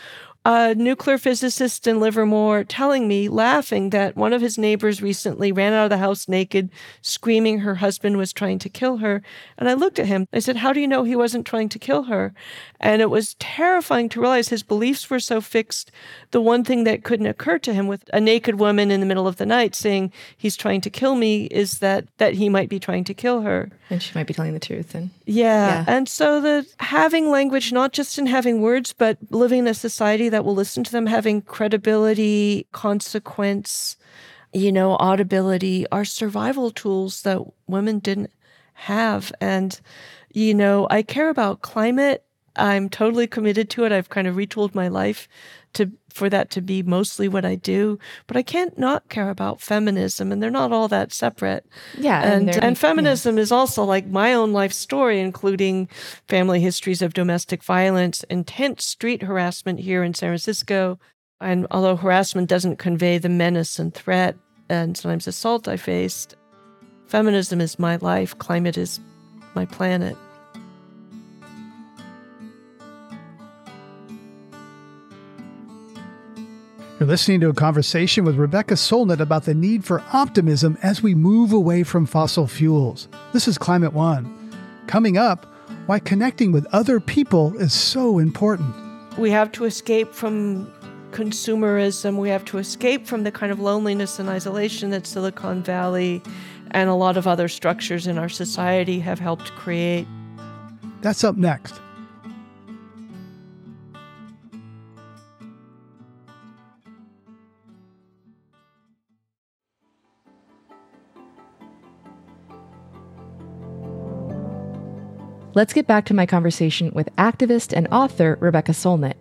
a 0.48 0.74
nuclear 0.74 1.18
physicist 1.18 1.86
in 1.86 2.00
Livermore 2.00 2.64
telling 2.64 3.06
me, 3.06 3.28
laughing, 3.28 3.90
that 3.90 4.16
one 4.16 4.32
of 4.32 4.40
his 4.40 4.56
neighbors 4.56 5.02
recently 5.02 5.52
ran 5.52 5.74
out 5.74 5.84
of 5.84 5.90
the 5.90 5.98
house 5.98 6.26
naked, 6.26 6.70
screaming 7.02 7.58
her 7.58 7.74
husband 7.74 8.16
was 8.16 8.32
trying 8.32 8.58
to 8.60 8.70
kill 8.70 8.96
her. 8.96 9.22
And 9.58 9.68
I 9.68 9.74
looked 9.74 9.98
at 9.98 10.06
him. 10.06 10.26
I 10.32 10.38
said, 10.38 10.56
How 10.56 10.72
do 10.72 10.80
you 10.80 10.88
know 10.88 11.04
he 11.04 11.14
wasn't 11.14 11.46
trying 11.46 11.68
to 11.68 11.78
kill 11.78 12.04
her? 12.04 12.32
And 12.80 13.02
it 13.02 13.10
was 13.10 13.34
terrifying 13.34 14.08
to 14.08 14.22
realize 14.22 14.48
his 14.48 14.62
beliefs 14.62 15.10
were 15.10 15.20
so 15.20 15.42
fixed. 15.42 15.90
The 16.30 16.40
one 16.40 16.64
thing 16.64 16.84
that 16.84 17.04
couldn't 17.04 17.26
occur 17.26 17.58
to 17.58 17.74
him 17.74 17.86
with 17.86 18.08
a 18.14 18.20
naked 18.20 18.58
woman 18.58 18.90
in 18.90 19.00
the 19.00 19.06
middle 19.06 19.28
of 19.28 19.36
the 19.36 19.44
night 19.44 19.74
saying 19.74 20.14
he's 20.34 20.56
trying 20.56 20.80
to 20.80 20.88
kill 20.88 21.14
me 21.14 21.44
is 21.46 21.80
that 21.80 22.06
that 22.16 22.34
he 22.34 22.48
might 22.48 22.70
be 22.70 22.80
trying 22.80 23.04
to 23.04 23.12
kill 23.12 23.42
her. 23.42 23.68
And 23.90 24.02
she 24.02 24.12
might 24.14 24.26
be 24.26 24.34
telling 24.34 24.54
the 24.54 24.60
truth. 24.60 24.94
And 24.94 25.10
Yeah. 25.26 25.84
Yeah. 25.84 25.84
And 25.86 26.08
so 26.08 26.40
the 26.40 26.66
having 26.80 27.30
language, 27.30 27.72
not 27.72 27.92
just 27.92 28.18
in 28.18 28.26
having 28.26 28.62
words, 28.62 28.94
but 28.94 29.18
living 29.30 29.60
in 29.60 29.66
a 29.66 29.74
society 29.74 30.28
that 30.28 30.37
will 30.44 30.54
listen 30.54 30.84
to 30.84 30.92
them, 30.92 31.06
having 31.06 31.42
credibility, 31.42 32.66
consequence, 32.72 33.96
you 34.52 34.72
know, 34.72 34.92
audibility 34.96 35.86
are 35.92 36.04
survival 36.04 36.70
tools 36.70 37.22
that 37.22 37.40
women 37.66 37.98
didn't 38.00 38.32
have. 38.74 39.32
And, 39.40 39.80
you 40.32 40.54
know, 40.54 40.86
I 40.90 41.02
care 41.02 41.30
about 41.30 41.62
climate. 41.62 42.24
I'm 42.58 42.88
totally 42.88 43.26
committed 43.26 43.70
to 43.70 43.84
it. 43.84 43.92
I've 43.92 44.08
kind 44.08 44.26
of 44.26 44.36
retooled 44.36 44.74
my 44.74 44.88
life 44.88 45.28
to 45.74 45.90
for 46.12 46.28
that 46.30 46.50
to 46.50 46.60
be 46.60 46.82
mostly 46.82 47.28
what 47.28 47.44
I 47.44 47.54
do. 47.54 47.98
But 48.26 48.36
I 48.36 48.42
can't 48.42 48.76
not 48.78 49.08
care 49.08 49.30
about 49.30 49.60
feminism 49.60 50.32
and 50.32 50.42
they're 50.42 50.50
not 50.50 50.72
all 50.72 50.88
that 50.88 51.12
separate 51.12 51.64
yeah. 51.96 52.22
and 52.22 52.48
they're- 52.48 52.60
and 52.62 52.76
feminism 52.76 53.38
is 53.38 53.52
also 53.52 53.84
like 53.84 54.06
my 54.06 54.34
own 54.34 54.52
life 54.52 54.72
story, 54.72 55.20
including 55.20 55.88
family 56.26 56.60
histories 56.60 57.02
of 57.02 57.14
domestic 57.14 57.62
violence, 57.62 58.24
intense 58.24 58.84
street 58.84 59.22
harassment 59.22 59.80
here 59.80 60.02
in 60.02 60.14
San 60.14 60.30
Francisco. 60.30 60.98
And 61.40 61.66
although 61.70 61.96
harassment 61.96 62.48
doesn't 62.48 62.78
convey 62.78 63.18
the 63.18 63.28
menace 63.28 63.78
and 63.78 63.94
threat 63.94 64.34
and 64.68 64.96
sometimes 64.96 65.28
assault 65.28 65.68
I 65.68 65.76
faced, 65.76 66.34
feminism 67.06 67.60
is 67.60 67.78
my 67.78 67.96
life. 67.96 68.36
Climate 68.38 68.76
is 68.76 68.98
my 69.54 69.66
planet. 69.66 70.16
You're 76.98 77.06
listening 77.06 77.38
to 77.42 77.48
a 77.48 77.54
conversation 77.54 78.24
with 78.24 78.34
Rebecca 78.34 78.74
Solnit 78.74 79.20
about 79.20 79.44
the 79.44 79.54
need 79.54 79.84
for 79.84 80.02
optimism 80.12 80.76
as 80.82 81.00
we 81.00 81.14
move 81.14 81.52
away 81.52 81.84
from 81.84 82.06
fossil 82.06 82.48
fuels. 82.48 83.06
This 83.32 83.46
is 83.46 83.56
Climate 83.56 83.92
One. 83.92 84.34
Coming 84.88 85.16
up, 85.16 85.46
why 85.86 86.00
connecting 86.00 86.50
with 86.50 86.66
other 86.72 86.98
people 86.98 87.56
is 87.58 87.72
so 87.72 88.18
important. 88.18 88.74
we 89.16 89.30
have 89.30 89.52
to 89.52 89.64
escape 89.64 90.12
from 90.12 90.66
consumerism. 91.12 92.16
We 92.16 92.30
have 92.30 92.44
to 92.46 92.58
escape 92.58 93.06
from 93.06 93.22
the 93.22 93.30
kind 93.30 93.52
of 93.52 93.60
loneliness 93.60 94.18
and 94.18 94.28
isolation 94.28 94.90
that 94.90 95.06
Silicon 95.06 95.62
Valley 95.62 96.20
and 96.72 96.90
a 96.90 96.94
lot 96.94 97.16
of 97.16 97.28
other 97.28 97.46
structures 97.46 98.08
in 98.08 98.18
our 98.18 98.28
society 98.28 98.98
have 98.98 99.20
helped 99.20 99.52
create. 99.52 100.08
That's 101.00 101.22
up 101.22 101.36
next. 101.36 101.80
Let's 115.58 115.72
get 115.72 115.88
back 115.88 116.04
to 116.04 116.14
my 116.14 116.24
conversation 116.24 116.92
with 116.94 117.08
activist 117.16 117.76
and 117.76 117.88
author 117.88 118.38
Rebecca 118.40 118.70
Solnit, 118.70 119.16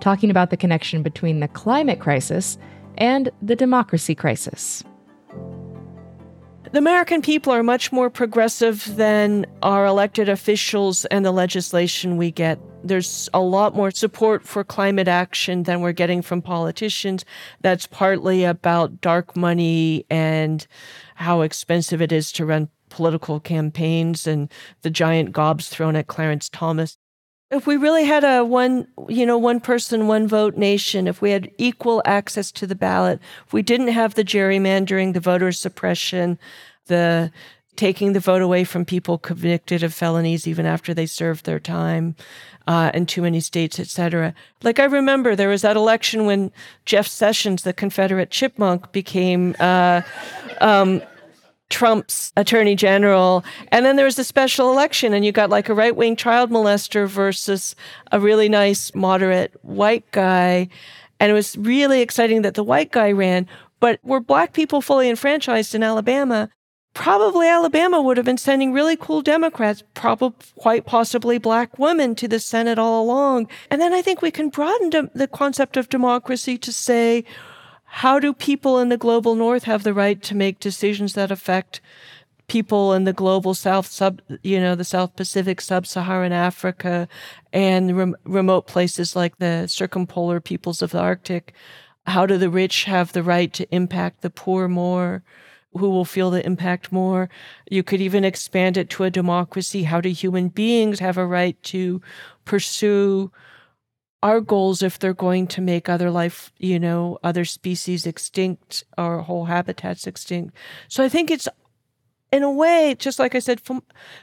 talking 0.00 0.30
about 0.30 0.48
the 0.48 0.56
connection 0.56 1.02
between 1.02 1.40
the 1.40 1.48
climate 1.48 2.00
crisis 2.00 2.56
and 2.96 3.28
the 3.42 3.54
democracy 3.54 4.14
crisis. 4.14 4.82
The 6.72 6.78
American 6.78 7.20
people 7.20 7.52
are 7.52 7.62
much 7.62 7.92
more 7.92 8.08
progressive 8.08 8.96
than 8.96 9.44
our 9.62 9.84
elected 9.84 10.30
officials 10.30 11.04
and 11.04 11.22
the 11.22 11.32
legislation 11.32 12.16
we 12.16 12.30
get. 12.30 12.58
There's 12.82 13.28
a 13.34 13.40
lot 13.40 13.76
more 13.76 13.90
support 13.90 14.42
for 14.42 14.64
climate 14.64 15.06
action 15.06 15.64
than 15.64 15.82
we're 15.82 15.92
getting 15.92 16.22
from 16.22 16.40
politicians. 16.40 17.26
That's 17.60 17.86
partly 17.86 18.44
about 18.44 19.02
dark 19.02 19.36
money 19.36 20.06
and 20.08 20.66
how 21.14 21.42
expensive 21.42 22.00
it 22.00 22.10
is 22.10 22.32
to 22.32 22.46
run 22.46 22.70
political 22.94 23.40
campaigns 23.40 24.26
and 24.26 24.48
the 24.82 24.90
giant 24.90 25.32
gobs 25.32 25.68
thrown 25.68 25.96
at 25.96 26.06
Clarence 26.06 26.48
Thomas. 26.48 26.96
If 27.50 27.66
we 27.66 27.76
really 27.76 28.04
had 28.04 28.22
a 28.22 28.44
one, 28.44 28.86
you 29.08 29.26
know, 29.26 29.36
one 29.36 29.60
person, 29.60 30.06
one 30.06 30.28
vote 30.28 30.56
nation, 30.56 31.08
if 31.08 31.20
we 31.20 31.30
had 31.30 31.50
equal 31.58 32.02
access 32.04 32.52
to 32.52 32.66
the 32.66 32.76
ballot, 32.76 33.18
if 33.46 33.52
we 33.52 33.62
didn't 33.62 33.88
have 33.88 34.14
the 34.14 34.24
gerrymandering, 34.24 35.12
the 35.12 35.20
voter 35.20 35.50
suppression, 35.52 36.38
the 36.86 37.32
taking 37.76 38.12
the 38.12 38.20
vote 38.20 38.42
away 38.42 38.62
from 38.62 38.84
people 38.84 39.18
convicted 39.18 39.82
of 39.82 39.92
felonies 39.92 40.46
even 40.46 40.66
after 40.66 40.94
they 40.94 41.06
served 41.06 41.44
their 41.44 41.58
time 41.58 42.14
uh, 42.68 42.92
in 42.94 43.04
too 43.04 43.22
many 43.22 43.40
states, 43.40 43.80
et 43.80 43.88
cetera. 43.88 44.32
Like 44.62 44.78
I 44.78 44.84
remember 44.84 45.34
there 45.34 45.48
was 45.48 45.62
that 45.62 45.76
election 45.76 46.26
when 46.26 46.52
Jeff 46.84 47.08
Sessions, 47.08 47.62
the 47.62 47.72
Confederate 47.72 48.30
chipmunk, 48.30 48.92
became 48.92 49.56
uh, 49.58 50.02
um, 50.60 51.02
Trump's 51.70 52.32
attorney 52.36 52.76
general. 52.76 53.44
And 53.68 53.84
then 53.84 53.96
there 53.96 54.04
was 54.04 54.18
a 54.18 54.24
special 54.24 54.70
election, 54.70 55.12
and 55.12 55.24
you 55.24 55.32
got 55.32 55.50
like 55.50 55.68
a 55.68 55.74
right 55.74 55.96
wing 55.96 56.16
child 56.16 56.50
molester 56.50 57.08
versus 57.08 57.74
a 58.12 58.20
really 58.20 58.48
nice, 58.48 58.94
moderate 58.94 59.54
white 59.62 60.10
guy. 60.12 60.68
And 61.20 61.30
it 61.30 61.34
was 61.34 61.56
really 61.56 62.00
exciting 62.00 62.42
that 62.42 62.54
the 62.54 62.64
white 62.64 62.92
guy 62.92 63.12
ran. 63.12 63.48
But 63.80 63.98
were 64.02 64.20
black 64.20 64.52
people 64.52 64.80
fully 64.80 65.08
enfranchised 65.08 65.74
in 65.74 65.82
Alabama? 65.82 66.48
Probably 66.94 67.48
Alabama 67.48 68.00
would 68.00 68.16
have 68.16 68.26
been 68.26 68.38
sending 68.38 68.72
really 68.72 68.96
cool 68.96 69.20
Democrats, 69.20 69.82
probably 69.94 70.32
quite 70.56 70.86
possibly 70.86 71.38
black 71.38 71.76
women 71.76 72.14
to 72.14 72.28
the 72.28 72.38
Senate 72.38 72.78
all 72.78 73.02
along. 73.02 73.48
And 73.68 73.80
then 73.80 73.92
I 73.92 74.00
think 74.00 74.22
we 74.22 74.30
can 74.30 74.48
broaden 74.48 74.90
dem- 74.90 75.10
the 75.12 75.26
concept 75.26 75.76
of 75.76 75.88
democracy 75.88 76.56
to 76.58 76.72
say, 76.72 77.24
how 77.98 78.18
do 78.18 78.32
people 78.32 78.78
in 78.78 78.88
the 78.88 78.96
global 78.96 79.34
north 79.34 79.64
have 79.64 79.82
the 79.82 79.94
right 79.94 80.22
to 80.22 80.34
make 80.34 80.58
decisions 80.60 81.14
that 81.14 81.30
affect 81.30 81.80
people 82.46 82.92
in 82.92 83.04
the 83.04 83.12
global 83.12 83.54
south 83.54 83.86
sub 83.86 84.20
you 84.42 84.60
know 84.60 84.74
the 84.74 84.84
south 84.84 85.16
pacific 85.16 85.60
sub-saharan 85.60 86.32
africa 86.32 87.08
and 87.54 87.96
rem- 87.96 88.16
remote 88.24 88.66
places 88.66 89.14
like 89.14 89.38
the 89.38 89.66
circumpolar 89.68 90.40
peoples 90.40 90.82
of 90.82 90.90
the 90.90 90.98
arctic? 90.98 91.54
How 92.06 92.26
do 92.26 92.36
the 92.36 92.50
rich 92.50 92.84
have 92.84 93.12
the 93.12 93.22
right 93.22 93.50
to 93.54 93.72
impact 93.74 94.20
the 94.20 94.28
poor 94.28 94.68
more? 94.68 95.22
Who 95.72 95.88
will 95.88 96.04
feel 96.04 96.30
the 96.30 96.44
impact 96.44 96.92
more? 96.92 97.30
You 97.70 97.82
could 97.82 98.00
even 98.00 98.24
expand 98.24 98.76
it 98.76 98.90
to 98.90 99.04
a 99.04 99.10
democracy. 99.10 99.84
How 99.84 100.00
do 100.00 100.08
human 100.10 100.48
beings 100.48 100.98
have 100.98 101.16
a 101.16 101.26
right 101.26 101.60
to 101.64 102.02
pursue 102.44 103.30
our 104.24 104.40
goals 104.40 104.82
if 104.82 104.98
they're 104.98 105.12
going 105.12 105.46
to 105.46 105.60
make 105.60 105.88
other 105.88 106.10
life, 106.10 106.50
you 106.58 106.80
know, 106.80 107.18
other 107.22 107.44
species 107.44 108.06
extinct 108.06 108.82
or 108.96 109.20
whole 109.20 109.44
habitats 109.44 110.06
extinct. 110.06 110.56
So 110.88 111.04
I 111.04 111.10
think 111.10 111.30
it's 111.30 111.46
in 112.32 112.42
a 112.42 112.50
way, 112.50 112.96
just 112.98 113.18
like 113.18 113.34
I 113.34 113.38
said, 113.38 113.60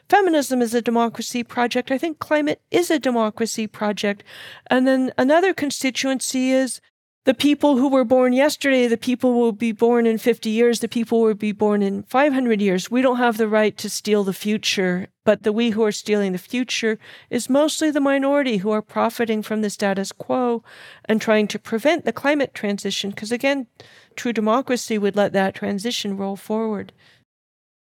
feminism 0.10 0.62
is 0.62 0.74
a 0.74 0.82
democracy 0.82 1.44
project. 1.44 1.92
I 1.92 2.00
think 2.00 2.18
climate 2.18 2.60
is 2.72 2.90
a 2.90 3.00
democracy 3.00 3.68
project. 3.68 4.24
And 4.68 4.88
then 4.88 5.14
another 5.20 5.54
constituency 5.54 6.50
is 6.50 6.82
the 7.24 7.34
people 7.36 7.78
who 7.78 7.88
were 7.88 8.04
born 8.04 8.34
yesterday, 8.34 8.88
the 8.88 8.98
people 8.98 9.32
who 9.32 9.40
will 9.40 9.52
be 9.52 9.72
born 9.72 10.08
in 10.08 10.18
50 10.18 10.50
years, 10.50 10.80
the 10.80 10.88
people 10.88 11.20
who 11.20 11.26
will 11.26 11.34
be 11.36 11.52
born 11.52 11.84
in 11.84 12.02
500 12.04 12.60
years. 12.60 12.90
We 12.90 13.04
don't 13.04 13.18
have 13.18 13.38
the 13.38 13.48
right 13.48 13.78
to 13.78 13.92
steal 13.92 14.24
the 14.24 14.34
future, 14.34 15.08
but 15.24 15.44
the 15.44 15.52
we 15.52 15.70
who 15.70 15.84
are 15.84 15.92
stealing 15.92 16.32
the 16.32 16.40
future 16.40 16.98
is 17.30 17.48
mostly 17.48 17.92
the 17.92 18.00
minority 18.00 18.58
who 18.58 18.72
are 18.72 18.82
profiting 18.82 19.44
from 19.44 19.62
the 19.62 19.70
status 19.70 20.12
quo 20.12 20.64
and 21.06 21.22
trying 21.22 21.48
to 21.50 21.60
prevent 21.60 22.06
the 22.06 22.14
climate 22.14 22.56
transition. 22.56 23.12
Because 23.12 23.32
again, 23.32 23.68
true 24.16 24.34
democracy 24.34 24.98
would 24.98 25.16
let 25.16 25.32
that 25.34 25.54
transition 25.54 26.18
roll 26.18 26.36
forward. 26.36 26.92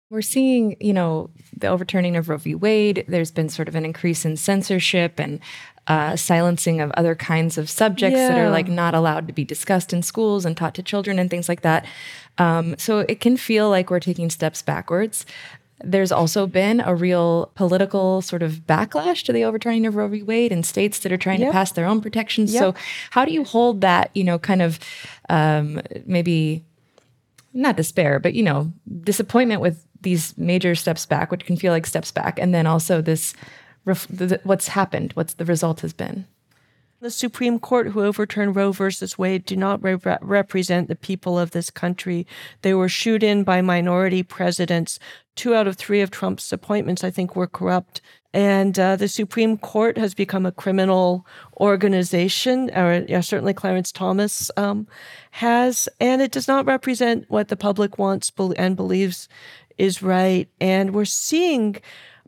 We're 0.10 0.22
seeing, 0.22 0.78
you 0.80 0.94
know, 0.94 1.32
the 1.58 1.68
overturning 1.68 2.16
of 2.16 2.30
Roe 2.30 2.38
v. 2.38 2.56
Wade. 2.56 3.04
There's 3.08 3.32
been 3.32 3.50
sort 3.50 3.68
of 3.68 3.76
an 3.76 3.84
increase 3.84 4.24
in 4.24 4.38
censorship 4.38 5.20
and 5.20 5.42
uh, 5.88 6.16
silencing 6.16 6.82
of 6.82 6.92
other 6.92 7.16
kinds 7.16 7.58
of 7.58 7.70
subjects 7.70 8.18
yeah. 8.18 8.30
that 8.30 8.38
are 8.38 8.50
like 8.50 8.68
not 8.68 8.96
allowed 8.96 9.28
to 9.28 9.34
be 9.34 9.44
discussed 9.44 9.94
in 9.94 10.02
schools 10.02 10.46
and 10.46 10.58
taught 10.58 10.74
to 10.76 10.84
children 10.84 11.20
and 11.20 11.30
things 11.30 11.48
like 11.48 11.62
that. 11.62 11.86
Um, 12.38 12.76
so 12.78 13.00
it 13.00 13.20
can 13.22 13.38
feel 13.38 13.70
like 13.70 13.90
we're 13.90 14.00
taking 14.00 14.30
steps 14.30 14.62
backwards. 14.62 15.26
There's 15.84 16.12
also 16.12 16.48
been 16.48 16.82
a 16.82 16.96
real 16.96 17.52
political 17.54 18.22
sort 18.22 18.42
of 18.42 18.66
backlash 18.66 19.24
to 19.26 19.34
the 19.34 19.44
overturning 19.44 19.86
of 19.86 19.96
Roe 19.96 20.08
v. 20.08 20.24
Wade 20.24 20.52
in 20.52 20.64
states 20.64 21.00
that 21.00 21.12
are 21.12 21.18
trying 21.18 21.42
yep. 21.42 21.50
to 21.50 21.54
pass 21.54 21.72
their 21.74 21.86
own 21.86 22.02
protections. 22.02 22.54
Yep. 22.54 22.60
So, 22.60 22.76
how 23.12 23.26
do 23.26 23.32
you 23.32 23.44
hold 23.44 23.82
that, 23.82 24.10
you 24.16 24.24
know, 24.24 24.40
kind 24.40 24.62
of 24.62 24.80
um, 25.30 25.82
maybe 26.06 26.64
not 27.54 27.76
despair, 27.76 28.20
but, 28.20 28.34
you 28.34 28.44
know, 28.44 28.72
disappointment 29.02 29.62
with 29.62 29.86
these 30.02 30.38
major 30.38 30.76
steps 30.76 31.06
back, 31.06 31.30
which 31.30 31.46
can 31.46 31.58
feel 31.58 31.74
like 31.74 31.86
steps 31.86 32.12
back, 32.12 32.40
and 32.40 32.54
then 32.54 32.66
also 32.66 33.02
this 33.02 33.34
ref- 33.86 34.08
what's 34.44 34.70
happened, 34.70 35.14
what's 35.14 35.36
the 35.36 35.46
result 35.46 35.82
has 35.82 35.94
been. 35.94 36.26
The 37.02 37.12
Supreme 37.12 37.60
Court, 37.60 37.90
who 37.90 38.04
overturned 38.04 38.56
Roe 38.56 38.72
versus 38.72 39.18
Wade, 39.18 39.46
do 39.46 39.56
not 39.56 39.84
re- 39.84 40.00
represent 40.22 40.88
the 40.88 40.96
people 40.96 41.38
of 41.38 41.52
this 41.52 41.70
country. 41.70 42.26
They 42.62 42.74
were 42.74 42.90
shooed 42.90 43.22
in 43.22 43.44
by 43.44 43.62
minority 43.62 44.24
presidents. 44.24 44.98
Two 45.36 45.54
out 45.54 45.68
of 45.68 45.76
three 45.76 46.02
of 46.02 46.10
Trump's 46.10 46.52
appointments, 46.52 47.04
I 47.04 47.12
think, 47.12 47.36
were 47.36 47.48
corrupt. 47.48 48.02
And 48.34 48.80
uh, 48.80 48.96
the 48.96 49.08
Supreme 49.08 49.58
Court 49.58 49.98
has 49.98 50.14
become 50.14 50.46
a 50.46 50.52
criminal 50.52 51.26
organization, 51.58 52.70
or 52.76 53.06
yeah, 53.08 53.22
certainly 53.22 53.54
Clarence 53.54 53.92
Thomas 53.92 54.50
um, 54.58 54.88
has, 55.32 55.88
and 56.00 56.22
it 56.22 56.32
does 56.32 56.48
not 56.48 56.66
represent 56.66 57.26
what 57.30 57.50
the 57.50 57.56
public 57.56 57.98
wants 57.98 58.32
and 58.58 58.76
believes 58.76 59.30
is 59.78 60.02
right. 60.02 60.50
And 60.60 60.94
we're 60.94 61.06
seeing 61.06 61.78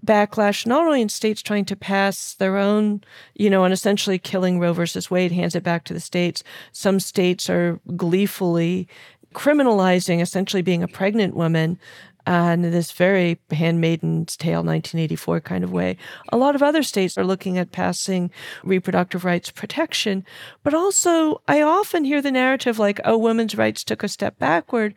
backlash, 0.05 0.65
not 0.65 0.85
only 0.85 1.01
in 1.01 1.09
states 1.09 1.41
trying 1.41 1.65
to 1.65 1.75
pass 1.75 2.33
their 2.35 2.57
own, 2.57 3.01
you 3.35 3.49
know, 3.49 3.63
and 3.63 3.73
essentially 3.73 4.19
killing 4.19 4.59
Roe 4.59 4.73
versus 4.73 5.11
Wade 5.11 5.31
hands 5.31 5.55
it 5.55 5.63
back 5.63 5.83
to 5.85 5.93
the 5.93 5.99
states. 5.99 6.43
Some 6.71 6.99
states 6.99 7.49
are 7.49 7.79
gleefully 7.95 8.87
criminalizing 9.33 10.21
essentially 10.21 10.61
being 10.61 10.83
a 10.83 10.87
pregnant 10.87 11.35
woman 11.35 11.79
uh, 12.27 12.51
in 12.53 12.61
this 12.61 12.91
very 12.91 13.39
handmaiden's 13.51 14.35
tale 14.35 14.63
1984 14.63 15.39
kind 15.41 15.63
of 15.63 15.71
way. 15.71 15.95
A 16.29 16.37
lot 16.37 16.55
of 16.55 16.63
other 16.63 16.83
states 16.83 17.17
are 17.17 17.23
looking 17.23 17.57
at 17.57 17.71
passing 17.71 18.29
reproductive 18.63 19.23
rights 19.23 19.49
protection, 19.49 20.25
but 20.61 20.73
also 20.73 21.41
I 21.47 21.61
often 21.61 22.03
hear 22.03 22.21
the 22.21 22.31
narrative 22.31 22.79
like, 22.79 22.99
oh, 23.05 23.17
women's 23.17 23.55
rights 23.55 23.83
took 23.83 24.03
a 24.03 24.09
step 24.09 24.37
backward. 24.39 24.93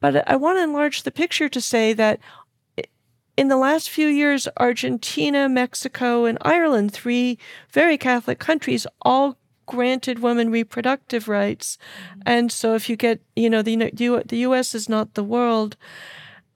But 0.00 0.28
I 0.28 0.36
want 0.36 0.58
to 0.58 0.64
enlarge 0.64 1.02
the 1.02 1.10
picture 1.10 1.48
to 1.48 1.60
say 1.60 1.94
that 1.94 2.20
in 3.36 3.48
the 3.48 3.56
last 3.56 3.90
few 3.90 4.08
years, 4.08 4.48
Argentina, 4.56 5.48
Mexico, 5.48 6.24
and 6.24 6.38
Ireland, 6.42 6.92
three 6.92 7.38
very 7.70 7.98
Catholic 7.98 8.38
countries, 8.38 8.86
all 9.02 9.36
granted 9.66 10.20
women 10.20 10.50
reproductive 10.50 11.28
rights. 11.28 11.76
Mm-hmm. 11.76 12.20
And 12.26 12.52
so 12.52 12.74
if 12.74 12.88
you 12.88 12.96
get, 12.96 13.20
you 13.34 13.50
know, 13.50 13.62
the, 13.62 13.76
the 14.26 14.38
US 14.38 14.74
is 14.74 14.88
not 14.88 15.14
the 15.14 15.24
world. 15.24 15.76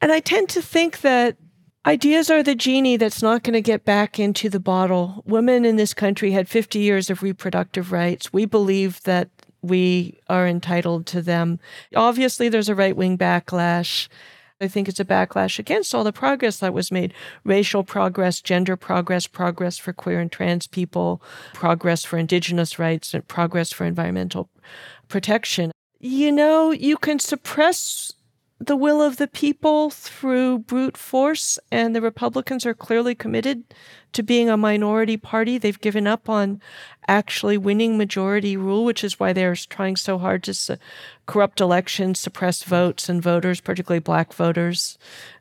And 0.01 0.11
I 0.12 0.20
tend 0.20 0.49
to 0.51 0.62
think 0.62 1.01
that 1.03 1.37
ideas 1.85 2.31
are 2.31 2.43
the 2.43 2.55
genie 2.55 2.97
that's 2.97 3.22
not 3.22 3.43
going 3.43 3.55
to 3.55 3.61
get 3.61 3.85
back 3.85 4.18
into 4.18 4.49
the 4.49 4.61
bottle. 4.61 5.22
Women 5.26 5.64
in 5.64 5.76
this 5.76 5.93
country 5.93 6.31
had 6.33 6.49
50 6.49 6.78
years 6.78 7.11
of 7.11 7.22
reproductive 7.22 7.93
rights. 7.93 8.33
We 8.33 8.47
believe 8.47 9.03
that 9.03 9.28
we 9.62 10.18
are 10.28 10.47
entitled 10.47 11.07
to 11.07 11.20
them. 11.20 11.59
Obviously, 11.95 12.49
there's 12.49 12.70
a 12.70 12.74
right 12.74 12.97
wing 12.97 13.18
backlash. 13.18 14.09
I 14.61 14.68
think 14.68 14.88
it's 14.88 15.00
a 15.00 15.04
backlash 15.04 15.58
against 15.58 15.94
all 15.94 16.04
the 16.04 16.12
progress 16.12 16.58
that 16.58 16.74
was 16.74 16.92
made 16.92 17.14
racial 17.44 17.82
progress, 17.82 18.42
gender 18.42 18.76
progress, 18.76 19.26
progress 19.26 19.78
for 19.78 19.94
queer 19.94 20.20
and 20.20 20.30
trans 20.30 20.66
people, 20.66 21.22
progress 21.54 22.04
for 22.04 22.18
indigenous 22.18 22.78
rights, 22.78 23.14
and 23.14 23.26
progress 23.26 23.72
for 23.72 23.86
environmental 23.86 24.50
protection. 25.08 25.72
You 25.98 26.30
know, 26.30 26.72
you 26.72 26.98
can 26.98 27.18
suppress 27.18 28.12
the 28.61 28.76
will 28.76 29.00
of 29.00 29.16
the 29.16 29.26
people 29.26 29.88
through 29.88 30.58
brute 30.58 30.96
force, 30.96 31.58
and 31.72 31.96
the 31.96 32.02
Republicans 32.02 32.66
are 32.66 32.74
clearly 32.74 33.14
committed 33.14 33.64
to 34.12 34.22
being 34.22 34.50
a 34.50 34.56
minority 34.56 35.16
party. 35.16 35.56
They've 35.56 35.80
given 35.80 36.06
up 36.06 36.28
on 36.28 36.61
actually 37.08 37.56
winning 37.56 37.96
majority 37.96 38.58
rule, 38.58 38.84
which 38.84 39.02
is 39.02 39.18
why 39.18 39.32
they're 39.32 39.54
trying 39.54 39.96
so 39.96 40.18
hard 40.18 40.42
to 40.44 40.52
su- 40.52 40.76
corrupt 41.24 41.61
elections, 41.61 42.20
suppress 42.20 42.62
votes 42.62 43.08
and 43.08 43.22
voters, 43.22 43.61
particularly 43.62 44.00
black 44.00 44.34
voters. 44.34 44.98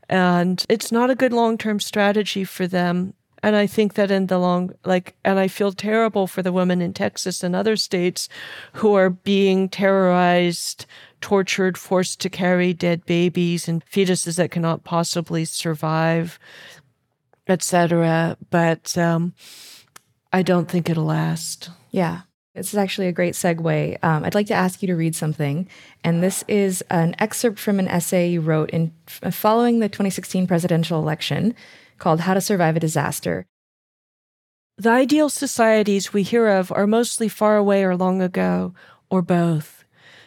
And 0.07 0.65
it's 0.69 0.91
not 0.91 1.09
a 1.09 1.15
good 1.15 1.33
long 1.33 1.57
term 1.57 1.81
strategy 1.81 2.45
for 2.45 2.67
them. 2.67 3.13
And 3.41 3.55
I 3.55 3.67
think 3.67 3.93
that 3.93 4.11
in 4.11 4.27
the 4.27 4.37
long, 4.37 4.71
like, 4.83 5.15
and 5.23 5.39
I 5.39 5.47
feel 5.47 5.71
terrible 5.71 6.27
for 6.27 6.41
the 6.41 6.51
women 6.51 6.81
in 6.81 6.93
Texas 6.93 7.43
and 7.43 7.55
other 7.55 7.75
states 7.75 8.27
who 8.73 8.95
are 8.95 9.09
being 9.09 9.69
terrorized, 9.69 10.85
tortured, 11.21 11.77
forced 11.77 12.19
to 12.21 12.29
carry 12.29 12.73
dead 12.73 13.05
babies 13.05 13.67
and 13.67 13.85
fetuses 13.85 14.35
that 14.37 14.51
cannot 14.51 14.83
possibly 14.83 15.45
survive, 15.45 16.39
etc. 17.47 18.37
But 18.49 18.97
um, 18.97 19.33
I 20.33 20.41
don't 20.41 20.69
think 20.69 20.89
it'll 20.89 21.05
last. 21.05 21.69
Yeah. 21.91 22.21
This 22.55 22.73
is 22.73 22.77
actually 22.77 23.07
a 23.07 23.13
great 23.13 23.35
segue. 23.35 24.03
Um, 24.03 24.25
I'd 24.25 24.35
like 24.35 24.47
to 24.47 24.53
ask 24.53 24.81
you 24.81 24.87
to 24.87 24.95
read 24.95 25.15
something. 25.15 25.67
And 26.03 26.21
this 26.21 26.43
is 26.47 26.83
an 26.89 27.15
excerpt 27.19 27.57
from 27.57 27.79
an 27.79 27.87
essay 27.87 28.27
you 28.29 28.41
wrote 28.41 28.71
in 28.71 28.91
following 29.31 29.79
the 29.79 29.87
2016 29.87 30.45
presidential 30.45 30.99
election 30.99 31.55
called 31.99 32.21
How 32.21 32.33
to 32.33 32.41
Survive 32.41 32.77
a 32.77 32.79
Disaster. 32.79 33.45
The 34.77 34.89
ideal 34.89 35.29
societies 35.29 36.13
we 36.13 36.23
hear 36.23 36.47
of 36.47 36.71
are 36.71 36.87
mostly 36.87 37.27
far 37.27 37.57
away 37.57 37.83
or 37.83 37.97
long 37.97 38.21
ago, 38.21 38.73
or 39.09 39.21
both, 39.21 39.83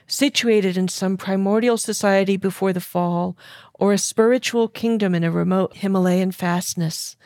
situated 0.06 0.76
in 0.76 0.88
some 0.88 1.16
primordial 1.16 1.78
society 1.78 2.36
before 2.36 2.74
the 2.74 2.80
fall, 2.80 3.36
or 3.72 3.94
a 3.94 3.98
spiritual 3.98 4.68
kingdom 4.68 5.14
in 5.14 5.24
a 5.24 5.30
remote 5.30 5.78
Himalayan 5.78 6.32
fastness. 6.32 7.16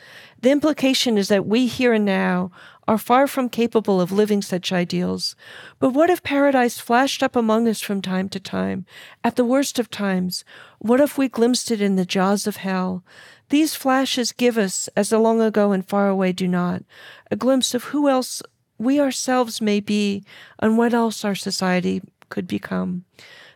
The 0.41 0.51
implication 0.51 1.17
is 1.17 1.27
that 1.27 1.45
we 1.45 1.67
here 1.67 1.91
and 1.91 2.05
now 2.05 2.51
are 2.87 2.97
far 2.97 3.27
from 3.27 3.49
capable 3.49 3.99
of 3.99 4.13
living 4.13 4.41
such 4.41 4.71
ideals. 4.71 5.35
But 5.79 5.89
what 5.89 6.09
if 6.09 6.23
paradise 6.23 6.79
flashed 6.79 7.21
up 7.21 7.35
among 7.35 7.67
us 7.67 7.81
from 7.81 8.01
time 8.01 8.29
to 8.29 8.39
time? 8.39 8.85
At 9.23 9.35
the 9.35 9.43
worst 9.43 9.77
of 9.77 9.89
times, 9.89 10.45
what 10.79 11.01
if 11.01 11.17
we 11.17 11.27
glimpsed 11.27 11.69
it 11.71 11.81
in 11.81 11.97
the 11.97 12.05
jaws 12.05 12.47
of 12.47 12.57
hell? 12.57 13.03
These 13.49 13.75
flashes 13.75 14.31
give 14.31 14.57
us, 14.57 14.89
as 14.95 15.09
the 15.09 15.19
long 15.19 15.41
ago 15.41 15.71
and 15.71 15.87
far 15.87 16.09
away 16.09 16.31
do 16.33 16.47
not, 16.47 16.83
a 17.31 17.35
glimpse 17.35 17.73
of 17.73 17.85
who 17.85 18.09
else 18.09 18.41
we 18.77 18.99
ourselves 18.99 19.61
may 19.61 19.79
be 19.79 20.23
and 20.59 20.77
what 20.77 20.93
else 20.93 21.23
our 21.23 21.35
society 21.35 22.01
could 22.29 22.47
become. 22.47 23.05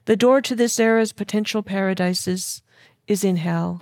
The 0.05 0.15
door 0.15 0.41
to 0.41 0.55
this 0.55 0.79
era's 0.79 1.11
potential 1.11 1.61
paradises 1.61 2.61
is 3.07 3.23
in 3.23 3.37
hell. 3.37 3.81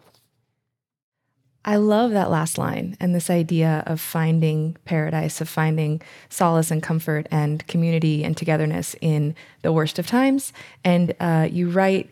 I 1.65 1.75
love 1.75 2.11
that 2.11 2.31
last 2.31 2.57
line 2.57 2.97
and 2.99 3.13
this 3.13 3.29
idea 3.29 3.83
of 3.85 4.01
finding 4.01 4.77
paradise, 4.85 5.41
of 5.41 5.49
finding 5.49 6.01
solace 6.29 6.71
and 6.71 6.81
comfort 6.81 7.27
and 7.29 7.65
community 7.67 8.23
and 8.23 8.35
togetherness 8.35 8.95
in 9.01 9.35
the 9.61 9.73
worst 9.73 9.99
of 9.99 10.07
times. 10.07 10.51
And 10.83 11.13
uh, 11.19 11.47
you 11.51 11.69
write 11.69 12.09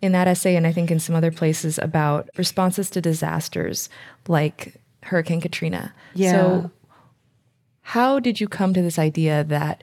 in 0.00 0.12
that 0.12 0.28
essay, 0.28 0.56
and 0.56 0.66
I 0.66 0.72
think 0.72 0.90
in 0.90 1.00
some 1.00 1.14
other 1.14 1.32
places, 1.32 1.78
about 1.78 2.28
responses 2.36 2.90
to 2.90 3.00
disasters 3.00 3.88
like 4.28 4.74
Hurricane 5.02 5.40
Katrina. 5.40 5.92
Yeah. 6.14 6.32
So, 6.32 6.70
how 7.82 8.20
did 8.20 8.40
you 8.40 8.48
come 8.48 8.74
to 8.74 8.82
this 8.82 8.98
idea 8.98 9.44
that 9.44 9.82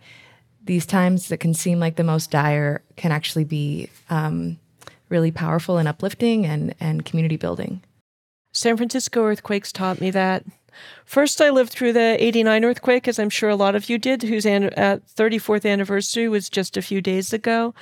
these 0.63 0.85
times 0.85 1.29
that 1.29 1.37
can 1.37 1.53
seem 1.53 1.79
like 1.79 1.95
the 1.95 2.03
most 2.03 2.31
dire 2.31 2.81
can 2.95 3.11
actually 3.11 3.43
be 3.43 3.89
um, 4.09 4.57
really 5.09 5.31
powerful 5.31 5.77
and 5.77 5.87
uplifting 5.87 6.45
and, 6.45 6.75
and 6.79 7.05
community 7.05 7.37
building? 7.37 7.81
San 8.53 8.77
Francisco 8.77 9.23
earthquakes 9.23 9.71
taught 9.71 9.99
me 9.99 10.11
that. 10.11 10.45
First, 11.05 11.41
I 11.41 11.49
lived 11.49 11.71
through 11.71 11.93
the 11.93 12.17
89 12.23 12.63
earthquake, 12.65 13.07
as 13.07 13.19
I'm 13.19 13.29
sure 13.29 13.49
a 13.49 13.55
lot 13.55 13.75
of 13.75 13.89
you 13.89 13.97
did, 13.97 14.23
whose 14.23 14.45
an- 14.45 14.69
34th 14.69 15.69
anniversary 15.69 16.27
was 16.27 16.49
just 16.49 16.77
a 16.77 16.81
few 16.81 17.01
days 17.01 17.33
ago. 17.33 17.73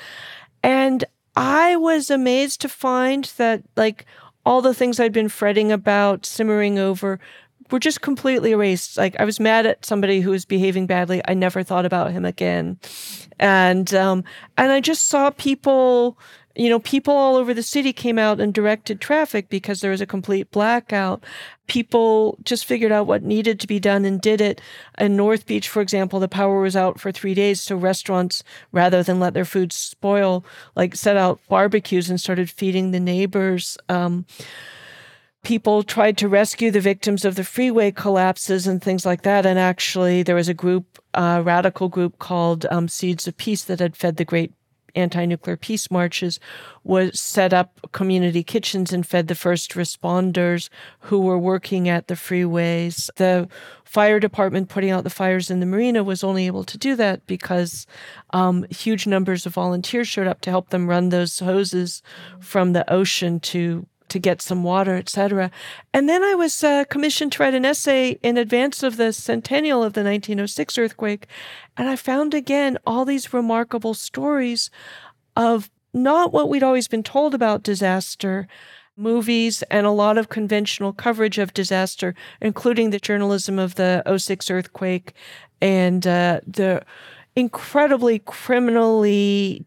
And 0.62 1.04
I 1.36 1.76
was 1.76 2.10
amazed 2.10 2.62
to 2.62 2.70
find 2.70 3.26
that, 3.38 3.64
like, 3.76 4.06
all 4.46 4.62
the 4.62 4.74
things 4.74 5.00
I'd 5.00 5.14
been 5.14 5.30
fretting 5.30 5.72
about, 5.72 6.26
simmering 6.26 6.78
over, 6.78 7.20
were 7.72 7.80
just 7.80 8.02
completely 8.02 8.52
erased. 8.52 8.98
Like 8.98 9.16
I 9.20 9.26
was 9.26 9.40
mad 9.40 9.66
at 9.66 9.86
somebody 9.86 10.22
who 10.22 10.32
was 10.32 10.46
behaving 10.46 10.88
badly. 10.88 11.22
I 11.28 11.34
never 11.34 11.64
thought 11.64 11.86
about 11.86 12.12
him 12.12 12.26
again, 12.26 12.78
and 13.40 13.94
um, 13.94 14.24
and 14.58 14.72
I 14.72 14.80
just 14.80 15.08
saw 15.08 15.30
people. 15.32 16.18
You 16.56 16.70
know, 16.70 16.80
people 16.80 17.16
all 17.16 17.36
over 17.36 17.54
the 17.54 17.64
city 17.64 17.93
came 17.93 18.20
out 18.20 18.39
and 18.39 18.54
directed 18.54 19.01
traffic 19.01 19.49
because 19.49 19.82
there 19.82 19.89
was 19.89 20.01
a 20.01 20.06
complete 20.06 20.51
blackout. 20.51 21.24
People 21.66 22.38
just 22.43 22.66
figured 22.66 22.91
out 22.91 23.08
what 23.08 23.24
needed 23.24 23.60
to 23.60 23.68
be 23.68 23.80
done 23.80 24.06
and 24.06 24.22
did 24.22 24.39
it. 24.39 24.62
In 24.99 25.16
North 25.16 25.47
Beach, 25.47 25.68
for 25.68 25.82
example, 25.82 26.20
the 26.20 26.28
power 26.28 26.62
was 26.62 26.76
out 26.76 26.99
for 26.99 27.12
three 27.12 27.34
days. 27.34 27.60
So 27.60 27.76
restaurants, 27.76 28.43
rather 28.72 29.01
than 29.01 29.20
let 29.20 29.34
their 29.34 29.45
food 29.45 29.74
spoil, 29.74 30.45
like 30.76 30.95
set 30.95 31.18
out 31.18 31.39
barbecues 31.49 32.10
and 32.10 32.22
started 32.22 32.51
feeding 32.51 32.91
the 32.91 32.99
neighbors. 32.99 33.78
Um, 33.89 34.26
people 35.43 35.84
tried 35.84 36.18
to 36.18 36.28
rescue 36.28 36.70
the 36.70 36.80
victims 36.80 37.26
of 37.26 37.36
the 37.36 37.43
freeway 37.43 37.91
collapses 37.91 38.68
and 38.68 38.82
things 38.82 39.06
like 39.06 39.24
that. 39.24 39.45
And 39.45 39.58
actually, 39.58 40.22
there 40.22 40.36
was 40.36 40.49
a 40.49 40.54
group, 40.54 40.99
a 41.14 41.41
radical 41.41 41.89
group 41.89 42.20
called 42.20 42.66
um, 42.70 42.88
Seeds 42.88 43.28
of 43.28 43.38
Peace 43.38 43.64
that 43.64 43.80
had 43.80 43.95
fed 43.95 44.18
the 44.18 44.26
great 44.26 44.54
anti-nuclear 44.96 45.58
peace 45.58 45.89
marches 45.89 46.39
was 46.84 47.20
set 47.20 47.54
up 47.54 47.80
community 47.91 48.44
kitchens 48.44 48.91
and 48.91 49.06
fed 49.06 49.28
the 49.28 49.36
first 49.36 49.72
responders 49.72 50.70
who 51.00 51.20
were 51.20 51.39
working 51.39 51.89
at 51.89 52.08
the 52.08 52.14
freeways. 52.16 53.10
The 53.16 53.48
fire 53.84 54.20
department 54.20 54.70
putting 54.70 54.91
out 54.91 55.04
the 55.04 55.10
fires 55.10 55.52
in 55.52 55.60
the 55.60 55.66
marina 55.66 56.04
was 56.04 56.24
only 56.24 56.48
able 56.48 56.64
to 56.64 56.78
do 56.78 56.96
that 56.96 57.26
because 57.28 57.86
um, 58.32 58.66
huge 58.70 59.06
numbers 59.06 59.46
of 59.46 59.54
volunteers 59.54 60.08
showed 60.08 60.28
up 60.28 60.41
to 60.41 60.50
help 60.50 60.70
them 60.70 60.89
run 60.89 61.10
those 61.10 61.39
hoses 61.39 62.02
from 62.39 62.74
the 62.74 62.91
ocean 62.91 63.39
to 63.39 63.86
to 64.14 64.20
get 64.20 64.43
some 64.43 64.64
water, 64.64 64.95
etc. 64.95 65.49
And 65.91 66.07
then 66.07 66.24
I 66.24 66.36
was 66.36 66.64
uh, 66.64 66.86
commissioned 66.86 67.32
to 67.34 67.43
write 67.43 67.55
an 67.55 67.66
essay 67.66 68.20
in 68.22 68.38
advance 68.38 68.84
of 68.84 68.97
the 68.97 69.11
centennial 69.11 69.84
of 69.84 69.93
the 69.93 70.03
1906 70.03 70.78
earthquake, 70.78 71.26
and 71.76 71.89
I 71.89 71.95
found 71.95 72.36
again 72.36 72.78
all 72.86 73.05
these 73.05 73.34
remarkable 73.34 73.95
stories 73.95 74.70
of 75.36 75.72
not 75.95 76.32
what 76.32 76.47
we'd 76.47 76.61
always 76.61 76.88
been 76.88 77.01
told 77.01 77.34
about 77.34 77.64
disaster, 77.64 78.47
movies, 78.95 79.64
and 79.72 79.88
a 79.88 79.91
lot 79.91 80.20
of 80.20 80.30
conventional 80.30 80.93
coverage 80.93 81.39
of 81.39 81.55
disaster, 81.55 82.14
including 82.39 82.91
the 82.91 82.99
journalism 82.99 83.57
of 83.57 83.76
the 83.76 84.03
06 84.16 84.51
earthquake 84.51 85.14
and 85.59 86.05
uh, 86.05 86.39
the 86.45 86.84
incredibly 87.36 88.20
criminally 88.20 89.66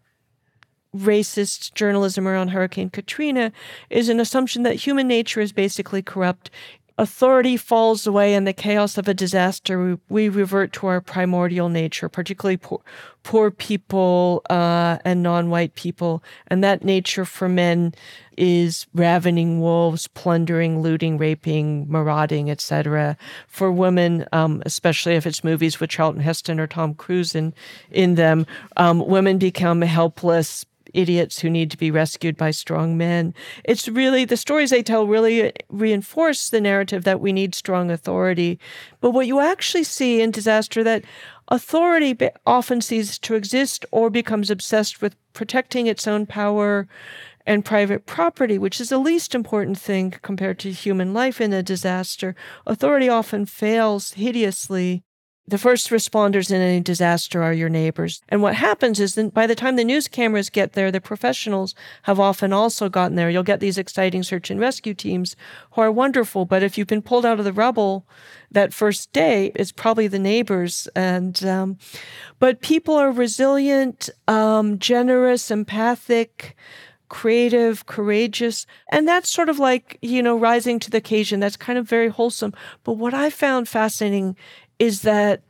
racist 0.97 1.75
journalism 1.75 2.27
around 2.27 2.49
Hurricane 2.49 2.91
Katrina 2.91 3.53
is 3.91 4.09
an 4.09 4.21
assumption 4.21 4.63
that 4.63 4.75
human 4.75 5.09
nature 5.09 5.41
is 5.41 5.53
basically 5.53 6.03
corrupt. 6.03 6.51
Authority 6.99 7.59
falls 7.59 8.07
away 8.07 8.33
in 8.33 8.45
the 8.45 8.55
chaos 8.55 8.97
of 8.97 9.07
a 9.07 9.13
disaster. 9.13 9.99
We, 10.09 10.31
revert 10.31 10.73
to 10.75 10.87
our 10.87 11.03
primordial 11.03 11.69
nature, 11.69 12.09
particularly 12.09 12.57
poor, 12.57 12.81
poor 13.23 13.51
people 13.51 14.41
uh, 14.49 14.97
and 15.05 15.23
non-white 15.23 15.75
people, 15.75 16.23
and 16.47 16.65
that 16.65 16.85
nature 16.85 17.27
for 17.27 17.51
men 17.51 17.93
is 18.39 18.87
ravening 18.95 19.61
wolves, 19.61 20.07
plundering, 20.09 20.81
looting, 20.81 21.19
raping, 21.19 21.87
marauding, 21.91 22.51
etc. 22.51 23.19
For 23.47 23.71
women, 23.71 24.27
um, 24.33 24.63
especially 24.65 25.17
if 25.17 25.27
it's 25.27 25.45
movies 25.45 25.79
with 25.79 25.91
Charlton 25.91 26.23
Heston 26.23 26.59
or 26.59 26.67
Tom 26.67 26.95
Cruise 26.95 27.35
in 27.35 27.53
in 27.91 28.15
them, 28.15 28.47
um, 28.79 29.07
women 29.07 29.37
become 29.37 29.83
helpless, 29.83 30.65
idiots 30.95 31.41
who 31.41 31.51
need 31.51 31.71
to 31.71 31.77
be 31.77 31.91
rescued 31.91 32.37
by 32.37 32.51
strong 32.51 32.97
men. 32.97 33.35
It's 33.65 33.89
really 33.89 34.25
the 34.25 34.37
stories 34.37 34.71
they 34.71 34.83
tell 34.83 35.07
really 35.07 35.53
reinforce 35.69 36.51
the 36.51 36.61
narrative 36.61 37.05
that 37.05 37.21
we 37.21 37.33
need 37.33 37.55
strong 37.55 37.91
authority. 37.91 38.59
But 39.01 39.11
what 39.11 39.27
you 39.27 39.41
actually 39.41 39.85
see 39.85 40.21
in 40.21 40.31
disaster 40.31 40.83
that 40.85 41.05
authority 41.49 42.17
often 42.47 42.81
ceases 42.81 43.19
to 43.21 43.35
exist 43.35 43.85
or 43.91 44.11
becomes 44.11 44.51
obsessed 44.51 45.01
with 45.01 45.17
protecting 45.33 45.87
its 45.87 46.07
own 46.07 46.27
power 46.27 46.89
and 47.47 47.65
private 47.65 48.07
property, 48.07 48.59
which 48.59 48.81
is 48.81 48.89
the 48.89 48.99
least 48.99 49.35
important 49.35 49.79
thing 49.79 50.13
compared 50.23 50.59
to 50.59 50.73
human 50.73 51.15
life 51.15 51.41
in 51.41 51.53
a 51.53 51.63
disaster. 51.63 52.35
Authority 52.67 53.09
often 53.09 53.47
fails 53.47 54.15
hideously 54.15 55.05
the 55.49 55.59
first 55.59 55.91
responders 55.91 56.51
in 56.51 56.61
any 56.61 56.81
disaster 56.81 57.43
are 57.43 57.53
your 57.53 57.69
neighbors. 57.69 58.21
And 58.29 58.43
what 58.43 58.57
happens 58.57 58.99
is 58.99 59.15
that 59.15 59.33
by 59.33 59.47
the 59.47 59.55
time 59.55 59.77
the 59.77 59.85
news 59.85 60.09
cameras 60.09 60.51
get 60.51 60.73
there, 60.73 60.91
the 60.91 61.01
professionals 61.01 61.75
have 62.03 62.19
often 62.19 62.53
also 62.53 62.89
gotten 62.89 63.17
there. 63.17 63.31
You'll 63.31 63.45
get 63.45 63.61
these 63.61 63.79
exciting 63.79 64.25
search 64.25 64.51
and 64.51 64.59
rescue 64.59 64.95
teams 64.95 65.37
who 65.73 65.83
are 65.83 65.93
wonderful. 65.93 66.47
But 66.47 66.65
if 66.65 66.77
you've 66.77 66.89
been 66.89 67.03
pulled 67.03 67.25
out 67.25 67.39
of 67.39 67.45
the 67.45 67.53
rubble 67.53 68.07
that 68.51 68.75
first 68.75 69.13
day, 69.13 69.53
it's 69.55 69.73
probably 69.73 70.09
the 70.09 70.19
neighbors. 70.19 70.89
And, 70.97 71.45
um, 71.45 71.79
but 72.41 72.61
people 72.61 72.97
are 72.97 73.13
resilient, 73.13 74.11
um, 74.27 74.81
generous, 74.81 75.51
empathic, 75.53 76.57
creative, 77.09 77.87
courageous. 77.87 78.67
And 78.91 79.07
that's 79.07 79.31
sort 79.31 79.49
of 79.49 79.61
like, 79.61 79.97
you 80.03 80.23
know, 80.23 80.37
rising 80.37 80.81
to 80.81 80.91
the 80.91 80.99
occasion. 80.99 81.39
That's 81.39 81.57
kind 81.57 81.79
of 81.79 81.89
very 81.89 82.09
wholesome. 82.09 82.53
But 82.83 82.95
what 82.95 83.15
I 83.15 83.31
found 83.31 83.69
fascinating 83.69 84.37
is 84.79 85.03
that 85.03 85.43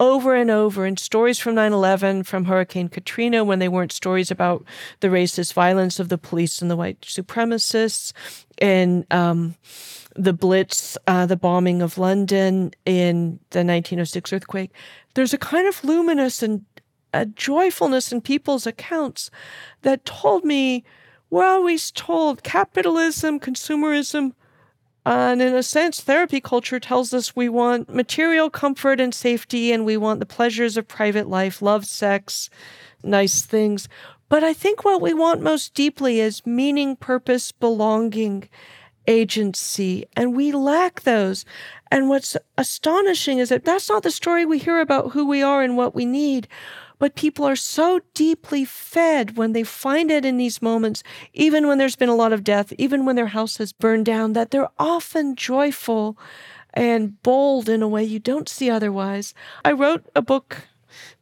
over 0.00 0.34
and 0.34 0.50
over 0.50 0.84
in 0.84 0.96
stories 0.96 1.38
from 1.38 1.54
9 1.54 1.72
11, 1.72 2.24
from 2.24 2.46
Hurricane 2.46 2.88
Katrina, 2.88 3.44
when 3.44 3.60
they 3.60 3.68
weren't 3.68 3.92
stories 3.92 4.30
about 4.30 4.64
the 5.00 5.08
racist 5.08 5.52
violence 5.52 6.00
of 6.00 6.08
the 6.08 6.18
police 6.18 6.60
and 6.60 6.70
the 6.70 6.76
white 6.76 7.00
supremacists, 7.02 8.12
and 8.58 9.06
um, 9.12 9.54
the 10.16 10.32
Blitz, 10.32 10.98
uh, 11.06 11.26
the 11.26 11.36
bombing 11.36 11.82
of 11.82 11.98
London 11.98 12.72
in 12.84 13.38
the 13.50 13.60
1906 13.60 14.32
earthquake, 14.32 14.72
there's 15.14 15.32
a 15.32 15.38
kind 15.38 15.68
of 15.68 15.84
luminous 15.84 16.42
and 16.42 16.64
a 17.14 17.26
joyfulness 17.26 18.10
in 18.10 18.20
people's 18.20 18.66
accounts 18.66 19.30
that 19.82 20.04
told 20.04 20.44
me 20.44 20.82
we're 21.30 21.46
always 21.46 21.90
told 21.90 22.42
capitalism, 22.42 23.38
consumerism, 23.38 24.32
and 25.04 25.42
in 25.42 25.54
a 25.54 25.62
sense, 25.62 26.00
therapy 26.00 26.40
culture 26.40 26.78
tells 26.78 27.12
us 27.12 27.34
we 27.34 27.48
want 27.48 27.92
material 27.92 28.50
comfort 28.50 29.00
and 29.00 29.14
safety, 29.14 29.72
and 29.72 29.84
we 29.84 29.96
want 29.96 30.20
the 30.20 30.26
pleasures 30.26 30.76
of 30.76 30.86
private 30.86 31.28
life, 31.28 31.60
love, 31.60 31.84
sex, 31.86 32.48
nice 33.02 33.42
things. 33.42 33.88
But 34.28 34.44
I 34.44 34.54
think 34.54 34.84
what 34.84 35.02
we 35.02 35.12
want 35.12 35.42
most 35.42 35.74
deeply 35.74 36.20
is 36.20 36.46
meaning, 36.46 36.96
purpose, 36.96 37.52
belonging, 37.52 38.48
agency, 39.06 40.06
and 40.16 40.36
we 40.36 40.52
lack 40.52 41.02
those. 41.02 41.44
And 41.90 42.08
what's 42.08 42.36
astonishing 42.56 43.38
is 43.38 43.50
that 43.50 43.64
that's 43.64 43.88
not 43.88 44.04
the 44.04 44.10
story 44.10 44.46
we 44.46 44.58
hear 44.58 44.80
about 44.80 45.10
who 45.10 45.26
we 45.26 45.42
are 45.42 45.62
and 45.62 45.76
what 45.76 45.94
we 45.94 46.06
need. 46.06 46.48
But 47.02 47.16
people 47.16 47.44
are 47.44 47.56
so 47.56 48.00
deeply 48.14 48.64
fed 48.64 49.36
when 49.36 49.54
they 49.54 49.64
find 49.64 50.08
it 50.08 50.24
in 50.24 50.36
these 50.36 50.62
moments, 50.62 51.02
even 51.34 51.66
when 51.66 51.78
there's 51.78 51.96
been 51.96 52.08
a 52.08 52.14
lot 52.14 52.32
of 52.32 52.44
death, 52.44 52.72
even 52.78 53.04
when 53.04 53.16
their 53.16 53.26
house 53.26 53.56
has 53.56 53.72
burned 53.72 54.06
down, 54.06 54.34
that 54.34 54.52
they're 54.52 54.70
often 54.78 55.34
joyful 55.34 56.16
and 56.72 57.20
bold 57.24 57.68
in 57.68 57.82
a 57.82 57.88
way 57.88 58.04
you 58.04 58.20
don't 58.20 58.48
see 58.48 58.70
otherwise. 58.70 59.34
I 59.64 59.72
wrote 59.72 60.08
a 60.14 60.22
book 60.22 60.68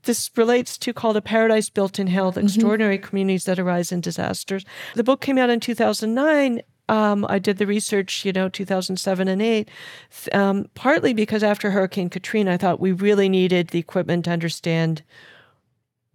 this 0.03 0.31
relates 0.37 0.76
to 0.76 0.93
called 0.93 1.16
A 1.16 1.22
Paradise 1.22 1.70
Built 1.70 1.99
in 1.99 2.09
Hell, 2.09 2.31
the 2.31 2.41
mm-hmm. 2.41 2.49
extraordinary 2.49 2.99
communities 2.99 3.47
that 3.47 3.59
arise 3.59 3.91
in 3.91 4.03
disasters. 4.03 4.66
The 4.97 5.05
book 5.05 5.22
came 5.22 5.39
out 5.39 5.49
in 5.49 5.61
2009. 5.61 6.61
Um, 6.91 7.24
I 7.26 7.39
did 7.39 7.57
the 7.57 7.66
research, 7.66 8.26
you 8.26 8.33
know, 8.35 8.51
2007 8.51 9.28
and 9.28 9.41
8, 9.41 9.70
um, 10.33 10.66
partly 10.74 11.14
because 11.14 11.43
after 11.43 11.70
Hurricane 11.70 12.11
Katrina, 12.11 12.53
I 12.53 12.57
thought 12.59 12.81
we 12.81 12.93
really 12.93 13.31
needed 13.31 13.68
the 13.68 13.78
equipment 13.78 14.26
to 14.26 14.33
understand 14.33 15.03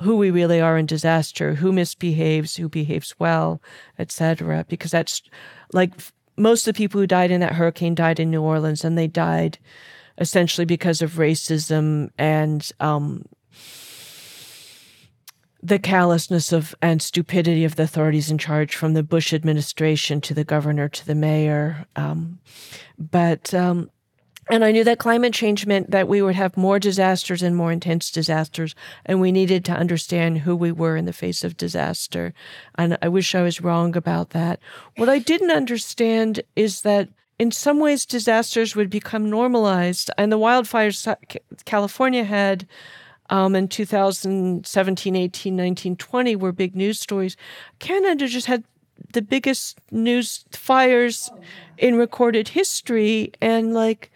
who 0.02 0.18
we 0.18 0.30
really 0.30 0.60
are 0.60 0.78
in 0.78 0.86
disaster, 0.86 1.56
who 1.56 1.72
misbehaves, 1.72 2.56
who 2.56 2.68
behaves 2.68 3.16
well, 3.20 3.62
etc. 3.98 4.66
Because 4.68 4.92
that's 4.92 5.22
like 5.74 5.94
most 6.38 6.68
of 6.68 6.74
the 6.74 6.78
people 6.78 7.00
who 7.00 7.08
died 7.08 7.32
in 7.32 7.42
that 7.42 7.54
hurricane 7.54 7.96
died 7.96 8.20
in 8.20 8.30
New 8.30 8.42
Orleans, 8.42 8.84
and 8.84 8.98
they 8.98 9.08
died 9.08 9.58
essentially 10.18 10.66
because 10.66 11.02
of 11.02 11.14
racism 11.14 12.10
and 12.18 12.72
um, 12.80 13.26
the 15.62 15.80
callousness 15.80 16.52
of 16.52 16.76
and 16.82 17.02
stupidity 17.02 17.66
of 17.66 17.76
the 17.76 17.84
authorities 17.84 18.30
in 18.30 18.38
charge, 18.38 18.76
from 18.76 18.94
the 18.94 19.04
Bush 19.04 19.34
administration 19.34 20.22
to 20.22 20.34
the 20.34 20.44
governor 20.44 20.90
to 20.90 21.06
the 21.06 21.16
mayor. 21.16 21.86
Um, 21.96 22.40
but 23.00 23.54
um, 23.54 23.90
and 24.50 24.64
I 24.64 24.72
knew 24.72 24.84
that 24.84 25.00
climate 25.00 25.34
change 25.34 25.66
meant 25.66 25.90
that 25.92 26.08
we 26.08 26.22
would 26.22 26.36
have 26.36 26.56
more 26.56 26.78
disasters 26.78 27.42
and 27.42 27.56
more 27.56 27.72
intense 27.72 28.12
disasters, 28.12 28.76
and 29.06 29.20
we 29.20 29.32
needed 29.32 29.66
to 29.66 29.72
understand 29.72 30.40
who 30.40 30.56
we 30.56 30.72
were 30.72 30.96
in 30.96 31.06
the 31.06 31.14
face 31.14 31.44
of 31.44 31.58
disaster. 31.58 32.34
And 32.76 32.98
I 33.02 33.08
wish 33.08 33.34
I 33.34 33.42
was 33.42 33.62
wrong 33.62 33.96
about 33.98 34.32
that. 34.32 34.60
What 34.98 35.10
I 35.10 35.18
didn't 35.18 35.52
understand 35.52 36.42
is 36.56 36.82
that 36.82 37.10
in 37.40 37.52
some 37.52 37.80
ways 37.80 38.06
disasters 38.06 38.76
would 38.76 38.90
become 38.90 39.30
normalized, 39.30 40.12
and 40.18 40.32
the 40.32 40.40
wildfires 40.40 41.16
California 41.66 42.24
had. 42.24 42.68
Um, 43.28 43.56
in 43.56 43.68
2017, 43.68 45.16
18, 45.16 45.56
19, 45.56 45.96
20 45.96 46.36
were 46.36 46.52
big 46.52 46.76
news 46.76 47.00
stories. 47.00 47.36
Canada 47.80 48.28
just 48.28 48.46
had 48.46 48.64
the 49.14 49.24
biggest 49.24 49.80
news 49.90 50.46
fires 50.52 51.32
in 51.80 51.96
recorded 51.96 52.50
history 52.50 53.32
and 53.42 53.74
like 53.74 54.12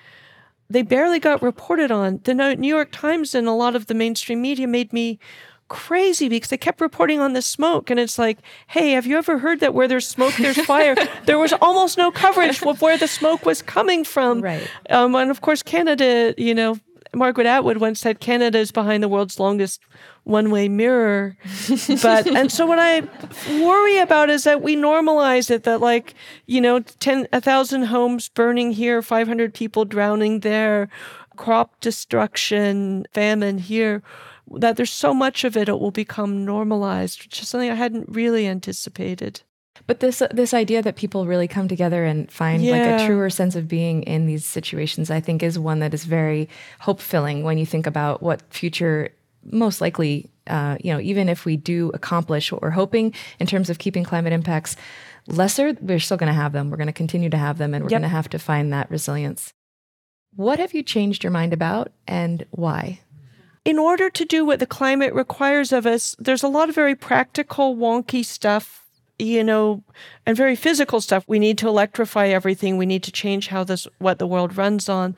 they 0.69 0.81
barely 0.81 1.19
got 1.19 1.41
reported 1.41 1.91
on. 1.91 2.19
The 2.23 2.33
New 2.33 2.67
York 2.67 2.89
Times 2.91 3.33
and 3.33 3.47
a 3.47 3.51
lot 3.51 3.75
of 3.75 3.87
the 3.87 3.93
mainstream 3.93 4.41
media 4.41 4.67
made 4.67 4.93
me 4.93 5.19
crazy 5.69 6.27
because 6.27 6.49
they 6.49 6.57
kept 6.57 6.81
reporting 6.81 7.19
on 7.19 7.33
the 7.33 7.41
smoke. 7.41 7.89
And 7.89 7.99
it's 7.99 8.19
like, 8.19 8.39
hey, 8.67 8.91
have 8.91 9.05
you 9.05 9.17
ever 9.17 9.37
heard 9.37 9.61
that 9.61 9.73
where 9.73 9.87
there's 9.87 10.07
smoke, 10.07 10.33
there's 10.35 10.59
fire? 10.65 10.95
there 11.25 11.39
was 11.39 11.53
almost 11.61 11.97
no 11.97 12.11
coverage 12.11 12.61
of 12.61 12.81
where 12.81 12.97
the 12.97 13.07
smoke 13.07 13.45
was 13.45 13.61
coming 13.61 14.03
from. 14.03 14.41
Right. 14.41 14.67
Um, 14.89 15.15
and 15.15 15.31
of 15.31 15.41
course, 15.41 15.63
Canada, 15.63 16.33
you 16.37 16.53
know, 16.53 16.77
Margaret 17.13 17.47
Atwood 17.47 17.77
once 17.77 17.99
said 17.99 18.19
Canada 18.19 18.59
is 18.59 18.71
behind 18.71 19.01
the 19.01 19.07
world's 19.07 19.39
longest 19.39 19.81
one 20.23 20.51
way 20.51 20.69
mirror. 20.69 21.37
But, 22.01 22.27
and 22.27 22.51
so 22.51 22.65
what 22.65 22.79
I 22.79 23.01
worry 23.61 23.97
about 23.97 24.29
is 24.29 24.43
that 24.43 24.61
we 24.61 24.75
normalize 24.75 25.49
it 25.49 25.63
that, 25.63 25.81
like, 25.81 26.13
you 26.45 26.61
know, 26.61 26.79
10, 26.79 27.27
1,000 27.31 27.83
homes 27.83 28.29
burning 28.29 28.71
here, 28.71 29.01
500 29.01 29.53
people 29.53 29.85
drowning 29.85 30.41
there, 30.41 30.89
crop 31.35 31.79
destruction, 31.79 33.05
famine 33.13 33.57
here 33.57 34.03
that 34.57 34.77
there's 34.77 34.91
so 34.91 35.13
much 35.13 35.43
of 35.43 35.55
it, 35.55 35.69
it 35.69 35.79
will 35.79 35.91
become 35.91 36.45
normalized, 36.45 37.23
which 37.23 37.41
is 37.41 37.47
something 37.49 37.69
I 37.69 37.75
hadn't 37.75 38.09
really 38.09 38.47
anticipated. 38.47 39.41
But 39.87 39.99
this 39.99 40.21
this 40.31 40.53
idea 40.53 40.81
that 40.81 40.95
people 40.95 41.25
really 41.25 41.47
come 41.47 41.67
together 41.67 42.05
and 42.05 42.31
find 42.31 42.63
yeah. 42.63 42.73
like 42.73 43.01
a 43.01 43.05
truer 43.05 43.29
sense 43.29 43.55
of 43.55 43.67
being 43.67 44.03
in 44.03 44.25
these 44.25 44.45
situations, 44.45 45.09
I 45.09 45.19
think, 45.19 45.43
is 45.43 45.57
one 45.57 45.79
that 45.79 45.93
is 45.93 46.05
very 46.05 46.49
hope 46.79 46.99
filling 46.99 47.43
when 47.43 47.57
you 47.57 47.65
think 47.65 47.87
about 47.87 48.21
what 48.21 48.41
future 48.53 49.09
most 49.43 49.81
likely, 49.81 50.29
uh, 50.47 50.77
you 50.83 50.93
know, 50.93 50.99
even 50.99 51.29
if 51.29 51.45
we 51.45 51.55
do 51.55 51.91
accomplish 51.93 52.51
what 52.51 52.61
we're 52.61 52.69
hoping 52.71 53.13
in 53.39 53.47
terms 53.47 53.69
of 53.69 53.79
keeping 53.79 54.03
climate 54.03 54.33
impacts 54.33 54.75
lesser, 55.27 55.73
we're 55.81 55.99
still 55.99 56.17
going 56.17 56.31
to 56.31 56.33
have 56.33 56.51
them. 56.51 56.69
We're 56.69 56.77
going 56.77 56.87
to 56.87 56.93
continue 56.93 57.29
to 57.29 57.37
have 57.37 57.57
them, 57.57 57.73
and 57.73 57.83
we're 57.83 57.89
yep. 57.89 58.01
going 58.01 58.09
to 58.09 58.15
have 58.15 58.29
to 58.29 58.39
find 58.39 58.73
that 58.73 58.91
resilience. 58.91 59.53
What 60.35 60.59
have 60.59 60.73
you 60.73 60.83
changed 60.83 61.23
your 61.23 61.31
mind 61.31 61.53
about, 61.53 61.91
and 62.07 62.45
why? 62.51 62.99
in 63.65 63.77
order 63.77 64.09
to 64.09 64.25
do 64.25 64.45
what 64.45 64.59
the 64.59 64.65
climate 64.65 65.13
requires 65.13 65.71
of 65.71 65.85
us, 65.85 66.15
there's 66.17 66.41
a 66.41 66.47
lot 66.47 66.69
of 66.69 66.75
very 66.75 66.95
practical, 66.95 67.75
wonky 67.75 68.25
stuff, 68.25 68.88
you 69.19 69.43
know, 69.43 69.83
and 70.25 70.35
very 70.35 70.55
physical 70.55 71.01
stuff. 71.01 71.25
We 71.27 71.39
need 71.39 71.57
to 71.59 71.67
electrify 71.67 72.27
everything. 72.27 72.77
We 72.77 72.85
need 72.85 73.03
to 73.03 73.11
change 73.11 73.49
how 73.49 73.65
this, 73.65 73.85
what 73.99 74.17
the 74.17 74.25
world 74.25 74.55
runs 74.55 74.87
on. 74.87 75.15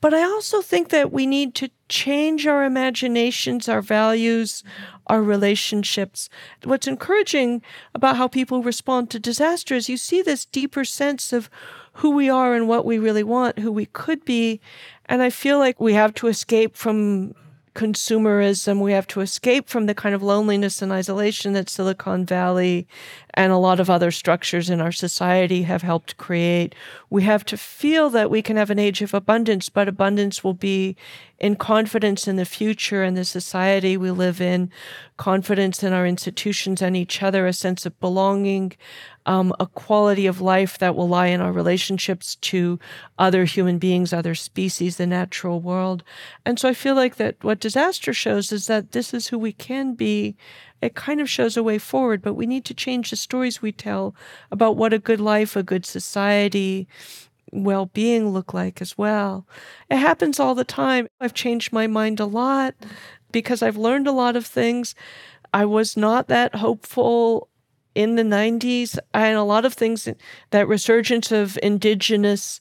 But 0.00 0.14
I 0.14 0.22
also 0.22 0.62
think 0.62 0.88
that 0.90 1.12
we 1.12 1.26
need 1.26 1.54
to 1.56 1.68
change 1.88 2.46
our 2.46 2.64
imaginations, 2.64 3.68
our 3.68 3.82
values, 3.82 4.62
our 5.08 5.22
relationships. 5.22 6.30
What's 6.62 6.86
encouraging 6.86 7.62
about 7.94 8.16
how 8.16 8.28
people 8.28 8.62
respond 8.62 9.10
to 9.10 9.18
disaster 9.18 9.74
is 9.74 9.88
you 9.88 9.96
see 9.96 10.22
this 10.22 10.44
deeper 10.44 10.84
sense 10.84 11.32
of 11.32 11.50
who 11.94 12.10
we 12.10 12.30
are 12.30 12.54
and 12.54 12.68
what 12.68 12.84
we 12.84 12.98
really 12.98 13.24
want, 13.24 13.58
who 13.58 13.72
we 13.72 13.86
could 13.86 14.24
be. 14.24 14.60
And 15.06 15.22
I 15.22 15.30
feel 15.30 15.58
like 15.58 15.80
we 15.80 15.94
have 15.94 16.14
to 16.14 16.28
escape 16.28 16.76
from 16.76 17.34
consumerism. 17.74 18.80
We 18.80 18.92
have 18.92 19.06
to 19.08 19.20
escape 19.20 19.68
from 19.68 19.86
the 19.86 19.94
kind 19.94 20.14
of 20.14 20.22
loneliness 20.22 20.82
and 20.82 20.92
isolation 20.92 21.52
that 21.54 21.68
Silicon 21.68 22.26
Valley 22.26 22.86
and 23.34 23.52
a 23.52 23.56
lot 23.56 23.80
of 23.80 23.88
other 23.88 24.10
structures 24.10 24.70
in 24.70 24.80
our 24.80 24.92
society 24.92 25.62
have 25.62 25.82
helped 25.82 26.16
create. 26.16 26.74
We 27.08 27.22
have 27.22 27.44
to 27.46 27.56
feel 27.56 28.10
that 28.10 28.30
we 28.30 28.42
can 28.42 28.56
have 28.56 28.70
an 28.70 28.78
age 28.78 29.02
of 29.02 29.14
abundance, 29.14 29.68
but 29.68 29.88
abundance 29.88 30.42
will 30.42 30.54
be 30.54 30.96
in 31.38 31.56
confidence 31.56 32.28
in 32.28 32.36
the 32.36 32.44
future 32.44 33.02
and 33.02 33.16
the 33.16 33.24
society 33.24 33.96
we 33.96 34.10
live 34.10 34.40
in, 34.40 34.70
confidence 35.16 35.82
in 35.82 35.92
our 35.92 36.06
institutions 36.06 36.82
and 36.82 36.96
each 36.96 37.22
other, 37.22 37.46
a 37.46 37.52
sense 37.52 37.86
of 37.86 37.98
belonging, 38.00 38.72
um, 39.26 39.52
a 39.58 39.66
quality 39.66 40.26
of 40.26 40.40
life 40.40 40.76
that 40.78 40.94
will 40.94 41.08
lie 41.08 41.28
in 41.28 41.40
our 41.40 41.52
relationships 41.52 42.34
to 42.36 42.78
other 43.18 43.44
human 43.44 43.78
beings, 43.78 44.12
other 44.12 44.34
species, 44.34 44.96
the 44.96 45.06
natural 45.06 45.60
world. 45.60 46.02
And 46.44 46.58
so 46.58 46.68
I 46.68 46.74
feel 46.74 46.94
like 46.94 47.16
that 47.16 47.42
what 47.42 47.60
disaster 47.60 48.12
shows 48.12 48.52
is 48.52 48.66
that 48.66 48.92
this 48.92 49.14
is 49.14 49.28
who 49.28 49.38
we 49.38 49.52
can 49.52 49.94
be. 49.94 50.36
It 50.80 50.94
kind 50.94 51.20
of 51.20 51.28
shows 51.28 51.56
a 51.56 51.62
way 51.62 51.78
forward, 51.78 52.22
but 52.22 52.34
we 52.34 52.46
need 52.46 52.64
to 52.66 52.74
change 52.74 53.10
the 53.10 53.16
stories 53.16 53.60
we 53.60 53.72
tell 53.72 54.14
about 54.50 54.76
what 54.76 54.92
a 54.92 54.98
good 54.98 55.20
life, 55.20 55.56
a 55.56 55.62
good 55.62 55.84
society, 55.84 56.88
well 57.52 57.86
being 57.86 58.30
look 58.30 58.54
like 58.54 58.80
as 58.80 58.96
well. 58.96 59.46
It 59.90 59.96
happens 59.96 60.40
all 60.40 60.54
the 60.54 60.64
time. 60.64 61.08
I've 61.20 61.34
changed 61.34 61.72
my 61.72 61.86
mind 61.86 62.20
a 62.20 62.26
lot 62.26 62.74
because 63.32 63.62
I've 63.62 63.76
learned 63.76 64.06
a 64.06 64.12
lot 64.12 64.36
of 64.36 64.46
things. 64.46 64.94
I 65.52 65.64
was 65.64 65.96
not 65.96 66.28
that 66.28 66.56
hopeful 66.56 67.48
in 67.94 68.14
the 68.14 68.22
90s 68.22 68.98
and 69.12 69.36
a 69.36 69.42
lot 69.42 69.64
of 69.64 69.74
things 69.74 70.08
that 70.50 70.68
resurgence 70.68 71.32
of 71.32 71.58
indigenous 71.62 72.60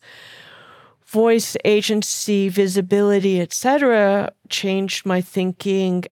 voice 1.05 1.55
agency 1.65 2.49
visibility 2.49 3.39
etc 3.39 4.31
changed 4.49 5.05
my 5.05 5.21
thinking 5.21 6.03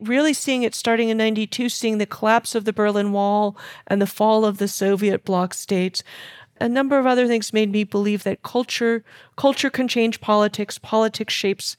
really 0.00 0.32
seeing 0.32 0.62
it 0.62 0.74
starting 0.74 1.08
in 1.08 1.16
92 1.16 1.68
seeing 1.68 1.98
the 1.98 2.06
collapse 2.06 2.54
of 2.54 2.64
the 2.64 2.72
berlin 2.72 3.12
wall 3.12 3.56
and 3.86 4.00
the 4.00 4.06
fall 4.06 4.44
of 4.44 4.58
the 4.58 4.68
soviet 4.68 5.24
bloc 5.24 5.54
states 5.54 6.02
a 6.58 6.68
number 6.68 6.98
of 6.98 7.06
other 7.06 7.26
things 7.26 7.52
made 7.52 7.70
me 7.70 7.84
believe 7.84 8.22
that 8.22 8.42
culture 8.42 9.04
culture 9.36 9.70
can 9.70 9.88
change 9.88 10.20
politics 10.20 10.78
politics 10.78 11.32
shapes 11.32 11.76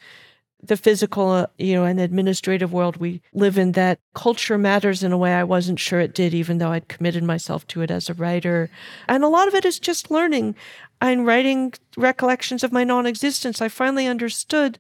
the 0.62 0.78
physical, 0.78 1.30
uh, 1.30 1.48
you 1.58 1.74
know, 1.76 1.84
and 1.84 2.00
administrative 2.00 2.74
world 2.74 2.98
we 2.98 3.22
live 3.34 3.58
in, 3.58 3.74
that 3.74 4.00
culture 4.16 4.58
matters 4.58 5.04
in 5.04 5.12
a 5.12 5.18
way 5.18 5.34
I 5.34 5.44
wasn't 5.44 5.80
sure 5.80 6.00
it 6.00 6.16
did, 6.16 6.34
even 6.34 6.58
though 6.58 6.72
I'd 6.72 6.88
committed 6.88 7.24
myself 7.24 7.68
to 7.68 7.82
it 7.82 7.92
as 7.92 8.10
a 8.10 8.14
writer. 8.14 8.70
And 9.08 9.24
a 9.24 9.28
lot 9.28 9.48
of 9.48 9.54
it 9.54 9.66
is 9.66 9.80
just 9.80 10.10
learning. 10.10 10.56
I'm 11.00 11.26
writing 11.26 11.74
recollections 11.96 12.64
of 12.64 12.72
my 12.72 12.84
non 12.84 13.06
existence. 13.06 13.62
I 13.62 13.68
finally 13.68 14.08
understood 14.08 14.80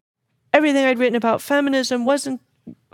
everything 0.52 0.86
I'd 0.86 1.00
written 1.00 1.16
about 1.16 1.42
feminism 1.42 2.06
wasn't 2.06 2.42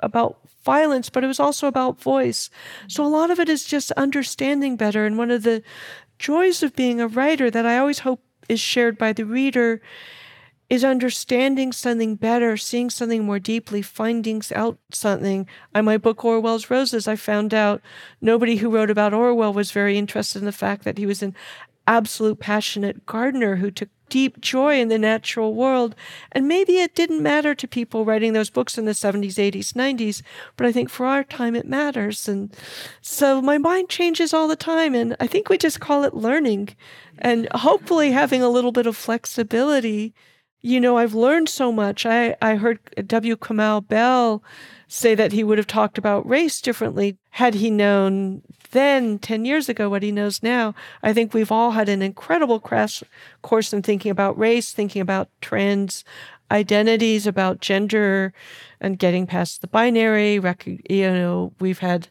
about 0.03 0.37
violence, 0.63 1.09
but 1.09 1.23
it 1.23 1.27
was 1.27 1.39
also 1.39 1.67
about 1.67 2.01
voice. 2.01 2.49
So 2.87 3.05
a 3.05 3.07
lot 3.07 3.31
of 3.31 3.39
it 3.39 3.49
is 3.49 3.65
just 3.65 3.91
understanding 3.93 4.75
better. 4.75 5.05
And 5.05 5.17
one 5.17 5.31
of 5.31 5.43
the 5.43 5.63
joys 6.19 6.63
of 6.63 6.75
being 6.75 7.01
a 7.01 7.07
writer 7.07 7.49
that 7.51 7.65
I 7.65 7.77
always 7.77 7.99
hope 7.99 8.21
is 8.49 8.59
shared 8.59 8.97
by 8.97 9.13
the 9.13 9.25
reader 9.25 9.81
is 10.69 10.83
understanding 10.83 11.71
something 11.71 12.15
better, 12.15 12.57
seeing 12.57 12.89
something 12.89 13.25
more 13.25 13.39
deeply, 13.39 13.81
finding 13.81 14.41
out 14.55 14.79
something. 14.91 15.47
In 15.75 15.85
my 15.85 15.97
book, 15.97 16.23
Orwell's 16.23 16.69
Roses, 16.69 17.07
I 17.07 17.15
found 17.15 17.53
out 17.53 17.81
nobody 18.21 18.55
who 18.55 18.69
wrote 18.71 18.89
about 18.89 19.13
Orwell 19.13 19.53
was 19.53 19.71
very 19.71 19.97
interested 19.97 20.39
in 20.39 20.45
the 20.45 20.51
fact 20.51 20.83
that 20.83 20.97
he 20.97 21.05
was 21.05 21.21
an 21.21 21.35
absolute 21.85 22.39
passionate 22.39 23.05
gardener 23.05 23.57
who 23.57 23.69
took 23.69 23.89
deep 24.09 24.39
joy 24.41 24.79
in 24.79 24.89
the 24.89 24.99
natural 24.99 25.53
world. 25.53 25.95
And 26.31 26.47
maybe 26.47 26.77
it 26.77 26.95
didn't 26.95 27.23
matter 27.23 27.55
to 27.55 27.67
people 27.67 28.05
writing 28.05 28.33
those 28.33 28.49
books 28.49 28.77
in 28.77 28.85
the 28.85 28.91
70s, 28.91 29.35
80s, 29.35 29.73
90s, 29.73 30.21
but 30.57 30.67
I 30.67 30.71
think 30.71 30.89
for 30.89 31.05
our 31.05 31.23
time 31.23 31.55
it 31.55 31.67
matters. 31.67 32.27
And 32.27 32.55
so 33.01 33.41
my 33.41 33.57
mind 33.57 33.89
changes 33.89 34.33
all 34.33 34.47
the 34.47 34.55
time. 34.55 34.93
And 34.93 35.15
I 35.19 35.27
think 35.27 35.49
we 35.49 35.57
just 35.57 35.79
call 35.79 36.03
it 36.03 36.13
learning 36.13 36.69
and 37.17 37.47
hopefully 37.53 38.11
having 38.11 38.41
a 38.41 38.49
little 38.49 38.71
bit 38.71 38.87
of 38.87 38.97
flexibility 38.97 40.13
you 40.64 40.80
know, 40.80 40.97
I've 40.97 41.14
learned 41.14 41.49
so 41.49 41.72
much. 41.72 42.05
I, 42.05 42.36
I 42.41 42.55
heard 42.55 42.80
W. 43.05 43.36
Kamau 43.36 43.86
Bell 43.86 44.41
say 44.88 45.14
that 45.14 45.34
he 45.34 45.43
would 45.43 45.57
have 45.57 45.68
talked 45.68 45.97
about 45.97 46.28
race 46.28 46.61
differently 46.61 47.18
had 47.32 47.55
he 47.55 47.70
known 47.70 48.41
then 48.72 49.20
10 49.20 49.43
years 49.43 49.68
ago 49.68 49.89
what 49.89 50.03
he 50.03 50.11
knows 50.11 50.41
now. 50.41 50.74
I 51.03 51.11
think 51.11 51.34
we've 51.34 51.51
all 51.51 51.72
had 51.72 51.89
an 51.89 52.01
incredible 52.01 52.61
crash 52.61 53.03
course 53.41 53.74
in 53.74 53.82
thinking 53.82 54.09
about 54.09 54.38
race, 54.38 54.72
thinking 54.72 55.01
about 55.01 55.30
trans 55.41 56.05
identities, 56.49 57.28
about 57.28 57.59
gender 57.59 58.34
and 58.80 58.97
getting 58.97 59.28
past 59.28 59.61
the 59.61 59.68
binary. 59.68 60.36
You 60.89 61.11
know, 61.11 61.53
we've 61.59 61.80
had, 61.80 62.07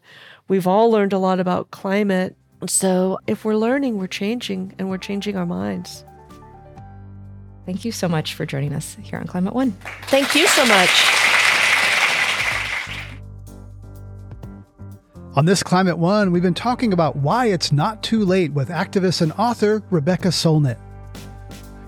we've 0.47 0.67
all 0.67 0.91
learned 0.91 1.13
a 1.13 1.17
lot 1.17 1.39
about 1.39 1.71
climate. 1.71 2.35
So 2.67 3.17
if 3.25 3.43
we're 3.43 3.55
learning, 3.55 3.97
we're 3.97 4.07
changing 4.07 4.75
and 4.77 4.91
we're 4.91 4.97
changing 4.99 5.37
our 5.37 5.45
minds. 5.45 6.05
Thank 7.65 7.85
you 7.85 7.91
so 7.91 8.09
much 8.09 8.33
for 8.33 8.45
joining 8.45 8.73
us 8.73 8.97
here 9.01 9.19
on 9.19 9.27
Climate 9.27 9.53
One. 9.53 9.71
Thank 10.07 10.35
you 10.35 10.47
so 10.47 10.65
much. 10.65 10.89
On 15.35 15.45
this 15.45 15.63
Climate 15.63 15.97
One, 15.97 16.31
we've 16.31 16.43
been 16.43 16.53
talking 16.53 16.93
about 16.93 17.15
why 17.15 17.47
it's 17.47 17.71
not 17.71 18.03
too 18.03 18.23
late 18.23 18.53
with 18.53 18.69
activist 18.69 19.21
and 19.21 19.31
author 19.33 19.81
Rebecca 19.89 20.27
Solnit. 20.27 20.77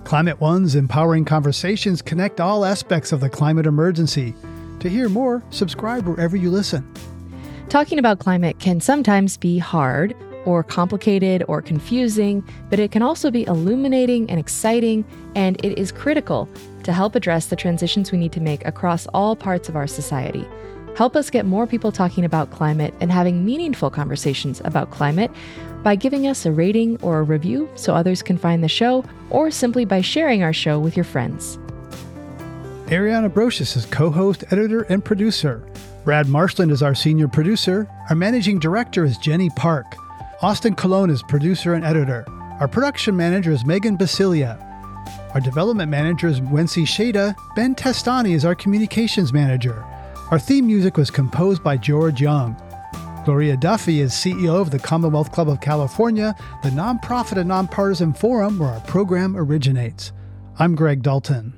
Climate 0.02 0.40
One's 0.40 0.74
empowering 0.74 1.24
conversations 1.24 2.02
connect 2.02 2.40
all 2.40 2.64
aspects 2.64 3.12
of 3.12 3.20
the 3.20 3.30
climate 3.30 3.66
emergency. 3.66 4.34
To 4.80 4.88
hear 4.88 5.08
more, 5.08 5.44
subscribe 5.50 6.06
wherever 6.06 6.36
you 6.36 6.50
listen. 6.50 6.92
Talking 7.68 7.98
about 7.98 8.18
climate 8.18 8.58
can 8.58 8.80
sometimes 8.80 9.36
be 9.36 9.58
hard 9.58 10.16
or 10.46 10.62
complicated 10.62 11.44
or 11.48 11.60
confusing, 11.60 12.42
but 12.70 12.78
it 12.78 12.90
can 12.90 13.02
also 13.02 13.30
be 13.30 13.44
illuminating 13.46 14.30
and 14.30 14.40
exciting, 14.40 15.04
and 15.34 15.62
it 15.64 15.78
is 15.78 15.92
critical 15.92 16.48
to 16.84 16.92
help 16.92 17.14
address 17.14 17.46
the 17.46 17.56
transitions 17.56 18.10
we 18.10 18.18
need 18.18 18.32
to 18.32 18.40
make 18.40 18.64
across 18.64 19.06
all 19.08 19.36
parts 19.36 19.68
of 19.68 19.76
our 19.76 19.86
society. 19.86 20.46
Help 20.96 21.14
us 21.14 21.28
get 21.28 21.44
more 21.44 21.66
people 21.66 21.92
talking 21.92 22.24
about 22.24 22.50
climate 22.50 22.94
and 23.00 23.12
having 23.12 23.44
meaningful 23.44 23.90
conversations 23.90 24.62
about 24.64 24.90
climate 24.90 25.30
by 25.82 25.94
giving 25.94 26.26
us 26.26 26.46
a 26.46 26.52
rating 26.52 26.98
or 27.02 27.18
a 27.18 27.22
review 27.22 27.68
so 27.74 27.94
others 27.94 28.22
can 28.22 28.38
find 28.38 28.64
the 28.64 28.68
show, 28.68 29.04
or 29.30 29.50
simply 29.50 29.84
by 29.84 30.00
sharing 30.00 30.42
our 30.42 30.52
show 30.52 30.78
with 30.78 30.96
your 30.96 31.04
friends. 31.04 31.58
Ariana 32.86 33.28
Brocious 33.28 33.76
is 33.76 33.84
co 33.86 34.10
host, 34.10 34.44
editor, 34.50 34.82
and 34.82 35.04
producer. 35.04 35.62
Brad 36.04 36.28
Marshland 36.28 36.70
is 36.70 36.82
our 36.82 36.94
senior 36.94 37.28
producer. 37.28 37.88
Our 38.08 38.16
managing 38.16 38.60
director 38.60 39.04
is 39.04 39.18
Jenny 39.18 39.50
Park. 39.50 39.96
Austin 40.42 40.74
Colon 40.74 41.08
is 41.08 41.22
producer 41.22 41.72
and 41.72 41.82
editor. 41.82 42.26
Our 42.60 42.68
production 42.68 43.16
manager 43.16 43.52
is 43.52 43.64
Megan 43.64 43.96
Basilia. 43.96 44.62
Our 45.32 45.40
development 45.40 45.90
manager 45.90 46.28
is 46.28 46.42
Wency 46.42 46.84
Shada. 46.84 47.34
Ben 47.54 47.74
Testani 47.74 48.34
is 48.34 48.44
our 48.44 48.54
communications 48.54 49.32
manager. 49.32 49.82
Our 50.30 50.38
theme 50.38 50.66
music 50.66 50.98
was 50.98 51.10
composed 51.10 51.62
by 51.62 51.78
George 51.78 52.20
Young. 52.20 52.54
Gloria 53.24 53.56
Duffy 53.56 54.00
is 54.00 54.12
CEO 54.12 54.60
of 54.60 54.70
the 54.70 54.78
Commonwealth 54.78 55.32
Club 55.32 55.48
of 55.48 55.62
California, 55.62 56.36
the 56.62 56.68
nonprofit 56.68 57.38
and 57.38 57.48
nonpartisan 57.48 58.12
forum 58.12 58.58
where 58.58 58.68
our 58.68 58.80
program 58.80 59.38
originates. 59.38 60.12
I'm 60.58 60.74
Greg 60.74 61.02
Dalton. 61.02 61.55